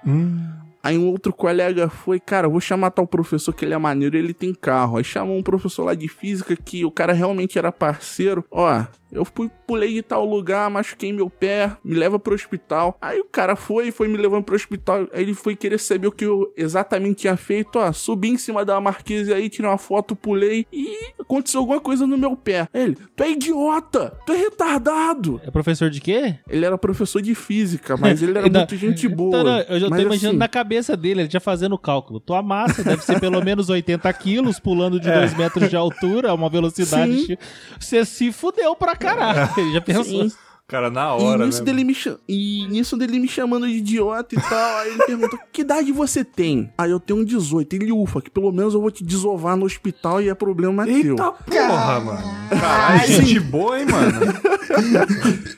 Aí 0.82 0.98
um 0.98 1.08
outro 1.10 1.34
colega 1.34 1.90
foi, 1.90 2.20
cara, 2.20 2.48
eu 2.48 2.52
vou 2.52 2.62
chamar 2.62 2.92
tal 2.92 3.06
professor 3.06 3.54
que 3.54 3.66
ele 3.66 3.74
é 3.74 3.78
maneiro, 3.78 4.18
ele 4.18 4.34
tem 4.34 4.54
carro. 4.54 4.98
Aí 4.98 5.04
chamou 5.04 5.38
um 5.38 5.44
professor 5.44 5.84
lá 5.84 5.94
de 5.94 6.08
física 6.08 6.56
que 6.56 6.86
o 6.86 6.92
cara 6.92 7.12
realmente 7.12 7.60
era 7.60 7.72
parceiro. 7.72 8.46
Ó, 8.50 8.84
eu 9.12 9.26
fui, 9.26 9.50
pulei 9.66 9.94
de 9.94 10.02
tal 10.02 10.26
lugar, 10.26 10.70
machuquei 10.70 11.12
meu 11.12 11.30
pé, 11.30 11.72
me 11.84 11.96
leva 11.96 12.20
pro 12.20 12.36
hospital. 12.36 12.98
Aí 13.02 13.20
o 13.20 13.26
cara 13.26 13.56
foi, 13.56 13.92
foi 13.92 14.08
me 14.08 14.18
levando 14.18 14.44
pro 14.44 14.56
hospital. 14.56 15.08
Aí 15.14 15.24
ele 15.24 15.34
foi 15.34 15.56
querer 15.56 15.80
saber 15.80 16.08
o 16.08 16.12
que 16.12 16.26
eu 16.26 16.54
exatamente 16.56 17.22
tinha 17.22 17.36
feito. 17.36 17.78
Ó, 17.80 17.92
subi 17.92 18.30
em 18.30 18.38
cima 18.38 18.64
da 18.64 18.80
marquise 18.80 19.34
aí, 19.34 19.50
tirei 19.50 19.70
uma 19.70 19.78
foto, 19.78 20.16
pulei 20.16 20.66
e 20.72 21.12
aconteceu 21.20 21.62
alguma 21.62 21.80
coisa 21.80 22.06
no 22.06 22.18
meu 22.18 22.36
pé. 22.36 22.68
Ele, 22.74 22.98
tu 23.16 23.24
é 23.24 23.32
idiota, 23.32 24.18
tu 24.26 24.34
é 24.34 24.38
retardado. 24.38 25.42
É 25.46 25.52
professor 25.52 25.90
de 25.90 26.02
quê? 26.02 26.36
Ele 26.48 26.66
era 26.66 26.78
professor 26.78 27.22
de 27.22 27.34
física, 27.34 27.98
mas 27.98 28.22
ele 28.22 28.38
era 28.38 28.48
Não, 28.50 28.60
muito 28.62 28.76
gente 28.76 29.08
boa. 29.08 29.30
Então, 29.30 29.44
não, 29.44 29.60
eu 29.62 29.80
já 29.80 29.88
tô 29.88 29.92
Mas, 29.92 30.02
imaginando 30.02 30.28
assim, 30.34 30.38
na 30.38 30.48
cabeça 30.48 30.96
dele, 30.96 31.22
ele 31.22 31.30
já 31.30 31.40
fazendo 31.40 31.74
o 31.74 31.80
cálculo. 31.80 32.20
Tua 32.20 32.42
massa 32.42 32.84
deve 32.84 33.04
ser 33.04 33.20
pelo 33.20 33.44
menos 33.44 33.70
80 33.70 34.12
quilos, 34.14 34.60
pulando 34.60 35.00
de 35.00 35.10
2 35.12 35.34
metros 35.36 35.70
de 35.70 35.76
altura, 35.76 36.30
a 36.30 36.34
uma 36.34 36.50
velocidade. 36.50 37.26
Sim. 37.26 37.38
Você 37.80 38.06
se 38.06 38.32
fudeu 38.32 38.76
pra 38.76 38.96
caralho. 39.00 39.74
Já 39.74 39.82
pensou. 39.82 40.04
Sim. 40.04 40.32
Cara, 40.70 40.90
na 40.90 41.02
E 41.18 41.22
hora, 41.24 41.46
nisso, 41.46 41.60
né? 41.60 41.66
dele 41.66 41.84
me 41.84 41.94
cha- 41.96 42.16
e 42.28 42.66
nisso 42.70 42.96
dele 42.96 43.20
me 43.20 43.28
chamando 43.28 43.68
de 43.68 43.74
idiota 43.74 44.36
e 44.36 44.40
tal. 44.40 44.78
Aí 44.78 44.90
ele 44.92 45.04
pergunta: 45.06 45.38
Que 45.52 45.62
idade 45.62 45.92
você 45.92 46.24
tem? 46.24 46.72
Aí 46.78 46.92
eu 46.92 47.00
tenho 47.00 47.26
18. 47.26 47.74
Ele 47.76 47.92
ufa, 47.92 48.22
que 48.22 48.30
pelo 48.30 48.52
menos 48.52 48.74
eu 48.76 48.80
vou 48.82 48.92
te 48.92 49.04
desovar 49.04 49.58
no 49.58 49.66
hospital 49.66 50.22
e 50.22 50.30
é 50.30 50.34
problema 50.36 50.86
teu. 50.86 50.96
Eita 50.96 51.32
porra, 51.32 52.00
mano. 52.00 52.22
Caralho, 52.50 53.08
gente 53.08 53.40
boa, 53.40 53.80
hein, 53.80 53.86
mano. 53.90 54.20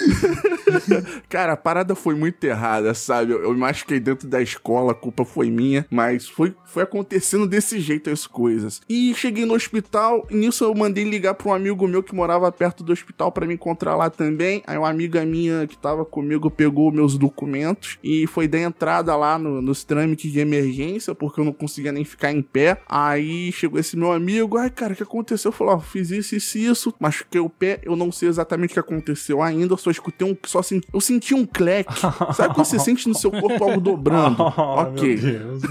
Cara, 1.29 1.53
a 1.53 1.57
parada 1.57 1.95
foi 1.95 2.15
muito 2.15 2.43
errada, 2.43 2.93
sabe? 2.93 3.31
Eu, 3.33 3.43
eu 3.43 3.53
me 3.53 3.59
machuquei 3.59 3.99
dentro 3.99 4.27
da 4.27 4.41
escola, 4.41 4.91
a 4.91 4.95
culpa 4.95 5.23
foi 5.25 5.49
minha, 5.49 5.85
mas 5.89 6.27
foi, 6.27 6.53
foi 6.65 6.83
acontecendo 6.83 7.47
desse 7.47 7.79
jeito 7.79 8.09
as 8.09 8.25
coisas. 8.27 8.81
E 8.89 9.13
cheguei 9.15 9.45
no 9.45 9.53
hospital, 9.53 10.25
e 10.29 10.35
nisso 10.35 10.63
eu 10.63 10.73
mandei 10.75 11.03
ligar 11.03 11.33
pra 11.33 11.49
um 11.49 11.53
amigo 11.53 11.87
meu 11.87 12.01
que 12.03 12.15
morava 12.15 12.51
perto 12.51 12.83
do 12.83 12.91
hospital 12.91 13.31
pra 13.31 13.45
me 13.45 13.53
encontrar 13.53 13.95
lá 13.95 14.09
também. 14.09 14.63
Aí 14.65 14.77
uma 14.77 14.89
amiga 15.01 15.25
minha 15.25 15.65
que 15.65 15.75
tava 15.77 16.05
comigo 16.05 16.51
pegou 16.51 16.91
meus 16.91 17.17
documentos 17.17 17.97
e 18.03 18.27
foi 18.27 18.47
dar 18.47 18.59
entrada 18.59 19.15
lá 19.15 19.37
no- 19.39 19.61
nos 19.61 19.83
trâmites 19.83 20.31
de 20.31 20.39
emergência, 20.39 21.15
porque 21.15 21.39
eu 21.39 21.45
não 21.45 21.51
conseguia 21.53 21.91
nem 21.91 22.05
ficar 22.05 22.31
em 22.31 22.41
pé. 22.41 22.79
Aí 22.87 23.51
chegou 23.51 23.79
esse 23.79 23.97
meu 23.97 24.11
amigo, 24.11 24.57
ai 24.57 24.69
cara, 24.69 24.93
o 24.93 24.95
que 24.95 25.01
aconteceu? 25.03 25.49
Eu 25.49 25.53
falei, 25.53 25.73
ó, 25.73 25.79
fiz 25.79 26.11
isso, 26.11 26.35
isso, 26.35 26.57
e 26.57 26.65
isso, 26.67 26.93
machuquei 26.99 27.41
o 27.41 27.49
pé, 27.49 27.79
eu 27.83 27.95
não 27.95 28.11
sei 28.11 28.29
exatamente 28.29 28.71
o 28.71 28.73
que 28.73 28.79
aconteceu 28.79 29.41
ainda, 29.41 29.73
eu 29.73 29.77
só 29.77 29.89
escutei 29.89 30.27
um, 30.29 30.37
só 30.45 30.61
senti, 30.61 30.87
eu 30.93 31.01
senti 31.01 31.33
um 31.33 31.45
cleque. 31.45 31.99
Sabe 32.35 32.53
quando 32.53 32.65
você 32.65 32.77
sente 32.79 33.07
no 33.09 33.15
seu 33.15 33.31
corpo 33.31 33.63
algo 33.63 33.81
dobrando? 33.81 34.43
ok. 34.55 35.15
Meu 35.15 35.17
Deus. 35.17 35.61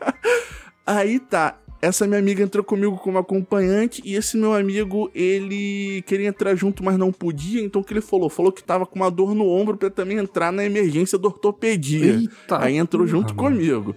Aí 0.86 1.18
tá. 1.20 1.56
Essa 1.82 2.06
minha 2.06 2.18
amiga 2.18 2.42
entrou 2.42 2.62
comigo 2.62 2.96
como 2.98 3.18
acompanhante 3.18 4.02
e 4.04 4.14
esse 4.14 4.36
meu 4.36 4.52
amigo, 4.52 5.10
ele 5.14 6.02
queria 6.06 6.28
entrar 6.28 6.54
junto, 6.54 6.84
mas 6.84 6.98
não 6.98 7.10
podia, 7.10 7.62
então 7.62 7.80
o 7.80 7.84
que 7.84 7.92
ele 7.92 8.02
falou? 8.02 8.28
Falou 8.28 8.52
que 8.52 8.62
tava 8.62 8.84
com 8.84 8.96
uma 8.96 9.10
dor 9.10 9.34
no 9.34 9.48
ombro 9.48 9.76
pra 9.76 9.88
também 9.88 10.18
entrar 10.18 10.52
na 10.52 10.64
emergência 10.64 11.18
da 11.18 11.28
ortopedia. 11.28 12.14
Eita 12.14 12.62
Aí 12.62 12.76
entrou 12.76 13.06
junto 13.06 13.34
mano. 13.34 13.56
comigo. 13.56 13.94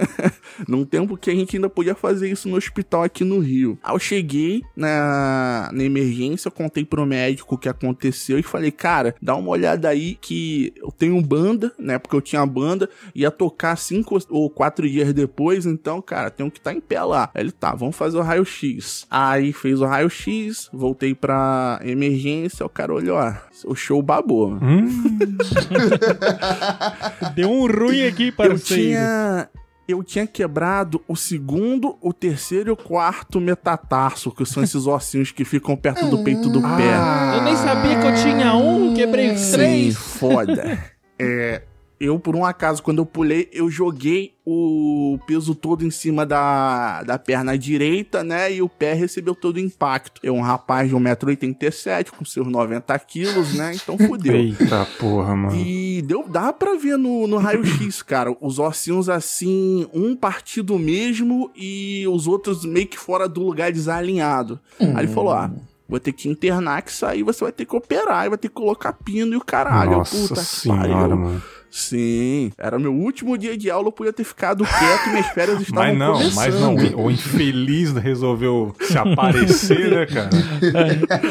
Num 0.66 0.84
tempo 0.84 1.16
que 1.16 1.30
a 1.30 1.34
gente 1.34 1.56
ainda 1.56 1.68
podia 1.68 1.94
fazer 1.94 2.30
isso 2.30 2.48
no 2.48 2.56
hospital 2.56 3.02
aqui 3.02 3.24
no 3.24 3.38
Rio. 3.38 3.78
Aí 3.82 3.94
eu 3.94 3.98
cheguei 3.98 4.62
na, 4.76 5.70
na 5.72 5.84
emergência, 5.84 6.50
contei 6.50 6.84
pro 6.84 7.06
médico 7.06 7.54
o 7.54 7.58
que 7.58 7.68
aconteceu 7.68 8.38
e 8.38 8.42
falei, 8.42 8.70
cara, 8.70 9.14
dá 9.20 9.34
uma 9.34 9.50
olhada 9.50 9.88
aí 9.88 10.14
que 10.14 10.72
eu 10.76 10.90
tenho 10.90 11.20
banda, 11.22 11.72
né? 11.78 11.98
Porque 11.98 12.16
eu 12.16 12.20
tinha 12.20 12.44
banda, 12.44 12.88
ia 13.14 13.30
tocar 13.30 13.76
cinco 13.76 14.18
ou 14.28 14.50
quatro 14.50 14.88
dias 14.88 15.12
depois, 15.12 15.66
então, 15.66 16.00
cara, 16.00 16.30
tenho 16.30 16.50
que 16.50 16.58
estar 16.58 16.72
em 16.72 16.80
pé 16.80 17.02
lá. 17.10 17.30
Aí 17.34 17.42
ele, 17.42 17.52
tá, 17.52 17.74
vamos 17.74 17.96
fazer 17.96 18.18
o 18.18 18.22
raio-x. 18.22 19.06
Aí 19.10 19.52
fez 19.52 19.80
o 19.80 19.86
raio-x, 19.86 20.68
voltei 20.72 21.14
pra 21.14 21.80
emergência, 21.84 22.64
o 22.64 22.68
cara 22.68 22.94
olhou, 22.94 23.18
ó, 23.18 23.32
o 23.66 23.74
show 23.74 24.00
babou. 24.02 24.52
Hum, 24.52 24.88
Deu 27.34 27.50
um 27.50 27.66
ruim 27.66 28.06
aqui, 28.06 28.28
Eu 28.28 28.32
parceiro. 28.32 28.82
tinha. 28.82 29.48
Eu 29.88 30.04
tinha 30.04 30.24
quebrado 30.24 31.02
o 31.08 31.16
segundo, 31.16 31.96
o 32.00 32.12
terceiro 32.12 32.70
e 32.70 32.72
o 32.72 32.76
quarto 32.76 33.40
metatarso, 33.40 34.30
que 34.30 34.46
são 34.46 34.62
esses 34.62 34.86
ossinhos 34.86 35.32
que 35.32 35.44
ficam 35.44 35.76
perto 35.76 36.06
do 36.06 36.22
peito 36.22 36.48
do 36.48 36.60
pé. 36.62 36.94
Eu 37.36 37.42
nem 37.42 37.56
sabia 37.56 37.98
que 37.98 38.06
eu 38.06 38.14
tinha 38.14 38.54
um, 38.54 38.94
quebrei 38.94 39.32
os 39.32 39.40
Sim, 39.40 39.52
três. 39.52 39.96
foda. 39.96 40.78
É, 41.22 41.60
eu, 42.00 42.18
por 42.18 42.34
um 42.34 42.46
acaso, 42.46 42.82
quando 42.82 42.98
eu 42.98 43.06
pulei, 43.06 43.50
eu 43.52 43.70
joguei 43.70 44.32
o 44.46 45.18
peso 45.26 45.54
todo 45.54 45.84
em 45.84 45.90
cima 45.90 46.24
da, 46.24 47.02
da 47.02 47.18
perna 47.18 47.58
direita, 47.58 48.24
né? 48.24 48.50
E 48.50 48.62
o 48.62 48.70
pé 48.70 48.94
recebeu 48.94 49.34
todo 49.34 49.56
o 49.56 49.60
impacto. 49.60 50.18
Eu, 50.22 50.34
um 50.34 50.40
rapaz 50.40 50.88
de 50.88 50.96
1,87m, 50.96 52.08
com 52.08 52.24
seus 52.24 52.46
90 52.46 52.98
quilos, 53.00 53.52
né? 53.52 53.74
Então 53.74 53.98
fudeu. 53.98 54.34
Eita 54.34 54.86
porra, 54.98 55.36
mano. 55.36 55.54
E 55.54 56.00
deu, 56.00 56.26
dá 56.26 56.54
pra 56.54 56.74
ver 56.74 56.96
no, 56.96 57.26
no 57.26 57.36
raio-x, 57.36 58.00
cara, 58.00 58.34
os 58.40 58.58
ossinhos 58.58 59.10
assim, 59.10 59.86
um 59.92 60.16
partido 60.16 60.78
mesmo 60.78 61.50
e 61.54 62.08
os 62.08 62.26
outros 62.26 62.64
meio 62.64 62.86
que 62.86 62.98
fora 62.98 63.28
do 63.28 63.42
lugar 63.42 63.70
desalinhado. 63.70 64.58
Aí 64.80 65.04
ele 65.04 65.08
falou: 65.08 65.34
ah, 65.34 65.50
vou 65.86 66.00
ter 66.00 66.12
que 66.12 66.30
internar 66.30 66.80
que 66.80 66.90
isso 66.90 67.04
aí 67.04 67.22
você 67.22 67.44
vai 67.44 67.52
ter 67.52 67.66
que 67.66 67.76
operar 67.76 68.24
e 68.24 68.30
vai 68.30 68.38
ter 68.38 68.48
que 68.48 68.54
colocar 68.54 68.94
pino 68.94 69.34
e 69.34 69.36
o 69.36 69.44
caralho. 69.44 69.98
Nossa 69.98 70.16
puta 70.16 70.40
que 70.40 70.46
senhora, 70.46 70.88
pariu. 70.88 71.16
mano. 71.16 71.42
Sim, 71.70 72.50
era 72.58 72.78
meu 72.78 72.92
último 72.92 73.38
dia 73.38 73.56
de 73.56 73.70
aula, 73.70 73.88
eu 73.88 73.92
podia 73.92 74.12
ter 74.12 74.24
ficado 74.24 74.64
quieto, 74.64 75.10
minhas 75.10 75.28
férias 75.28 75.60
estavam 75.62 75.84
Mas 75.84 75.98
não, 75.98 76.12
começando. 76.14 76.34
mas 76.34 76.60
não. 76.92 77.04
O 77.04 77.10
infeliz 77.10 77.92
resolveu 77.92 78.74
se 78.80 78.98
aparecer, 78.98 79.90
né, 79.90 80.06
cara? 80.06 80.30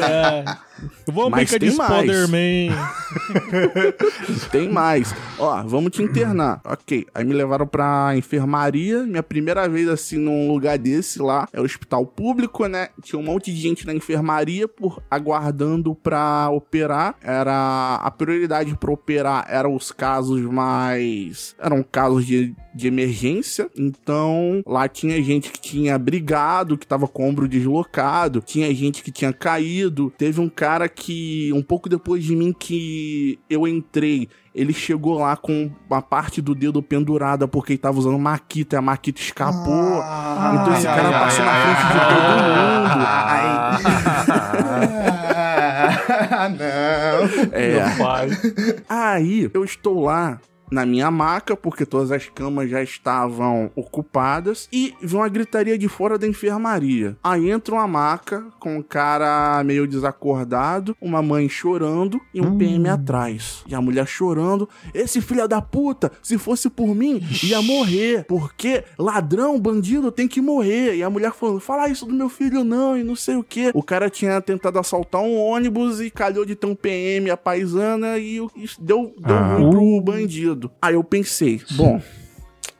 É. 0.10 0.69
Vamos 1.06 1.30
Mas 1.30 1.50
brincar 1.50 1.58
de 1.58 1.68
tem 1.68 1.76
mais. 1.76 2.00
Spider-Man. 2.00 2.90
Tem 4.50 4.68
mais. 4.68 5.14
Ó, 5.38 5.62
vamos 5.64 5.90
te 5.92 6.02
internar. 6.02 6.60
Ok. 6.64 7.06
Aí 7.14 7.24
me 7.24 7.34
levaram 7.34 7.66
pra 7.66 8.12
enfermaria. 8.16 9.02
Minha 9.04 9.22
primeira 9.22 9.68
vez, 9.68 9.88
assim, 9.88 10.16
num 10.18 10.48
lugar 10.52 10.78
desse 10.78 11.20
lá. 11.20 11.48
É 11.52 11.60
o 11.60 11.64
hospital 11.64 12.06
público, 12.06 12.66
né? 12.66 12.88
Tinha 13.02 13.18
um 13.18 13.24
monte 13.24 13.52
de 13.52 13.60
gente 13.60 13.86
na 13.86 13.94
enfermaria 13.94 14.68
por 14.68 15.02
aguardando 15.10 15.94
pra 15.94 16.48
operar. 16.50 17.16
Era. 17.22 17.96
A 18.02 18.10
prioridade 18.10 18.76
pra 18.76 18.92
operar 18.92 19.46
eram 19.48 19.74
os 19.74 19.90
casos 19.90 20.40
mais. 20.42 21.54
Eram 21.58 21.82
casos 21.82 22.26
de. 22.26 22.54
De 22.72 22.86
emergência, 22.86 23.68
então 23.76 24.62
lá 24.64 24.86
tinha 24.86 25.20
gente 25.20 25.50
que 25.50 25.60
tinha 25.60 25.98
brigado, 25.98 26.78
que 26.78 26.86
tava 26.86 27.08
com 27.08 27.24
o 27.24 27.28
ombro 27.28 27.48
deslocado, 27.48 28.40
tinha 28.46 28.72
gente 28.72 29.02
que 29.02 29.10
tinha 29.10 29.32
caído. 29.32 30.12
Teve 30.16 30.40
um 30.40 30.48
cara 30.48 30.69
que, 30.88 31.52
um 31.52 31.62
pouco 31.62 31.88
depois 31.88 32.24
de 32.24 32.34
mim, 32.36 32.52
que 32.52 33.38
eu 33.48 33.66
entrei, 33.66 34.28
ele 34.54 34.72
chegou 34.72 35.18
lá 35.18 35.36
com 35.36 35.70
uma 35.88 36.02
parte 36.02 36.40
do 36.40 36.54
dedo 36.54 36.82
pendurada 36.82 37.46
porque 37.46 37.72
ele 37.72 37.78
tava 37.78 37.98
usando 37.98 38.18
maquita 38.18 38.76
e 38.76 38.78
a 38.78 38.82
maquita 38.82 39.20
escapou. 39.20 40.00
Ah, 40.02 40.58
então 40.60 40.74
esse 40.74 40.86
ai, 40.86 40.96
cara 40.96 41.08
ai, 41.08 41.24
passou 41.24 41.44
ai, 41.44 41.46
na 41.46 41.62
frente 41.62 41.82
de 41.86 41.92
todo 42.08 42.22
mundo. 42.56 43.00
Ah, 46.32 46.48
não. 46.48 46.60
é. 47.52 47.82
Aí 48.88 49.50
eu 49.52 49.64
estou 49.64 50.04
lá 50.04 50.40
na 50.70 50.86
minha 50.86 51.10
maca, 51.10 51.56
porque 51.56 51.84
todas 51.84 52.12
as 52.12 52.26
camas 52.28 52.70
já 52.70 52.82
estavam 52.82 53.70
ocupadas, 53.74 54.68
e 54.72 54.94
vi 55.02 55.14
uma 55.16 55.28
gritaria 55.28 55.76
de 55.76 55.88
fora 55.88 56.16
da 56.18 56.26
enfermaria. 56.26 57.16
Aí 57.22 57.50
entra 57.50 57.74
uma 57.74 57.86
maca 57.88 58.44
com 58.58 58.76
um 58.78 58.82
cara 58.82 59.62
meio 59.64 59.86
desacordado, 59.86 60.96
uma 61.00 61.22
mãe 61.22 61.48
chorando 61.48 62.20
e 62.32 62.40
um 62.40 62.56
PM 62.56 62.88
atrás. 62.88 63.64
E 63.66 63.74
a 63.74 63.80
mulher 63.80 64.06
chorando: 64.06 64.68
Esse 64.94 65.20
filho 65.20 65.46
da 65.48 65.60
puta, 65.60 66.10
se 66.22 66.38
fosse 66.38 66.68
por 66.70 66.94
mim, 66.94 67.20
ia 67.42 67.60
morrer, 67.62 68.24
porque 68.26 68.84
ladrão, 68.98 69.58
bandido 69.58 70.10
tem 70.12 70.28
que 70.28 70.40
morrer. 70.40 70.96
E 70.96 71.02
a 71.02 71.10
mulher 71.10 71.32
falando: 71.32 71.60
Fala 71.60 71.88
isso 71.88 72.06
do 72.06 72.14
meu 72.14 72.28
filho, 72.28 72.62
não, 72.64 72.96
e 72.96 73.02
não 73.02 73.16
sei 73.16 73.36
o 73.36 73.42
que. 73.42 73.70
O 73.74 73.82
cara 73.82 74.08
tinha 74.10 74.40
tentado 74.40 74.78
assaltar 74.78 75.20
um 75.22 75.36
ônibus 75.38 76.00
e 76.00 76.10
calhou 76.10 76.44
de 76.44 76.54
ter 76.54 76.66
um 76.66 76.74
PM 76.74 77.30
a 77.30 77.36
paisana 77.36 78.18
e, 78.18 78.36
e 78.38 78.68
deu, 78.80 79.14
deu 79.18 79.36
Ah. 79.36 79.54
ruim 79.56 79.70
pro 79.70 80.00
bandido. 80.00 80.59
Aí 80.82 80.94
eu 80.94 81.04
pensei, 81.04 81.60
bom. 81.72 82.00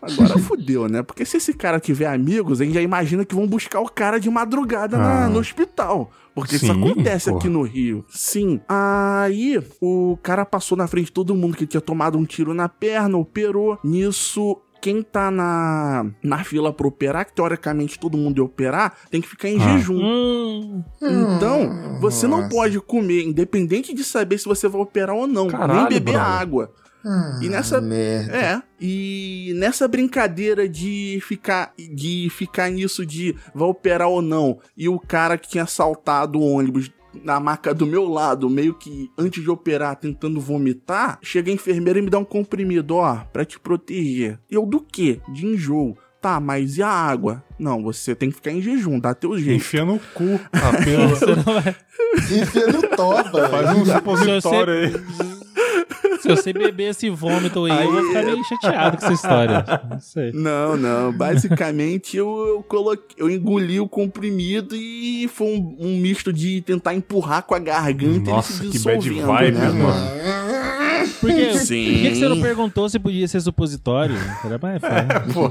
Agora 0.02 0.38
fudeu, 0.40 0.88
né? 0.88 1.02
Porque 1.02 1.24
se 1.24 1.36
esse 1.36 1.52
cara 1.52 1.78
tiver 1.78 2.06
amigos, 2.06 2.60
a 2.60 2.64
gente 2.64 2.74
já 2.74 2.80
imagina 2.82 3.24
que 3.24 3.34
vão 3.34 3.46
buscar 3.46 3.80
o 3.80 3.88
cara 3.88 4.18
de 4.18 4.30
madrugada 4.30 4.96
na- 4.96 5.26
Ah. 5.26 5.28
no 5.28 5.38
hospital. 5.38 6.10
Porque 6.34 6.56
isso 6.56 6.66
Sim, 6.66 6.72
acontece 6.72 7.26
porra. 7.28 7.38
aqui 7.38 7.48
no 7.48 7.62
Rio. 7.62 8.04
Sim. 8.08 8.60
Aí 8.68 9.60
o 9.80 10.16
cara 10.22 10.46
passou 10.46 10.76
na 10.78 10.86
frente 10.86 11.06
de 11.06 11.12
todo 11.12 11.34
mundo 11.34 11.56
que 11.56 11.66
tinha 11.66 11.80
tomado 11.80 12.16
um 12.16 12.24
tiro 12.24 12.54
na 12.54 12.68
perna, 12.68 13.18
operou. 13.18 13.78
Nisso. 13.84 14.56
Quem 14.80 15.02
tá 15.02 15.30
na, 15.30 16.06
na 16.24 16.42
fila 16.42 16.72
pra 16.72 16.86
operar, 16.86 17.26
que 17.26 17.34
teoricamente 17.34 17.98
todo 17.98 18.16
mundo 18.16 18.38
ia 18.38 18.44
operar, 18.44 18.94
tem 19.10 19.20
que 19.20 19.28
ficar 19.28 19.50
em 19.50 19.58
Ah. 19.60 19.76
jejum. 19.76 20.00
Hum, 20.02 20.82
Então, 21.02 21.98
você 22.00 22.26
não 22.26 22.38
Nossa. 22.38 22.48
pode 22.48 22.80
comer, 22.80 23.24
independente 23.24 23.92
de 23.94 24.02
saber 24.02 24.38
se 24.38 24.46
você 24.46 24.66
vai 24.68 24.80
operar 24.80 25.14
ou 25.14 25.26
não, 25.26 25.48
Caralho, 25.48 25.80
nem 25.80 25.88
beber 25.90 26.12
brother. 26.14 26.22
água. 26.32 26.72
Ah, 27.04 27.38
E 27.42 27.48
nessa- 27.48 27.80
Merda. 27.80 28.36
É, 28.36 28.62
e 28.80 29.52
nessa 29.56 29.86
brincadeira 29.88 30.68
de 30.68 31.18
ficar 31.22 31.72
de 31.78 32.28
ficar 32.30 32.70
nisso 32.70 33.04
de 33.06 33.34
vai 33.54 33.68
operar 33.68 34.08
ou 34.08 34.20
não, 34.22 34.58
e 34.76 34.88
o 34.88 34.98
cara 34.98 35.36
que 35.38 35.48
tinha 35.48 35.64
assaltado 35.64 36.38
o 36.38 36.52
ônibus 36.54 36.90
na 37.24 37.40
maca 37.40 37.74
do 37.74 37.84
meu 37.86 38.08
lado, 38.08 38.48
meio 38.48 38.74
que 38.74 39.10
antes 39.18 39.42
de 39.42 39.50
operar, 39.50 39.96
tentando 39.96 40.40
vomitar, 40.40 41.18
chega 41.22 41.50
a 41.50 41.54
enfermeira 41.54 41.98
e 41.98 42.02
me 42.02 42.10
dá 42.10 42.18
um 42.18 42.24
comprimido, 42.24 42.96
ó, 42.96 43.16
pra 43.32 43.44
te 43.44 43.58
proteger. 43.58 44.38
Eu 44.50 44.64
do 44.64 44.80
quê? 44.80 45.20
De 45.32 45.46
enjoo. 45.46 45.96
Tá, 46.20 46.38
mas 46.38 46.76
e 46.76 46.82
a 46.82 46.88
água? 46.88 47.42
Não, 47.58 47.82
você 47.82 48.14
tem 48.14 48.28
que 48.28 48.36
ficar 48.36 48.50
em 48.52 48.60
jejum, 48.60 49.00
dá 49.00 49.14
teu 49.14 49.38
jeito. 49.38 49.56
Enfia 49.56 49.86
no 49.86 49.98
cu 50.12 50.38
a 50.52 50.84
pílula. 50.84 51.08
você 51.08 51.26
não 51.34 51.42
vai- 51.42 51.76
Enfia 52.42 52.66
no 52.66 52.82
toba. 52.94 53.48
Faz 53.48 53.76
um 53.76 53.86
supositório 53.86 54.72
aí. 54.74 54.92
Se 56.20 56.28
você 56.28 56.52
beber 56.52 56.90
esse 56.90 57.08
vômito 57.10 57.64
aí, 57.64 57.84
eu 57.84 57.92
vou 57.92 58.06
ficar 58.06 58.22
meio 58.24 58.44
chateado 58.44 58.96
com 58.96 59.04
essa 59.04 59.12
história. 59.12 59.64
Não 59.90 60.00
sei. 60.00 60.32
Não, 60.32 60.76
não. 60.76 61.12
Basicamente 61.12 62.16
eu, 62.16 62.46
eu 62.46 62.62
coloquei, 62.62 63.16
eu 63.16 63.30
engoli 63.30 63.80
o 63.80 63.88
comprimido 63.88 64.74
e 64.74 65.28
foi 65.28 65.46
um, 65.46 65.76
um 65.78 65.96
misto 65.98 66.32
de 66.32 66.60
tentar 66.60 66.94
empurrar 66.94 67.42
com 67.42 67.54
a 67.54 67.58
garganta 67.58 68.30
Nossa, 68.30 68.62
e 68.62 68.66
ele 68.66 68.72
se 68.72 68.78
que 68.78 68.84
bad 68.84 68.98
dissolvendo, 69.00 69.38
vibes, 69.38 69.74
né? 69.74 69.82
mano. 69.82 70.10
Por? 71.20 71.30
Sim. 71.58 71.84
Por 71.84 72.02
que 72.02 72.08
que 72.10 72.16
você 72.16 72.28
não 72.28 72.40
perguntou 72.40 72.88
se 72.88 72.98
podia 72.98 73.26
ser 73.28 73.40
supositório? 73.40 74.16
Era 74.44 74.58
mais 74.58 74.80
fácil. 74.80 75.50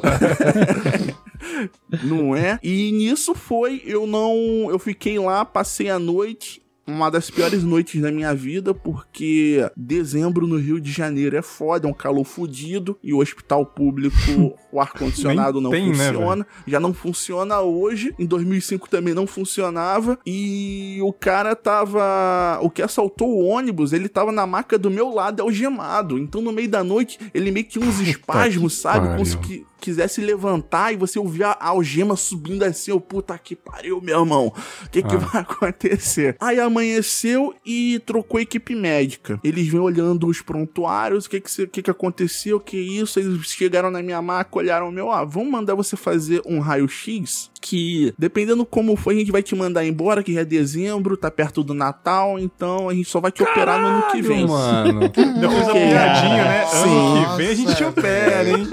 Não 2.04 2.36
é? 2.36 2.60
E 2.62 2.92
nisso 2.92 3.34
foi, 3.34 3.82
eu 3.86 4.06
não. 4.06 4.68
Eu 4.70 4.78
fiquei 4.78 5.18
lá, 5.20 5.44
passei 5.44 5.90
a 5.90 5.98
noite. 5.98 6.62
Uma 6.90 7.10
das 7.10 7.30
piores 7.30 7.64
noites 7.64 8.02
da 8.02 8.12
minha 8.12 8.34
vida, 8.34 8.74
porque 8.74 9.70
dezembro 9.76 10.48
no 10.48 10.58
Rio 10.58 10.80
de 10.80 10.92
Janeiro 10.92 11.38
é 11.38 11.42
foda, 11.42 11.88
é 11.88 11.90
um 11.90 11.94
calor 11.94 12.24
fudido, 12.24 12.98
e 13.04 13.14
o 13.14 13.20
hospital 13.20 13.66
público, 13.66 14.18
o 14.72 14.82
ar-condicionado 14.82 15.62
não 15.62 15.70
tem, 15.70 15.92
né, 15.92 16.12
funciona. 16.12 16.48
já 16.68 16.80
não 16.80 16.94
funciona 16.94 17.60
hoje, 17.62 18.14
em 18.18 18.26
2005 18.26 18.90
também 18.90 19.14
não 19.14 19.28
funcionava, 19.28 20.18
e 20.26 21.00
o 21.02 21.14
cara 21.14 21.56
tava. 21.56 22.60
O 22.62 22.70
que 22.70 22.82
assaltou 22.82 23.30
o 23.30 23.46
ônibus, 23.46 23.94
ele 23.94 24.10
tava 24.10 24.32
na 24.32 24.48
maca 24.48 24.78
do 24.78 24.90
meu 24.90 25.14
lado, 25.14 25.42
algemado. 25.42 26.18
Então 26.18 26.42
no 26.42 26.52
meio 26.52 26.70
da 26.70 26.84
noite, 26.84 27.20
ele 27.34 27.52
meio 27.52 27.66
que 27.66 27.80
uns 27.80 28.00
espasmos, 28.02 28.74
sabe? 28.74 29.08
Que 29.42 29.66
quisesse 29.80 30.22
levantar 30.22 30.94
e 30.94 30.98
você 30.98 31.18
ouvia 31.20 31.48
a 31.50 31.68
algema 31.70 32.16
subindo 32.16 32.64
assim, 32.64 32.92
ô 32.92 33.00
puta 33.00 33.38
que 33.38 33.56
pariu, 33.56 34.02
meu 34.02 34.20
irmão. 34.20 34.54
O 34.86 34.90
que 34.90 35.02
que 35.02 35.16
Ah. 35.16 35.20
vai 35.20 35.42
acontecer? 35.42 36.36
Aí 36.40 36.60
amanheceu 36.60 37.54
e 37.66 38.00
trocou 38.06 38.38
a 38.38 38.42
equipe 38.42 38.76
médica. 38.76 39.40
Eles 39.44 39.68
vêm 39.68 39.80
olhando 39.80 40.28
os 40.28 40.42
prontuários, 40.42 41.26
o 41.26 41.30
que 41.30 41.40
que, 41.42 41.68
que 41.68 41.82
que 41.82 41.92
aconteceu, 41.92 42.58
o 42.58 42.60
que 42.60 42.78
isso. 42.78 43.20
Eles 43.20 43.46
chegaram 43.48 43.90
na 43.92 44.02
minha 44.02 44.22
maca, 44.22 44.58
olharam 44.58 44.92
meu, 44.92 45.12
ah, 45.12 45.24
vamos 45.24 45.50
mandar 45.52 45.76
você 45.76 45.96
fazer 45.96 46.42
um 46.46 46.60
raio-x 46.60 47.50
que, 47.62 48.14
dependendo 48.18 48.66
como 48.66 48.96
for, 48.96 49.12
a 49.12 49.16
gente 49.16 49.32
vai 49.32 49.44
te 49.44 49.54
mandar 49.56 49.86
embora, 49.86 50.24
que 50.24 50.34
já 50.34 50.42
é 50.42 50.46
dezembro, 50.46 51.18
tá 51.18 51.30
perto 51.30 51.64
do 51.64 51.74
Natal, 51.74 52.40
então 52.40 52.88
a 52.90 52.94
gente 52.94 53.10
só 53.10 53.20
vai 53.20 53.32
te 53.32 53.44
operar 53.44 53.80
no 53.82 53.88
ano 53.88 54.04
que 54.12 54.22
vem. 54.22 54.48
mano. 54.48 55.00
Depois 55.10 55.68
a 55.68 55.72
Ok. 55.72 55.88
piadinha, 55.90 56.44
né? 56.46 56.66
Ano 56.74 57.32
que 57.32 57.38
vem 57.38 57.48
a 57.50 57.54
gente 57.56 57.76
te 57.76 57.84
opera, 57.84 58.50
hein? 58.50 58.68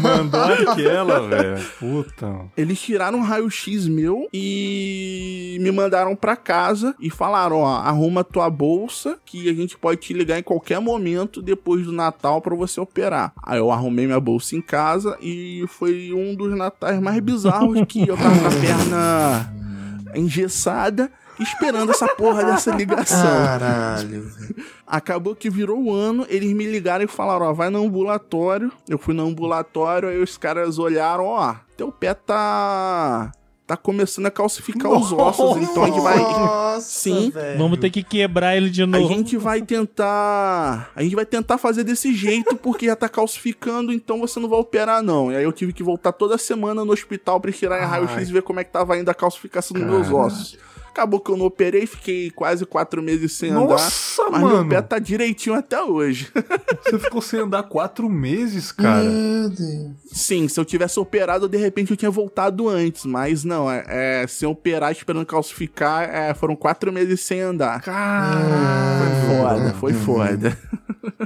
Mandou 0.00 0.40
aquela, 0.68 1.28
velho. 1.28 1.64
Puta. 1.78 2.40
Eles 2.56 2.80
tiraram 2.80 3.18
um 3.18 3.22
raio-x 3.22 3.88
meu 3.88 4.28
e 4.32 5.56
me 5.60 5.70
mandaram 5.70 6.14
pra 6.14 6.36
casa 6.36 6.94
e 7.00 7.10
falaram: 7.10 7.58
ó, 7.60 7.76
arruma 7.76 8.22
tua 8.22 8.50
bolsa 8.50 9.18
que 9.24 9.48
a 9.48 9.54
gente 9.54 9.76
pode 9.78 10.00
te 10.00 10.12
ligar 10.12 10.38
em 10.38 10.42
qualquer 10.42 10.80
momento 10.80 11.40
depois 11.40 11.84
do 11.84 11.92
Natal 11.92 12.40
pra 12.40 12.54
você 12.54 12.80
operar. 12.80 13.32
Aí 13.42 13.58
eu 13.58 13.70
arrumei 13.70 14.06
minha 14.06 14.20
bolsa 14.20 14.54
em 14.54 14.60
casa 14.60 15.16
e 15.20 15.64
foi 15.68 16.12
um 16.12 16.34
dos 16.34 16.54
natais 16.56 17.00
mais 17.00 17.18
bizarros 17.20 17.78
que 17.88 18.06
eu 18.06 18.16
tava 18.16 18.38
com 18.38 18.46
a 18.46 18.50
perna 18.50 19.54
engessada. 20.14 21.10
Esperando 21.40 21.90
essa 21.90 22.06
porra 22.08 22.44
dessa 22.44 22.70
ligação. 22.74 23.22
Caralho. 23.22 24.22
velho. 24.22 24.56
Acabou 24.86 25.34
que 25.34 25.48
virou 25.50 25.82
o 25.82 25.92
ano, 25.92 26.26
eles 26.28 26.52
me 26.52 26.66
ligaram 26.66 27.04
e 27.04 27.08
falaram, 27.08 27.46
ó, 27.46 27.52
vai 27.52 27.70
no 27.70 27.84
ambulatório. 27.84 28.70
Eu 28.88 28.98
fui 28.98 29.14
no 29.14 29.26
ambulatório, 29.26 30.08
aí 30.08 30.22
os 30.22 30.36
caras 30.36 30.78
olharam, 30.78 31.24
ó, 31.24 31.54
teu 31.76 31.90
pé 31.90 32.14
tá 32.14 33.32
tá 33.64 33.76
começando 33.76 34.26
a 34.26 34.30
calcificar 34.30 34.90
os 34.90 35.12
ossos, 35.12 35.56
então 35.56 35.84
a 35.84 35.86
gente 35.86 36.00
vai 36.00 36.18
Nossa, 36.18 36.80
Sim. 36.80 37.30
velho. 37.30 37.58
Vamos 37.58 37.78
ter 37.78 37.90
que 37.90 38.02
quebrar 38.02 38.56
ele 38.56 38.68
de 38.68 38.82
a 38.82 38.86
novo. 38.86 39.08
gente 39.08 39.36
vai 39.38 39.62
tentar. 39.62 40.90
A 40.94 41.02
gente 41.02 41.14
vai 41.14 41.24
tentar 41.24 41.56
fazer 41.56 41.84
desse 41.84 42.14
jeito, 42.14 42.54
porque 42.56 42.86
já 42.86 42.96
tá 42.96 43.08
calcificando, 43.08 43.92
então 43.92 44.20
você 44.20 44.38
não 44.40 44.48
vai 44.48 44.58
operar, 44.58 45.02
não. 45.02 45.32
E 45.32 45.36
aí 45.36 45.44
eu 45.44 45.52
tive 45.52 45.72
que 45.72 45.82
voltar 45.82 46.12
toda 46.12 46.36
semana 46.36 46.84
no 46.84 46.92
hospital 46.92 47.40
pra 47.40 47.50
tirar 47.52 47.84
raio-x 47.86 48.28
e 48.28 48.32
ver 48.32 48.42
como 48.42 48.60
é 48.60 48.64
que 48.64 48.70
tava 48.72 48.98
indo 48.98 49.10
a 49.10 49.14
calcificação 49.14 49.74
dos 49.74 49.86
meus 49.86 50.10
ossos. 50.10 50.58
Acabou 50.92 51.20
que 51.20 51.30
eu 51.30 51.38
não 51.38 51.46
operei, 51.46 51.86
fiquei 51.86 52.30
quase 52.30 52.66
quatro 52.66 53.02
meses 53.02 53.32
sem 53.32 53.48
andar. 53.48 53.60
Nossa, 53.60 54.28
Mas 54.30 54.40
meu 54.42 54.56
mano. 54.58 54.68
pé 54.68 54.82
tá 54.82 54.98
direitinho 54.98 55.56
até 55.56 55.82
hoje. 55.82 56.30
Você 56.84 56.98
ficou 56.98 57.22
sem 57.22 57.40
andar 57.40 57.62
quatro 57.62 58.10
meses, 58.10 58.70
cara. 58.70 59.02
Meu 59.02 59.48
Deus. 59.48 59.92
Sim, 60.12 60.46
se 60.48 60.60
eu 60.60 60.66
tivesse 60.66 61.00
operado, 61.00 61.48
de 61.48 61.56
repente 61.56 61.92
eu 61.92 61.96
tinha 61.96 62.10
voltado 62.10 62.68
antes. 62.68 63.06
Mas 63.06 63.42
não, 63.42 63.70
é, 63.70 63.84
é 63.88 64.26
sem 64.26 64.46
operar 64.46 64.92
esperando 64.92 65.24
calcificar, 65.24 66.02
é, 66.02 66.34
foram 66.34 66.54
quatro 66.54 66.92
meses 66.92 67.20
sem 67.22 67.40
andar. 67.40 67.80
Caralho. 67.80 68.98
Foi 68.98 69.38
foda, 69.38 69.74
foi 69.74 69.92
foda. 69.94 70.58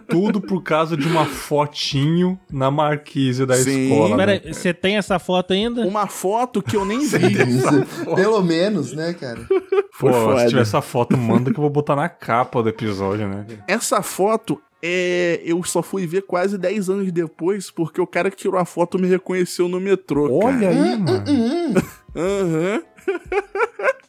Tudo 0.09 0.41
por 0.41 0.63
causa 0.63 0.97
de 0.97 1.07
uma 1.07 1.27
fotinho 1.27 2.39
na 2.51 2.71
marquise 2.71 3.45
da 3.45 3.55
Sim. 3.57 3.85
escola. 3.85 4.17
Pera, 4.17 4.33
né? 4.33 4.41
aí, 4.45 4.55
você 4.55 4.73
tem 4.73 4.97
essa 4.97 5.19
foto 5.19 5.53
ainda? 5.53 5.83
Uma 5.83 6.07
foto 6.07 6.63
que 6.63 6.77
eu 6.77 6.85
nem 6.85 7.01
vi. 7.07 7.37
Pelo 8.15 8.43
menos, 8.43 8.93
né, 8.93 9.13
cara? 9.13 9.41
Foi 9.93 10.13
Pô, 10.13 10.21
foda. 10.21 10.41
se 10.41 10.49
tiver 10.49 10.63
essa 10.63 10.81
foto, 10.81 11.17
manda 11.17 11.53
que 11.53 11.59
eu 11.59 11.63
vou 11.63 11.71
botar 11.71 11.97
na 11.97 12.09
capa 12.09 12.63
do 12.63 12.69
episódio, 12.69 13.29
né? 13.29 13.47
Essa 13.67 14.03
foto 14.03 14.61
é, 14.83 15.41
eu 15.45 15.63
só 15.65 15.83
fui 15.83 16.07
ver 16.07 16.23
quase 16.23 16.57
10 16.59 16.91
anos 16.91 17.13
depois, 17.13 17.71
porque 17.71 18.01
o 18.01 18.07
cara 18.07 18.31
que 18.31 18.37
tirou 18.37 18.61
a 18.61 18.65
foto 18.65 18.99
me 18.99 19.09
reconheceu 19.09 19.69
no 19.69 19.81
metrô. 19.81 20.33
Olha 20.33 20.71
cara. 20.71 20.71
aí, 20.71 20.97
mano. 20.99 21.83
Aham. 22.15 22.83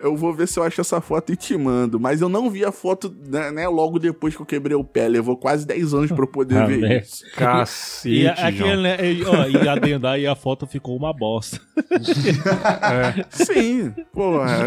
Eu 0.00 0.16
vou 0.16 0.34
ver 0.34 0.46
se 0.48 0.58
eu 0.58 0.62
acho 0.64 0.80
essa 0.80 1.00
foto 1.00 1.32
e 1.32 1.36
te 1.36 1.56
mando. 1.56 1.98
Mas 1.98 2.20
eu 2.20 2.28
não 2.28 2.50
vi 2.50 2.64
a 2.64 2.72
foto 2.72 3.14
né, 3.28 3.50
né, 3.50 3.68
logo 3.68 3.98
depois 3.98 4.34
que 4.36 4.42
eu 4.42 4.46
quebrei 4.46 4.76
o 4.76 4.84
pé. 4.84 5.08
Levou 5.08 5.36
quase 5.36 5.66
10 5.66 5.94
anos 5.94 6.12
pra 6.12 6.24
eu 6.24 6.28
poder 6.28 6.56
Ah, 6.62 6.66
ver 6.66 6.78
né? 6.78 6.98
isso. 6.98 7.24
Cacete, 7.36 8.14
E, 8.14 8.26
a- 8.28 8.32
aquele, 8.32 8.82
né, 8.82 8.96
e, 9.12 9.24
ó, 9.24 9.46
e 9.46 9.68
adendar 9.68 10.18
e 10.18 10.26
a 10.26 10.34
foto 10.34 10.66
ficou 10.66 10.96
uma 10.96 11.12
bosta. 11.12 11.60
Sim, 13.30 13.92
porra. 14.12 14.66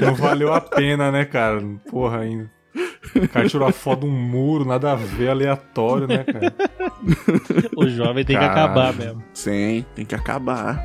Não 0.00 0.14
valeu 0.14 0.52
a 0.52 0.60
pena, 0.60 1.10
né, 1.10 1.24
cara? 1.24 1.60
Porra, 1.90 2.20
ainda. 2.20 2.50
O 3.16 3.28
cara 3.28 3.48
tirou 3.48 3.66
a 3.66 3.72
foto 3.72 4.00
de 4.00 4.06
um 4.06 4.10
muro, 4.10 4.64
nada 4.64 4.92
a 4.92 4.94
ver, 4.94 5.28
aleatório, 5.30 6.06
né, 6.06 6.22
cara? 6.24 6.54
O 7.76 7.88
jovem 7.88 8.24
tem 8.24 8.36
que 8.36 8.42
Caralho. 8.42 8.60
acabar 8.62 8.94
mesmo. 8.94 9.24
Sim, 9.34 9.84
tem 9.94 10.04
que 10.04 10.14
acabar. 10.14 10.80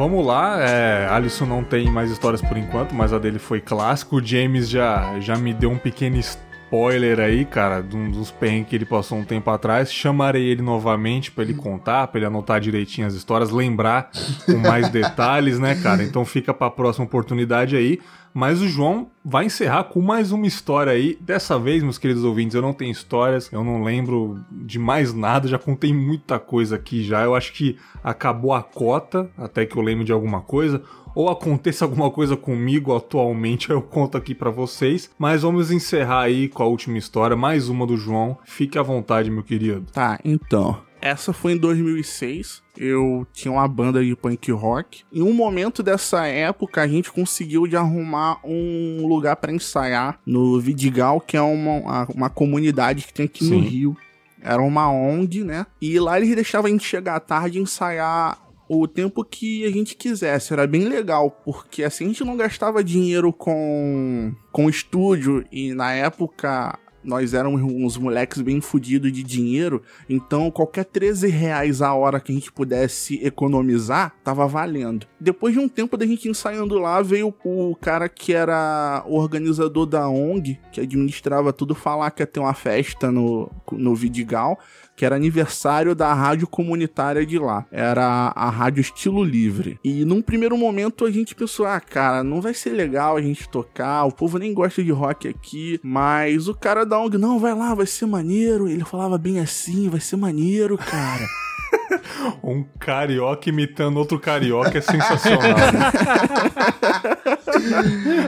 Vamos 0.00 0.24
lá, 0.24 0.58
é, 0.58 1.06
Alisson 1.10 1.44
não 1.44 1.62
tem 1.62 1.90
mais 1.90 2.10
histórias 2.10 2.40
por 2.40 2.56
enquanto, 2.56 2.94
mas 2.94 3.12
a 3.12 3.18
dele 3.18 3.38
foi 3.38 3.60
clássico. 3.60 4.16
O 4.16 4.24
James 4.24 4.66
já, 4.66 5.20
já 5.20 5.36
me 5.36 5.52
deu 5.52 5.70
um 5.70 5.76
pequeno 5.76 6.16
spoiler 6.16 7.20
aí, 7.20 7.44
cara, 7.44 7.82
de 7.82 7.94
um 7.94 8.10
dos 8.10 8.30
perrengues 8.30 8.70
que 8.70 8.76
ele 8.76 8.86
passou 8.86 9.18
um 9.18 9.24
tempo 9.26 9.50
atrás. 9.50 9.92
Chamarei 9.92 10.48
ele 10.48 10.62
novamente 10.62 11.30
pra 11.30 11.44
ele 11.44 11.52
contar, 11.52 12.06
pra 12.06 12.18
ele 12.18 12.24
anotar 12.24 12.60
direitinho 12.60 13.06
as 13.06 13.12
histórias, 13.12 13.50
lembrar 13.50 14.10
com 14.46 14.56
mais 14.56 14.88
detalhes, 14.88 15.58
né, 15.58 15.74
cara? 15.82 16.02
Então 16.02 16.24
fica 16.24 16.54
pra 16.54 16.70
próxima 16.70 17.04
oportunidade 17.04 17.76
aí. 17.76 18.00
Mas 18.32 18.60
o 18.60 18.68
João 18.68 19.08
vai 19.24 19.46
encerrar 19.46 19.84
com 19.84 20.00
mais 20.00 20.32
uma 20.32 20.46
história 20.46 20.92
aí. 20.92 21.18
Dessa 21.20 21.58
vez, 21.58 21.82
meus 21.82 21.98
queridos 21.98 22.24
ouvintes, 22.24 22.54
eu 22.54 22.62
não 22.62 22.72
tenho 22.72 22.92
histórias, 22.92 23.50
eu 23.52 23.64
não 23.64 23.82
lembro 23.82 24.40
de 24.50 24.78
mais 24.78 25.12
nada, 25.12 25.48
já 25.48 25.58
contei 25.58 25.92
muita 25.92 26.38
coisa 26.38 26.76
aqui 26.76 27.02
já. 27.02 27.22
Eu 27.22 27.34
acho 27.34 27.52
que 27.52 27.76
acabou 28.02 28.52
a 28.52 28.62
cota, 28.62 29.30
até 29.36 29.66
que 29.66 29.76
eu 29.76 29.82
lembro 29.82 30.04
de 30.04 30.12
alguma 30.12 30.40
coisa. 30.40 30.82
Ou 31.14 31.28
aconteça 31.28 31.84
alguma 31.86 32.10
coisa 32.10 32.36
comigo 32.36 32.94
atualmente, 32.94 33.70
eu 33.70 33.82
conto 33.82 34.16
aqui 34.16 34.34
pra 34.34 34.50
vocês. 34.50 35.10
Mas 35.18 35.42
vamos 35.42 35.70
encerrar 35.70 36.22
aí 36.22 36.48
com 36.48 36.62
a 36.62 36.66
última 36.66 36.98
história, 36.98 37.36
mais 37.36 37.68
uma 37.68 37.86
do 37.86 37.96
João. 37.96 38.38
Fique 38.44 38.78
à 38.78 38.82
vontade, 38.82 39.30
meu 39.30 39.42
querido. 39.42 39.86
Tá, 39.92 40.18
então. 40.24 40.89
Essa 41.00 41.32
foi 41.32 41.52
em 41.52 41.56
2006. 41.56 42.62
Eu 42.76 43.26
tinha 43.32 43.52
uma 43.52 43.66
banda 43.66 44.04
de 44.04 44.14
punk 44.14 44.50
rock. 44.52 45.02
Em 45.12 45.22
um 45.22 45.32
momento 45.32 45.82
dessa 45.82 46.26
época, 46.26 46.82
a 46.82 46.88
gente 46.88 47.10
conseguiu 47.10 47.66
de 47.66 47.76
arrumar 47.76 48.38
um 48.44 49.06
lugar 49.06 49.36
pra 49.36 49.52
ensaiar 49.52 50.20
no 50.26 50.60
Vidigal, 50.60 51.20
que 51.20 51.36
é 51.36 51.42
uma, 51.42 52.06
uma 52.14 52.30
comunidade 52.30 53.06
que 53.06 53.14
tem 53.14 53.26
aqui 53.26 53.44
no 53.44 53.50
Sim. 53.50 53.60
Rio. 53.60 53.96
Era 54.42 54.62
uma 54.62 54.90
ONG, 54.90 55.44
né? 55.44 55.66
E 55.80 55.98
lá 55.98 56.16
eles 56.18 56.34
deixavam 56.34 56.68
a 56.68 56.70
gente 56.70 56.84
chegar 56.84 57.16
à 57.16 57.20
tarde 57.20 57.58
e 57.58 57.62
ensaiar 57.62 58.38
o 58.72 58.86
tempo 58.86 59.24
que 59.24 59.66
a 59.66 59.70
gente 59.70 59.96
quisesse. 59.96 60.52
Era 60.52 60.66
bem 60.66 60.84
legal, 60.84 61.30
porque 61.44 61.82
assim 61.82 62.04
a 62.04 62.08
gente 62.08 62.24
não 62.24 62.36
gastava 62.36 62.84
dinheiro 62.84 63.32
com, 63.32 64.32
com 64.52 64.70
estúdio 64.70 65.44
e 65.50 65.74
na 65.74 65.92
época 65.92 66.78
nós 67.02 67.34
éramos 67.34 67.60
uns 67.62 67.96
moleques 67.96 68.40
bem 68.42 68.60
fudidos 68.60 69.12
de 69.12 69.22
dinheiro, 69.22 69.82
então 70.08 70.50
qualquer 70.50 70.84
13 70.84 71.28
reais 71.28 71.82
a 71.82 71.94
hora 71.94 72.20
que 72.20 72.32
a 72.32 72.34
gente 72.34 72.52
pudesse 72.52 73.24
economizar, 73.24 74.14
tava 74.22 74.46
valendo. 74.46 75.06
Depois 75.18 75.54
de 75.54 75.60
um 75.60 75.68
tempo 75.68 75.96
da 75.96 76.06
gente 76.06 76.28
ensaiando 76.28 76.78
lá, 76.78 77.00
veio 77.02 77.34
o 77.44 77.76
cara 77.76 78.08
que 78.08 78.32
era 78.32 79.02
o 79.06 79.16
organizador 79.16 79.86
da 79.86 80.08
ONG, 80.08 80.58
que 80.72 80.80
administrava 80.80 81.52
tudo, 81.52 81.74
falar 81.74 82.10
que 82.10 82.22
ia 82.22 82.26
ter 82.26 82.40
uma 82.40 82.54
festa 82.54 83.10
no, 83.10 83.50
no 83.72 83.94
Vidigal, 83.94 84.58
que 85.00 85.06
era 85.06 85.16
aniversário 85.16 85.94
da 85.94 86.12
rádio 86.12 86.46
comunitária 86.46 87.24
de 87.24 87.38
lá. 87.38 87.64
Era 87.72 88.34
a 88.36 88.50
rádio 88.50 88.82
Estilo 88.82 89.24
Livre. 89.24 89.80
E 89.82 90.04
num 90.04 90.20
primeiro 90.20 90.58
momento 90.58 91.06
a 91.06 91.10
gente 91.10 91.34
pensou: 91.34 91.64
ah, 91.64 91.80
cara, 91.80 92.22
não 92.22 92.42
vai 92.42 92.52
ser 92.52 92.72
legal 92.72 93.16
a 93.16 93.22
gente 93.22 93.48
tocar, 93.48 94.04
o 94.04 94.12
povo 94.12 94.36
nem 94.36 94.52
gosta 94.52 94.84
de 94.84 94.90
rock 94.90 95.26
aqui. 95.26 95.80
Mas 95.82 96.48
o 96.48 96.54
cara 96.54 96.84
da 96.84 97.00
ONG, 97.00 97.16
não, 97.16 97.38
vai 97.38 97.54
lá, 97.54 97.74
vai 97.74 97.86
ser 97.86 98.04
maneiro. 98.04 98.68
Ele 98.68 98.84
falava 98.84 99.16
bem 99.16 99.40
assim: 99.40 99.88
vai 99.88 100.00
ser 100.00 100.16
maneiro, 100.16 100.76
cara. 100.76 101.26
Um 102.42 102.64
carioca 102.78 103.48
imitando 103.48 103.96
outro 103.98 104.18
carioca 104.18 104.78
é 104.78 104.80
sensacional. 104.80 105.42
né? 105.42 105.90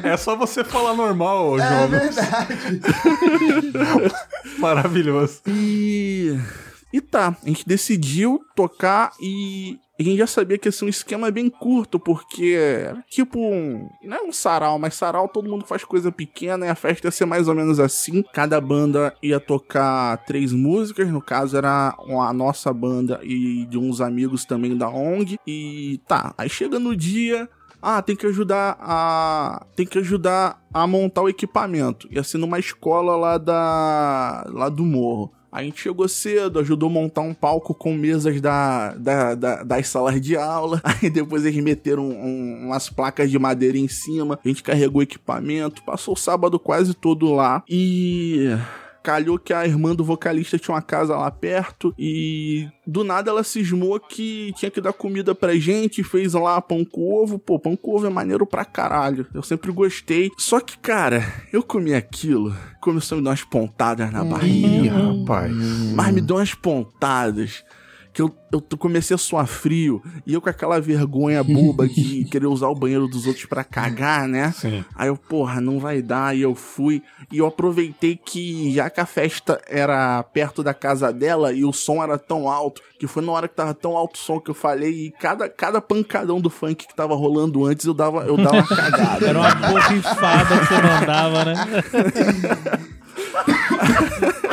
é 0.13 0.17
só 0.17 0.37
você 0.37 0.65
falar 0.65 0.95
normal, 0.95 1.59
É 1.59 1.69
João. 1.69 1.89
verdade. 1.89 2.81
Maravilhoso. 4.59 5.41
E. 5.47 6.39
E 6.93 7.01
tá, 7.01 7.35
a 7.43 7.49
gente 7.49 7.67
decidiu 7.67 8.39
tocar 8.55 9.13
e 9.21 9.79
a 10.03 10.05
gente 10.05 10.19
já 10.19 10.27
sabia 10.27 10.59
que 10.59 10.69
ia 10.69 10.73
ser 10.73 10.85
um 10.85 10.89
esquema 10.89 11.31
bem 11.31 11.49
curto, 11.49 11.99
porque 11.99 12.59
tipo 13.09 13.39
um. 13.39 13.89
Não 14.03 14.17
é 14.17 14.23
um 14.23 14.33
sarau, 14.33 14.79
mas 14.79 14.95
sarau 14.95 15.29
todo 15.29 15.49
mundo 15.49 15.67
faz 15.67 15.85
coisa 15.85 16.11
pequena 16.11 16.67
e 16.67 16.69
a 16.69 16.75
festa 16.75 17.07
ia 17.07 17.11
ser 17.11 17.27
mais 17.27 17.49
ou 17.49 17.55
menos 17.55 17.79
assim. 17.81 18.23
Cada 18.33 18.61
banda 18.61 19.15
ia 19.23 19.41
tocar 19.41 20.17
três 20.25 20.53
músicas, 20.53 21.09
no 21.09 21.23
caso 21.23 21.57
era 21.57 21.95
a 21.97 22.33
nossa 22.33 22.73
banda 22.73 23.21
e 23.23 23.67
de 23.67 23.79
uns 23.79 24.01
amigos 24.01 24.45
também 24.45 24.77
da 24.77 24.89
ONG. 24.89 25.39
E 25.47 26.01
tá, 26.07 26.35
aí 26.37 26.49
chega 26.49 26.79
no 26.79 26.97
dia. 26.97 27.49
Ah, 27.85 28.01
tem 28.01 28.15
que 28.15 28.27
ajudar 28.27 28.77
a. 28.81 29.67
Tem 29.75 29.85
que 29.85 29.99
ajudar 29.99 30.63
a 30.73 30.87
montar 30.87 31.23
o 31.23 31.29
equipamento. 31.29 32.07
Ia 32.13 32.23
ser 32.23 32.39
numa 32.39 32.61
escola 32.61 33.17
lá 33.17 33.39
da. 33.39 34.47
lá 34.49 34.69
do 34.69 34.85
morro. 34.85 35.33
A 35.53 35.63
gente 35.63 35.79
chegou 35.83 36.09
cedo, 36.09 36.59
ajudou 36.61 36.89
a 36.89 36.93
montar 36.93 37.21
um 37.21 37.35
palco 37.35 37.75
com 37.75 37.93
mesas 37.93 38.41
da, 38.41 38.95
da, 38.95 39.35
da- 39.35 39.63
das 39.63 39.87
salas 39.87 40.19
de 40.19 40.35
aula. 40.35 40.81
Aí 41.03 41.11
depois 41.11 41.45
eles 41.45 41.63
meteram 41.63 42.09
um- 42.09 42.65
umas 42.69 42.89
placas 42.89 43.31
de 43.31 43.39
madeira 43.39 43.77
em 43.77 43.87
cima. 43.87 44.39
A 44.43 44.49
gente 44.49 44.63
carregou 44.63 45.03
equipamento. 45.03 45.83
Passou 45.85 46.15
o 46.15 46.17
sábado 46.17 46.59
quase 46.59 46.95
todo 46.95 47.33
lá. 47.35 47.63
E. 47.69 48.49
Calhou 49.03 49.39
que 49.39 49.53
a 49.53 49.67
irmã 49.67 49.95
do 49.95 50.05
vocalista 50.05 50.59
tinha 50.59 50.75
uma 50.75 50.83
casa 50.83 51.17
lá 51.17 51.31
perto 51.31 51.95
e 51.99 52.69
do 52.87 53.03
nada 53.05 53.31
ela 53.31 53.43
cismou 53.43 53.99
que 53.99 54.53
tinha 54.57 54.71
que 54.71 54.81
dar 54.81 54.93
comida 54.93 55.35
pra 55.35 55.57
gente, 55.57 56.05
fez 56.05 56.35
lá 56.35 56.61
pão 56.61 56.85
com 56.85 57.13
ovo. 57.13 57.39
Pô, 57.39 57.59
pão 57.59 57.77
com 57.77 57.97
ovo 57.97 58.07
é 58.07 58.11
maneiro 58.11 58.47
pra 58.47 58.65
caralho. 58.65 59.27
Eu 59.35 59.43
sempre 59.43 59.73
gostei. 59.73 60.31
Só 60.39 60.61
que, 60.61 60.79
cara, 60.79 61.25
eu 61.53 61.63
comi 61.63 61.95
aquilo, 61.95 62.55
começou 62.81 63.17
a 63.17 63.19
me 63.19 63.25
dar 63.25 63.31
umas 63.31 63.45
pontadas 63.45 64.13
na 64.13 64.25
barriga. 64.25 64.69
Ih, 64.69 64.89
rapaz. 64.89 65.53
Mas 65.95 66.15
me 66.15 66.21
deu 66.21 66.37
umas 66.37 66.55
pontadas. 66.55 67.65
Que 68.13 68.21
eu, 68.21 68.35
eu 68.53 68.61
comecei 68.77 69.15
a 69.15 69.19
suar 69.19 69.47
frio. 69.47 70.03
E 70.27 70.35
eu 70.35 70.41
com 70.41 70.51
aquela 70.51 70.81
vergonha 70.81 71.43
boba 71.43 71.89
de 71.89 72.25
querer 72.31 72.47
usar 72.47 72.69
o 72.69 72.75
banheiro 72.75 73.09
dos 73.09 73.27
outros 73.27 73.47
pra 73.47 73.65
cagar, 73.65 74.29
né? 74.29 74.53
Sim. 74.53 74.85
Aí 74.95 75.09
eu, 75.09 75.17
porra, 75.17 75.61
não 75.61 75.79
vai 75.79 76.03
dar. 76.03 76.37
E 76.37 76.43
eu 76.43 76.55
fui. 76.55 77.03
E 77.31 77.39
eu 77.39 77.47
aproveitei 77.47 78.17
que, 78.17 78.73
já 78.75 78.91
que 78.91 79.01
a 79.01 79.07
festa 79.07 79.61
era 79.67 80.23
perto 80.23 80.63
da 80.63 80.75
casa 80.75 81.13
dela 81.13 81.53
e 81.53 81.65
o 81.65 81.73
som 81.73 82.03
era 82.03 82.19
tão 82.19 82.49
alto, 82.49 82.83
que 82.99 83.07
foi 83.07 83.25
na 83.25 83.33
hora 83.33 83.49
que 83.49 83.55
tava 83.55 83.73
tão 83.73 83.97
alto 83.97 84.17
o 84.17 84.19
som 84.19 84.39
que 84.39 84.51
eu 84.51 84.55
falei. 84.55 85.07
E 85.07 85.11
cada, 85.13 85.49
cada 85.49 85.81
pancadão 85.81 86.41
do 86.41 86.51
funk 86.51 86.87
que 86.87 86.95
tava 86.95 87.15
rolando 87.15 87.65
antes, 87.65 87.87
eu 87.87 87.95
dava, 87.95 88.25
eu 88.25 88.37
dava 88.37 88.57
uma 88.57 88.67
cagada. 88.77 89.27
Era 89.27 89.39
uma 89.39 89.55
borrifada 89.55 90.59
que 90.59 90.67
você 90.67 90.83
mandava, 90.83 91.45
né? 91.47 91.55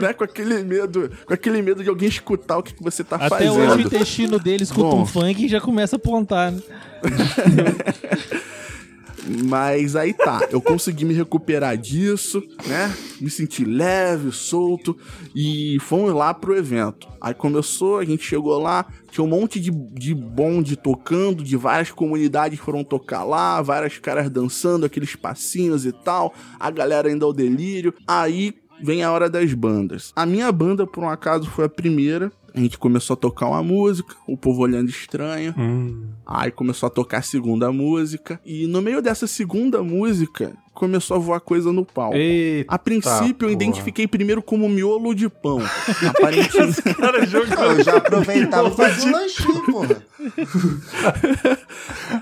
né? 0.00 0.12
Com 0.12 0.24
aquele 0.24 0.62
medo, 0.62 1.10
com 1.26 1.34
aquele 1.34 1.62
medo 1.62 1.82
de 1.82 1.88
alguém 1.88 2.08
escutar 2.08 2.58
o 2.58 2.62
que, 2.62 2.74
que 2.74 2.82
você 2.82 3.04
tá 3.04 3.16
Até 3.16 3.28
fazendo. 3.28 3.54
hoje 3.54 3.76
o 3.76 3.86
intestino 3.86 4.38
dele 4.38 4.64
escuta 4.64 4.88
Bom. 4.88 5.02
um 5.02 5.06
funk 5.06 5.44
e 5.44 5.48
já 5.48 5.60
começa 5.60 5.96
a 5.96 5.98
apontar, 5.98 6.52
né? 6.52 6.60
Mas 9.46 9.94
aí 9.94 10.12
tá, 10.12 10.48
eu 10.50 10.60
consegui 10.60 11.04
me 11.04 11.14
recuperar 11.14 11.76
disso, 11.76 12.42
né? 12.66 12.92
Me 13.20 13.30
senti 13.30 13.64
leve, 13.64 14.32
solto 14.32 14.96
e 15.34 15.78
fomos 15.80 16.12
lá 16.12 16.32
pro 16.34 16.56
evento. 16.56 17.06
Aí 17.20 17.34
começou, 17.34 17.98
a 17.98 18.04
gente 18.04 18.24
chegou 18.24 18.58
lá, 18.58 18.86
tinha 19.10 19.22
um 19.22 19.28
monte 19.28 19.60
de, 19.60 19.70
de 19.70 20.14
bonde 20.14 20.74
tocando, 20.74 21.44
de 21.44 21.56
várias 21.56 21.90
comunidades 21.90 22.58
foram 22.58 22.82
tocar 22.82 23.22
lá, 23.22 23.60
várias 23.62 23.98
caras 23.98 24.28
dançando, 24.30 24.86
aqueles 24.86 25.14
passinhos 25.14 25.84
e 25.84 25.92
tal, 25.92 26.34
a 26.58 26.70
galera 26.70 27.08
ainda 27.08 27.24
ao 27.24 27.32
delírio. 27.32 27.94
Aí 28.06 28.54
vem 28.82 29.02
a 29.02 29.12
hora 29.12 29.28
das 29.28 29.52
bandas. 29.54 30.12
A 30.14 30.24
minha 30.26 30.50
banda, 30.50 30.86
por 30.86 31.04
um 31.04 31.08
acaso, 31.08 31.48
foi 31.50 31.66
a 31.66 31.68
primeira. 31.68 32.32
A 32.54 32.60
gente 32.60 32.78
começou 32.78 33.14
a 33.14 33.16
tocar 33.16 33.46
uma 33.46 33.62
música, 33.62 34.14
o 34.26 34.36
povo 34.36 34.62
olhando 34.62 34.88
estranho. 34.88 35.54
Hum. 35.56 36.08
Aí 36.26 36.50
começou 36.50 36.86
a 36.86 36.90
tocar 36.90 37.18
a 37.18 37.22
segunda 37.22 37.70
música. 37.72 38.40
E 38.44 38.66
no 38.66 38.80
meio 38.82 39.00
dessa 39.02 39.26
segunda 39.26 39.82
música, 39.82 40.52
começou 40.74 41.16
a 41.16 41.20
voar 41.20 41.40
coisa 41.40 41.72
no 41.72 41.84
palco. 41.84 42.16
Eita, 42.16 42.72
A 42.74 42.78
princípio, 42.78 43.28
eu 43.28 43.34
porra. 43.48 43.52
identifiquei 43.52 44.06
primeiro 44.06 44.42
como 44.42 44.68
miolo 44.68 45.14
de 45.14 45.28
pão. 45.28 45.58
Aparentemente, 46.08 46.82
Cara, 46.94 47.18
Não, 47.20 47.26
jogando. 47.26 47.78
eu 47.78 47.84
já 47.84 47.96
aproveitava 47.96 48.68
e 48.68 48.72
fazia 48.76 49.08
um 49.08 49.12
lanchinho, 49.12 49.62
porra. 49.66 50.02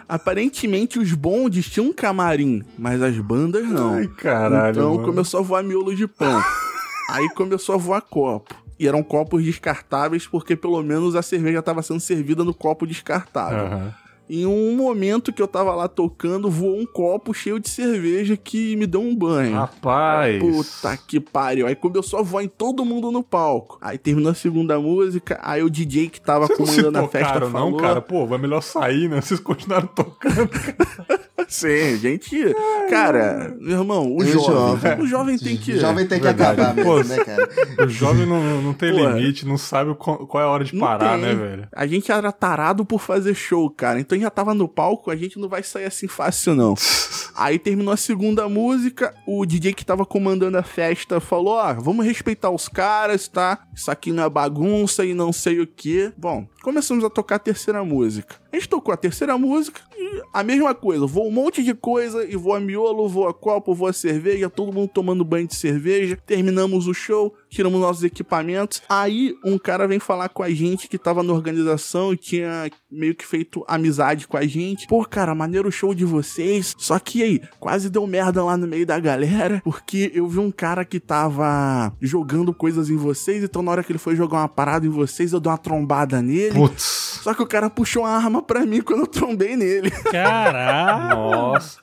aparentemente 0.09 0.99
os 0.99 1.13
bondes 1.13 1.69
tinham 1.69 1.89
um 1.89 1.93
camarim, 1.93 2.63
mas 2.79 3.03
as 3.03 3.17
bandas 3.19 3.67
não. 3.69 3.95
Ai, 3.95 4.07
caralho. 4.09 4.71
então 4.71 4.95
mano. 4.95 5.07
começou 5.07 5.41
a 5.41 5.43
voar 5.43 5.63
miolo 5.63 5.95
de 5.95 6.07
pão. 6.07 6.43
Aí 7.11 7.29
começou 7.31 7.75
a 7.75 7.79
voar 7.79 8.03
copo. 8.03 8.55
E 8.79 8.87
eram 8.87 9.03
copos 9.03 9.43
descartáveis, 9.43 10.27
porque 10.27 10.55
pelo 10.55 10.83
menos 10.83 11.17
a 11.17 11.23
cerveja 11.23 11.59
estava 11.59 11.83
sendo 11.83 12.01
servida 12.01 12.45
no 12.45 12.55
copo 12.55 12.87
descartável. 12.87 13.67
Aham. 13.67 13.95
Em 14.31 14.45
um 14.45 14.77
momento 14.77 15.33
que 15.33 15.41
eu 15.41 15.49
tava 15.49 15.75
lá 15.75 15.89
tocando, 15.89 16.51
voou 16.51 16.79
um 16.79 16.85
copo 16.85 17.33
cheio 17.33 17.59
de 17.59 17.69
cerveja 17.69 18.37
que 18.37 18.77
me 18.77 18.87
deu 18.87 19.01
um 19.01 19.15
banho. 19.15 19.55
Rapaz. 19.55 20.39
Puta 20.39 20.97
que 20.97 21.19
pariu. 21.19 21.67
Aí 21.67 21.75
começou 21.75 22.19
a 22.19 22.23
voar 22.23 22.43
em 22.43 22.49
todo 22.49 22.85
mundo 22.85 23.11
no 23.11 23.23
palco. 23.23 23.79
Aí 23.81 23.97
terminou 23.97 24.33
a 24.33 24.35
segunda 24.35 24.79
música, 24.79 25.39
aí 25.43 25.63
o 25.63 25.71
DJ 25.71 26.09
que 26.11 26.21
tava 26.21 26.47
Vocês 26.47 26.59
não 26.59 26.67
se 26.67 26.77
comandando 26.83 26.99
a 26.99 27.09
festa 27.09 27.29
tocaram, 27.29 27.51
falou... 27.51 27.71
não, 27.71 27.79
cara? 27.79 28.03
Pô, 28.03 28.27
vai 28.27 28.39
melhor 28.39 28.61
sair, 28.61 29.09
né? 29.09 29.21
Vocês 29.21 29.41
continuaram 29.41 29.87
tocando. 29.87 30.49
Sim, 31.49 31.97
gente... 31.97 32.55
Cara, 32.91 33.57
meu 33.59 33.79
irmão, 33.79 34.15
o 34.15 34.23
jovem... 34.23 34.45
jovem? 34.45 35.01
O 35.01 35.07
jovem 35.07 35.39
tem 35.39 35.57
que... 35.57 35.73
O 35.73 35.81
jovem 35.81 36.07
tem 36.07 36.19
que 36.19 36.25
Verdade. 36.27 36.61
acabar 36.61 36.75
mesmo, 36.75 36.91
Pô, 36.91 37.03
né, 37.03 37.25
cara? 37.25 37.87
O 37.87 37.89
jovem 37.89 38.27
não, 38.27 38.61
não 38.61 38.75
tem 38.75 38.93
Pô, 38.93 39.09
limite, 39.09 39.47
não 39.47 39.57
sabe 39.57 39.95
qual, 39.95 40.29
é 40.35 40.45
a 40.45 40.49
hora 40.49 40.65
de 40.65 40.75
Não 40.75 40.81
parar, 40.81 41.13
tem. 41.13 41.23
né, 41.23 41.35
velho? 41.35 41.69
A 41.73 41.87
gente 41.87 42.13
era 42.13 42.31
tarado 42.33 42.85
por 42.85 43.01
fazer 43.01 43.35
show, 43.35 43.71
cara. 43.71 43.99
Então 43.99 44.18
já 44.21 44.31
tava 44.31 44.55
no 44.55 44.69
palco, 44.69 45.11
a 45.11 45.17
gente 45.17 45.39
não 45.39 45.49
vai 45.49 45.63
sair 45.63 45.85
assim 45.85 46.09
fácil, 46.09 46.55
não. 46.55 46.75
Aí 47.35 47.59
terminou 47.59 47.95
a 47.95 47.97
segunda 47.97 48.49
música, 48.49 49.15
o 49.27 49.47
DJ 49.47 49.73
que 49.73 49.85
tava 49.85 50.05
comandando 50.05 50.59
a 50.59 50.63
festa 50.63 51.21
falou: 51.21 51.55
Ó, 51.55 51.75
vamos 51.75 52.05
respeitar 52.05 52.51
os 52.51 52.69
caras, 52.69 53.29
tá? 53.29 53.67
Isso 53.75 53.91
aqui 53.91 54.13
não 54.13 54.25
é 54.25 54.29
bagunça 54.29 55.05
e 55.05 55.15
não 55.15 55.33
sei 55.33 55.61
o 55.61 55.67
que. 55.67 56.13
Bom, 56.17 56.47
começamos 56.69 57.03
a 57.03 57.09
tocar 57.09 57.37
a 57.37 57.39
terceira 57.39 57.83
música. 57.83 58.37
A 58.53 58.57
gente 58.57 58.69
tocou 58.69 58.93
a 58.93 58.97
terceira 58.97 59.39
música 59.39 59.81
e 59.97 60.23
a 60.35 60.43
mesma 60.43 60.75
coisa. 60.75 61.07
Voa 61.07 61.27
um 61.27 61.31
monte 61.31 61.63
de 61.63 61.73
coisa 61.73 62.25
e 62.25 62.37
voa 62.37 62.61
miolo, 62.61 63.09
voa 63.09 63.33
copo, 63.33 63.75
voa 63.75 63.93
cerveja, 63.93 64.51
todo 64.51 64.71
mundo 64.71 64.91
tomando 64.93 65.25
banho 65.25 65.47
de 65.47 65.55
cerveja. 65.55 66.19
Terminamos 66.27 66.87
o 66.87 66.93
show, 66.93 67.35
tiramos 67.49 67.81
nossos 67.81 68.05
equipamentos. 68.05 68.83
Aí 68.87 69.35
um 69.43 69.57
cara 69.57 69.89
vem 69.89 69.99
falar 69.99 70.29
com 70.29 70.43
a 70.43 70.51
gente 70.51 70.89
que 70.89 70.99
tava 70.99 71.23
na 71.23 71.33
organização 71.33 72.13
e 72.13 72.19
tinha 72.19 72.71
meio 72.91 73.15
que 73.15 73.25
feito 73.25 73.65
amizade 73.67 74.29
com 74.29 74.37
a 74.37 74.47
gente. 74.47 74.87
Pô, 74.89 75.05
cara, 75.07 75.35
maneiro 75.35 75.69
o 75.69 75.73
show 75.73 75.95
de 75.95 76.05
vocês. 76.05 76.75
Só 76.77 76.99
que 76.99 77.23
aí, 77.23 77.41
quase 77.59 77.89
deu 77.89 78.07
merda 78.07 78.45
lá 78.45 78.59
no 78.59 78.67
meio 78.67 78.85
da 78.85 79.01
galera, 79.01 79.63
porque 79.65 80.11
eu 80.15 80.29
vi 80.29 80.39
um 80.39 80.51
cara 80.51 80.85
que 80.85 81.01
tava 81.01 81.93
jogando 82.01 82.53
coisas 82.53 82.91
em 82.91 82.97
vocês, 82.97 83.43
então 83.43 83.63
na 83.63 83.71
hora 83.71 83.83
que 83.83 83.91
ele 83.91 83.99
foi 83.99 84.15
jogar 84.15 84.39
uma 84.39 84.49
parada 84.49 84.87
em 84.87 84.91
vocês, 84.91 85.33
eu 85.33 85.41
dei 85.41 85.51
uma 85.51 85.59
trombada 85.59 86.21
nele. 86.21 86.58
Putz. 86.59 87.21
Só 87.23 87.35
que 87.35 87.43
o 87.43 87.47
cara 87.47 87.69
puxou 87.71 88.03
uma 88.03 88.11
arma 88.11 88.43
pra 88.43 88.65
mim 88.65 88.81
quando 88.81 89.01
eu 89.01 89.07
trombei 89.07 89.57
nele. 89.57 89.91
Caralho. 90.11 91.17
Nossa. 91.17 91.79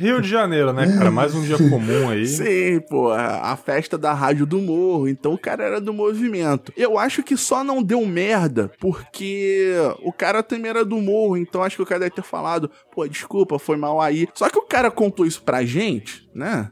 Rio 0.00 0.20
de 0.20 0.28
Janeiro, 0.28 0.72
né, 0.72 0.92
cara? 0.98 1.10
Mais 1.10 1.34
um 1.34 1.42
dia 1.42 1.56
comum 1.56 2.08
aí. 2.10 2.26
Sim, 2.26 2.80
pô, 2.90 3.12
a 3.12 3.52
a 3.52 3.56
festa 3.56 3.96
da 3.96 4.12
Rádio 4.12 4.44
do 4.44 4.58
Morro, 4.58 5.06
então 5.08 5.34
o 5.34 5.38
cara 5.38 5.62
era 5.62 5.80
do 5.80 5.92
movimento. 5.92 6.72
Eu 6.76 6.98
acho 6.98 7.22
que 7.22 7.36
só 7.36 7.62
não 7.62 7.82
deu 7.82 8.04
merda 8.04 8.72
porque 8.80 9.72
o 10.02 10.12
cara 10.12 10.42
também 10.42 10.70
era 10.70 10.84
do 10.84 10.96
Morro, 10.96 11.36
então 11.36 11.62
acho 11.62 11.76
que 11.76 11.82
o 11.82 11.86
cara 11.86 12.00
deve 12.00 12.14
ter 12.14 12.24
falado, 12.24 12.70
pô, 12.92 13.06
desculpa, 13.06 13.58
foi 13.58 13.76
mal 13.76 14.00
aí. 14.00 14.26
Só 14.34 14.48
que 14.48 14.58
o 14.58 14.66
cara 14.66 14.90
contou 14.90 15.24
isso 15.24 15.42
pra 15.42 15.64
gente, 15.64 16.28
né? 16.34 16.70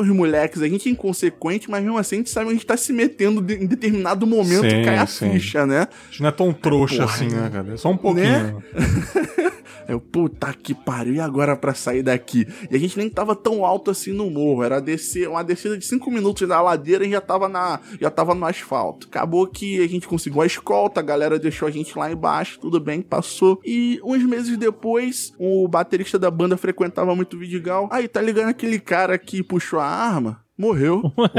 Os 0.00 0.06
moleques, 0.08 0.62
a 0.62 0.68
gente 0.68 0.88
é 0.88 0.92
inconsequente, 0.92 1.68
mas 1.70 1.82
mesmo 1.82 1.98
assim 1.98 2.16
a 2.16 2.18
gente 2.18 2.30
sabe 2.30 2.46
onde 2.46 2.54
a 2.54 2.58
gente 2.58 2.66
tá 2.66 2.76
se 2.76 2.92
metendo 2.92 3.40
de- 3.42 3.54
em 3.54 3.66
determinado 3.66 4.26
momento 4.26 4.62
Sim, 4.70 4.84
cai 4.84 4.96
a 4.98 5.06
sim. 5.06 5.32
ficha, 5.32 5.66
né? 5.66 5.88
A 5.90 6.10
gente 6.10 6.20
não 6.22 6.28
é 6.28 6.32
tão 6.32 6.52
trouxa 6.52 6.98
Porra, 7.02 7.14
assim, 7.14 7.28
né, 7.28 7.40
né? 7.42 7.50
cara? 7.52 7.76
Só 7.76 7.90
um 7.90 7.96
pouquinho. 7.96 8.62
Eu, 9.88 9.98
puta 10.00 10.52
que 10.52 10.74
pariu, 10.74 11.14
e 11.14 11.20
agora 11.20 11.56
pra 11.56 11.72
sair 11.72 12.02
daqui? 12.02 12.46
E 12.70 12.76
a 12.76 12.78
gente 12.78 12.98
nem 12.98 13.08
tava 13.08 13.34
tão 13.34 13.64
alto 13.64 13.90
assim 13.90 14.12
no 14.12 14.30
morro, 14.30 14.62
era 14.62 14.80
descer, 14.80 15.26
uma 15.28 15.42
descida 15.42 15.78
de 15.78 15.84
5 15.86 16.10
minutos 16.10 16.46
da 16.46 16.60
ladeira 16.60 17.06
e 17.06 17.10
já 17.10 17.22
tava, 17.22 17.48
na, 17.48 17.80
já 17.98 18.10
tava 18.10 18.34
no 18.34 18.44
asfalto. 18.44 19.06
Acabou 19.08 19.46
que 19.46 19.82
a 19.82 19.88
gente 19.88 20.06
conseguiu 20.06 20.42
a 20.42 20.46
escolta, 20.46 21.00
a 21.00 21.02
galera 21.02 21.38
deixou 21.38 21.66
a 21.66 21.70
gente 21.70 21.98
lá 21.98 22.12
embaixo, 22.12 22.60
tudo 22.60 22.78
bem, 22.78 23.00
passou. 23.00 23.58
E 23.64 23.98
uns 24.04 24.22
meses 24.24 24.58
depois, 24.58 25.32
o 25.38 25.66
baterista 25.66 26.18
da 26.18 26.30
banda 26.30 26.58
frequentava 26.58 27.16
muito 27.16 27.36
o 27.36 27.38
Vidigal. 27.38 27.88
Aí, 27.90 28.06
tá 28.06 28.20
ligando 28.20 28.48
aquele 28.48 28.78
cara 28.78 29.16
que 29.16 29.42
puxou 29.42 29.80
a 29.80 29.86
arma? 29.86 30.40
Morreu. 30.56 31.02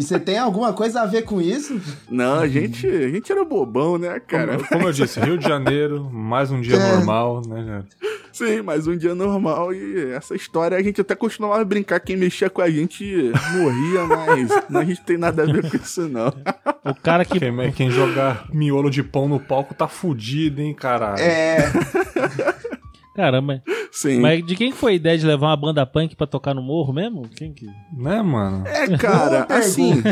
E 0.00 0.02
você 0.02 0.18
tem 0.18 0.38
alguma 0.38 0.72
coisa 0.72 1.02
a 1.02 1.06
ver 1.06 1.24
com 1.26 1.42
isso? 1.42 1.78
Não, 2.10 2.38
a 2.40 2.48
gente, 2.48 2.86
a 2.86 3.08
gente 3.10 3.30
era 3.30 3.44
bobão, 3.44 3.98
né, 3.98 4.18
cara? 4.18 4.56
Como, 4.56 4.68
como 4.68 4.88
eu 4.88 4.92
disse, 4.92 5.20
Rio 5.20 5.36
de 5.36 5.46
Janeiro, 5.46 6.08
mais 6.10 6.50
um 6.50 6.58
dia 6.58 6.76
É. 6.76 6.92
normal, 6.96 7.42
né, 7.46 7.64
cara? 7.66 7.86
Sim, 8.32 8.62
mais 8.62 8.86
um 8.86 8.96
dia 8.96 9.14
normal 9.14 9.74
e 9.74 10.12
essa 10.12 10.34
história 10.34 10.74
a 10.78 10.82
gente 10.82 11.02
até 11.02 11.14
costumava 11.14 11.62
brincar, 11.66 12.00
quem 12.00 12.16
mexia 12.16 12.48
com 12.48 12.62
a 12.62 12.70
gente 12.70 13.04
morria, 13.58 14.06
mas 14.06 14.48
não, 14.70 14.80
a 14.80 14.84
gente 14.86 15.02
tem 15.02 15.18
nada 15.18 15.42
a 15.42 15.46
ver 15.46 15.68
com 15.70 15.76
isso 15.76 16.08
não. 16.08 16.28
O 16.82 16.94
cara 16.94 17.22
que. 17.22 17.38
Quem, 17.38 17.72
quem 17.72 17.90
jogar 17.90 18.46
miolo 18.50 18.88
de 18.88 19.02
pão 19.02 19.28
no 19.28 19.38
palco 19.38 19.74
tá 19.74 19.86
fudido, 19.86 20.62
hein, 20.62 20.72
caralho? 20.72 21.20
É. 21.20 21.58
Caramba. 23.20 23.62
Sim. 23.92 24.20
Mas 24.20 24.44
de 24.46 24.54
quem 24.56 24.70
que 24.72 24.78
foi 24.78 24.92
a 24.92 24.94
ideia 24.96 25.18
de 25.18 25.26
levar 25.26 25.48
uma 25.48 25.56
banda 25.56 25.84
punk 25.84 26.14
pra 26.16 26.26
tocar 26.26 26.54
no 26.54 26.62
morro 26.62 26.92
mesmo? 26.92 27.28
Quem 27.36 27.52
que. 27.52 27.66
Né, 27.92 28.22
mano? 28.22 28.66
É, 28.66 28.96
cara, 28.96 29.46
assim, 29.50 30.02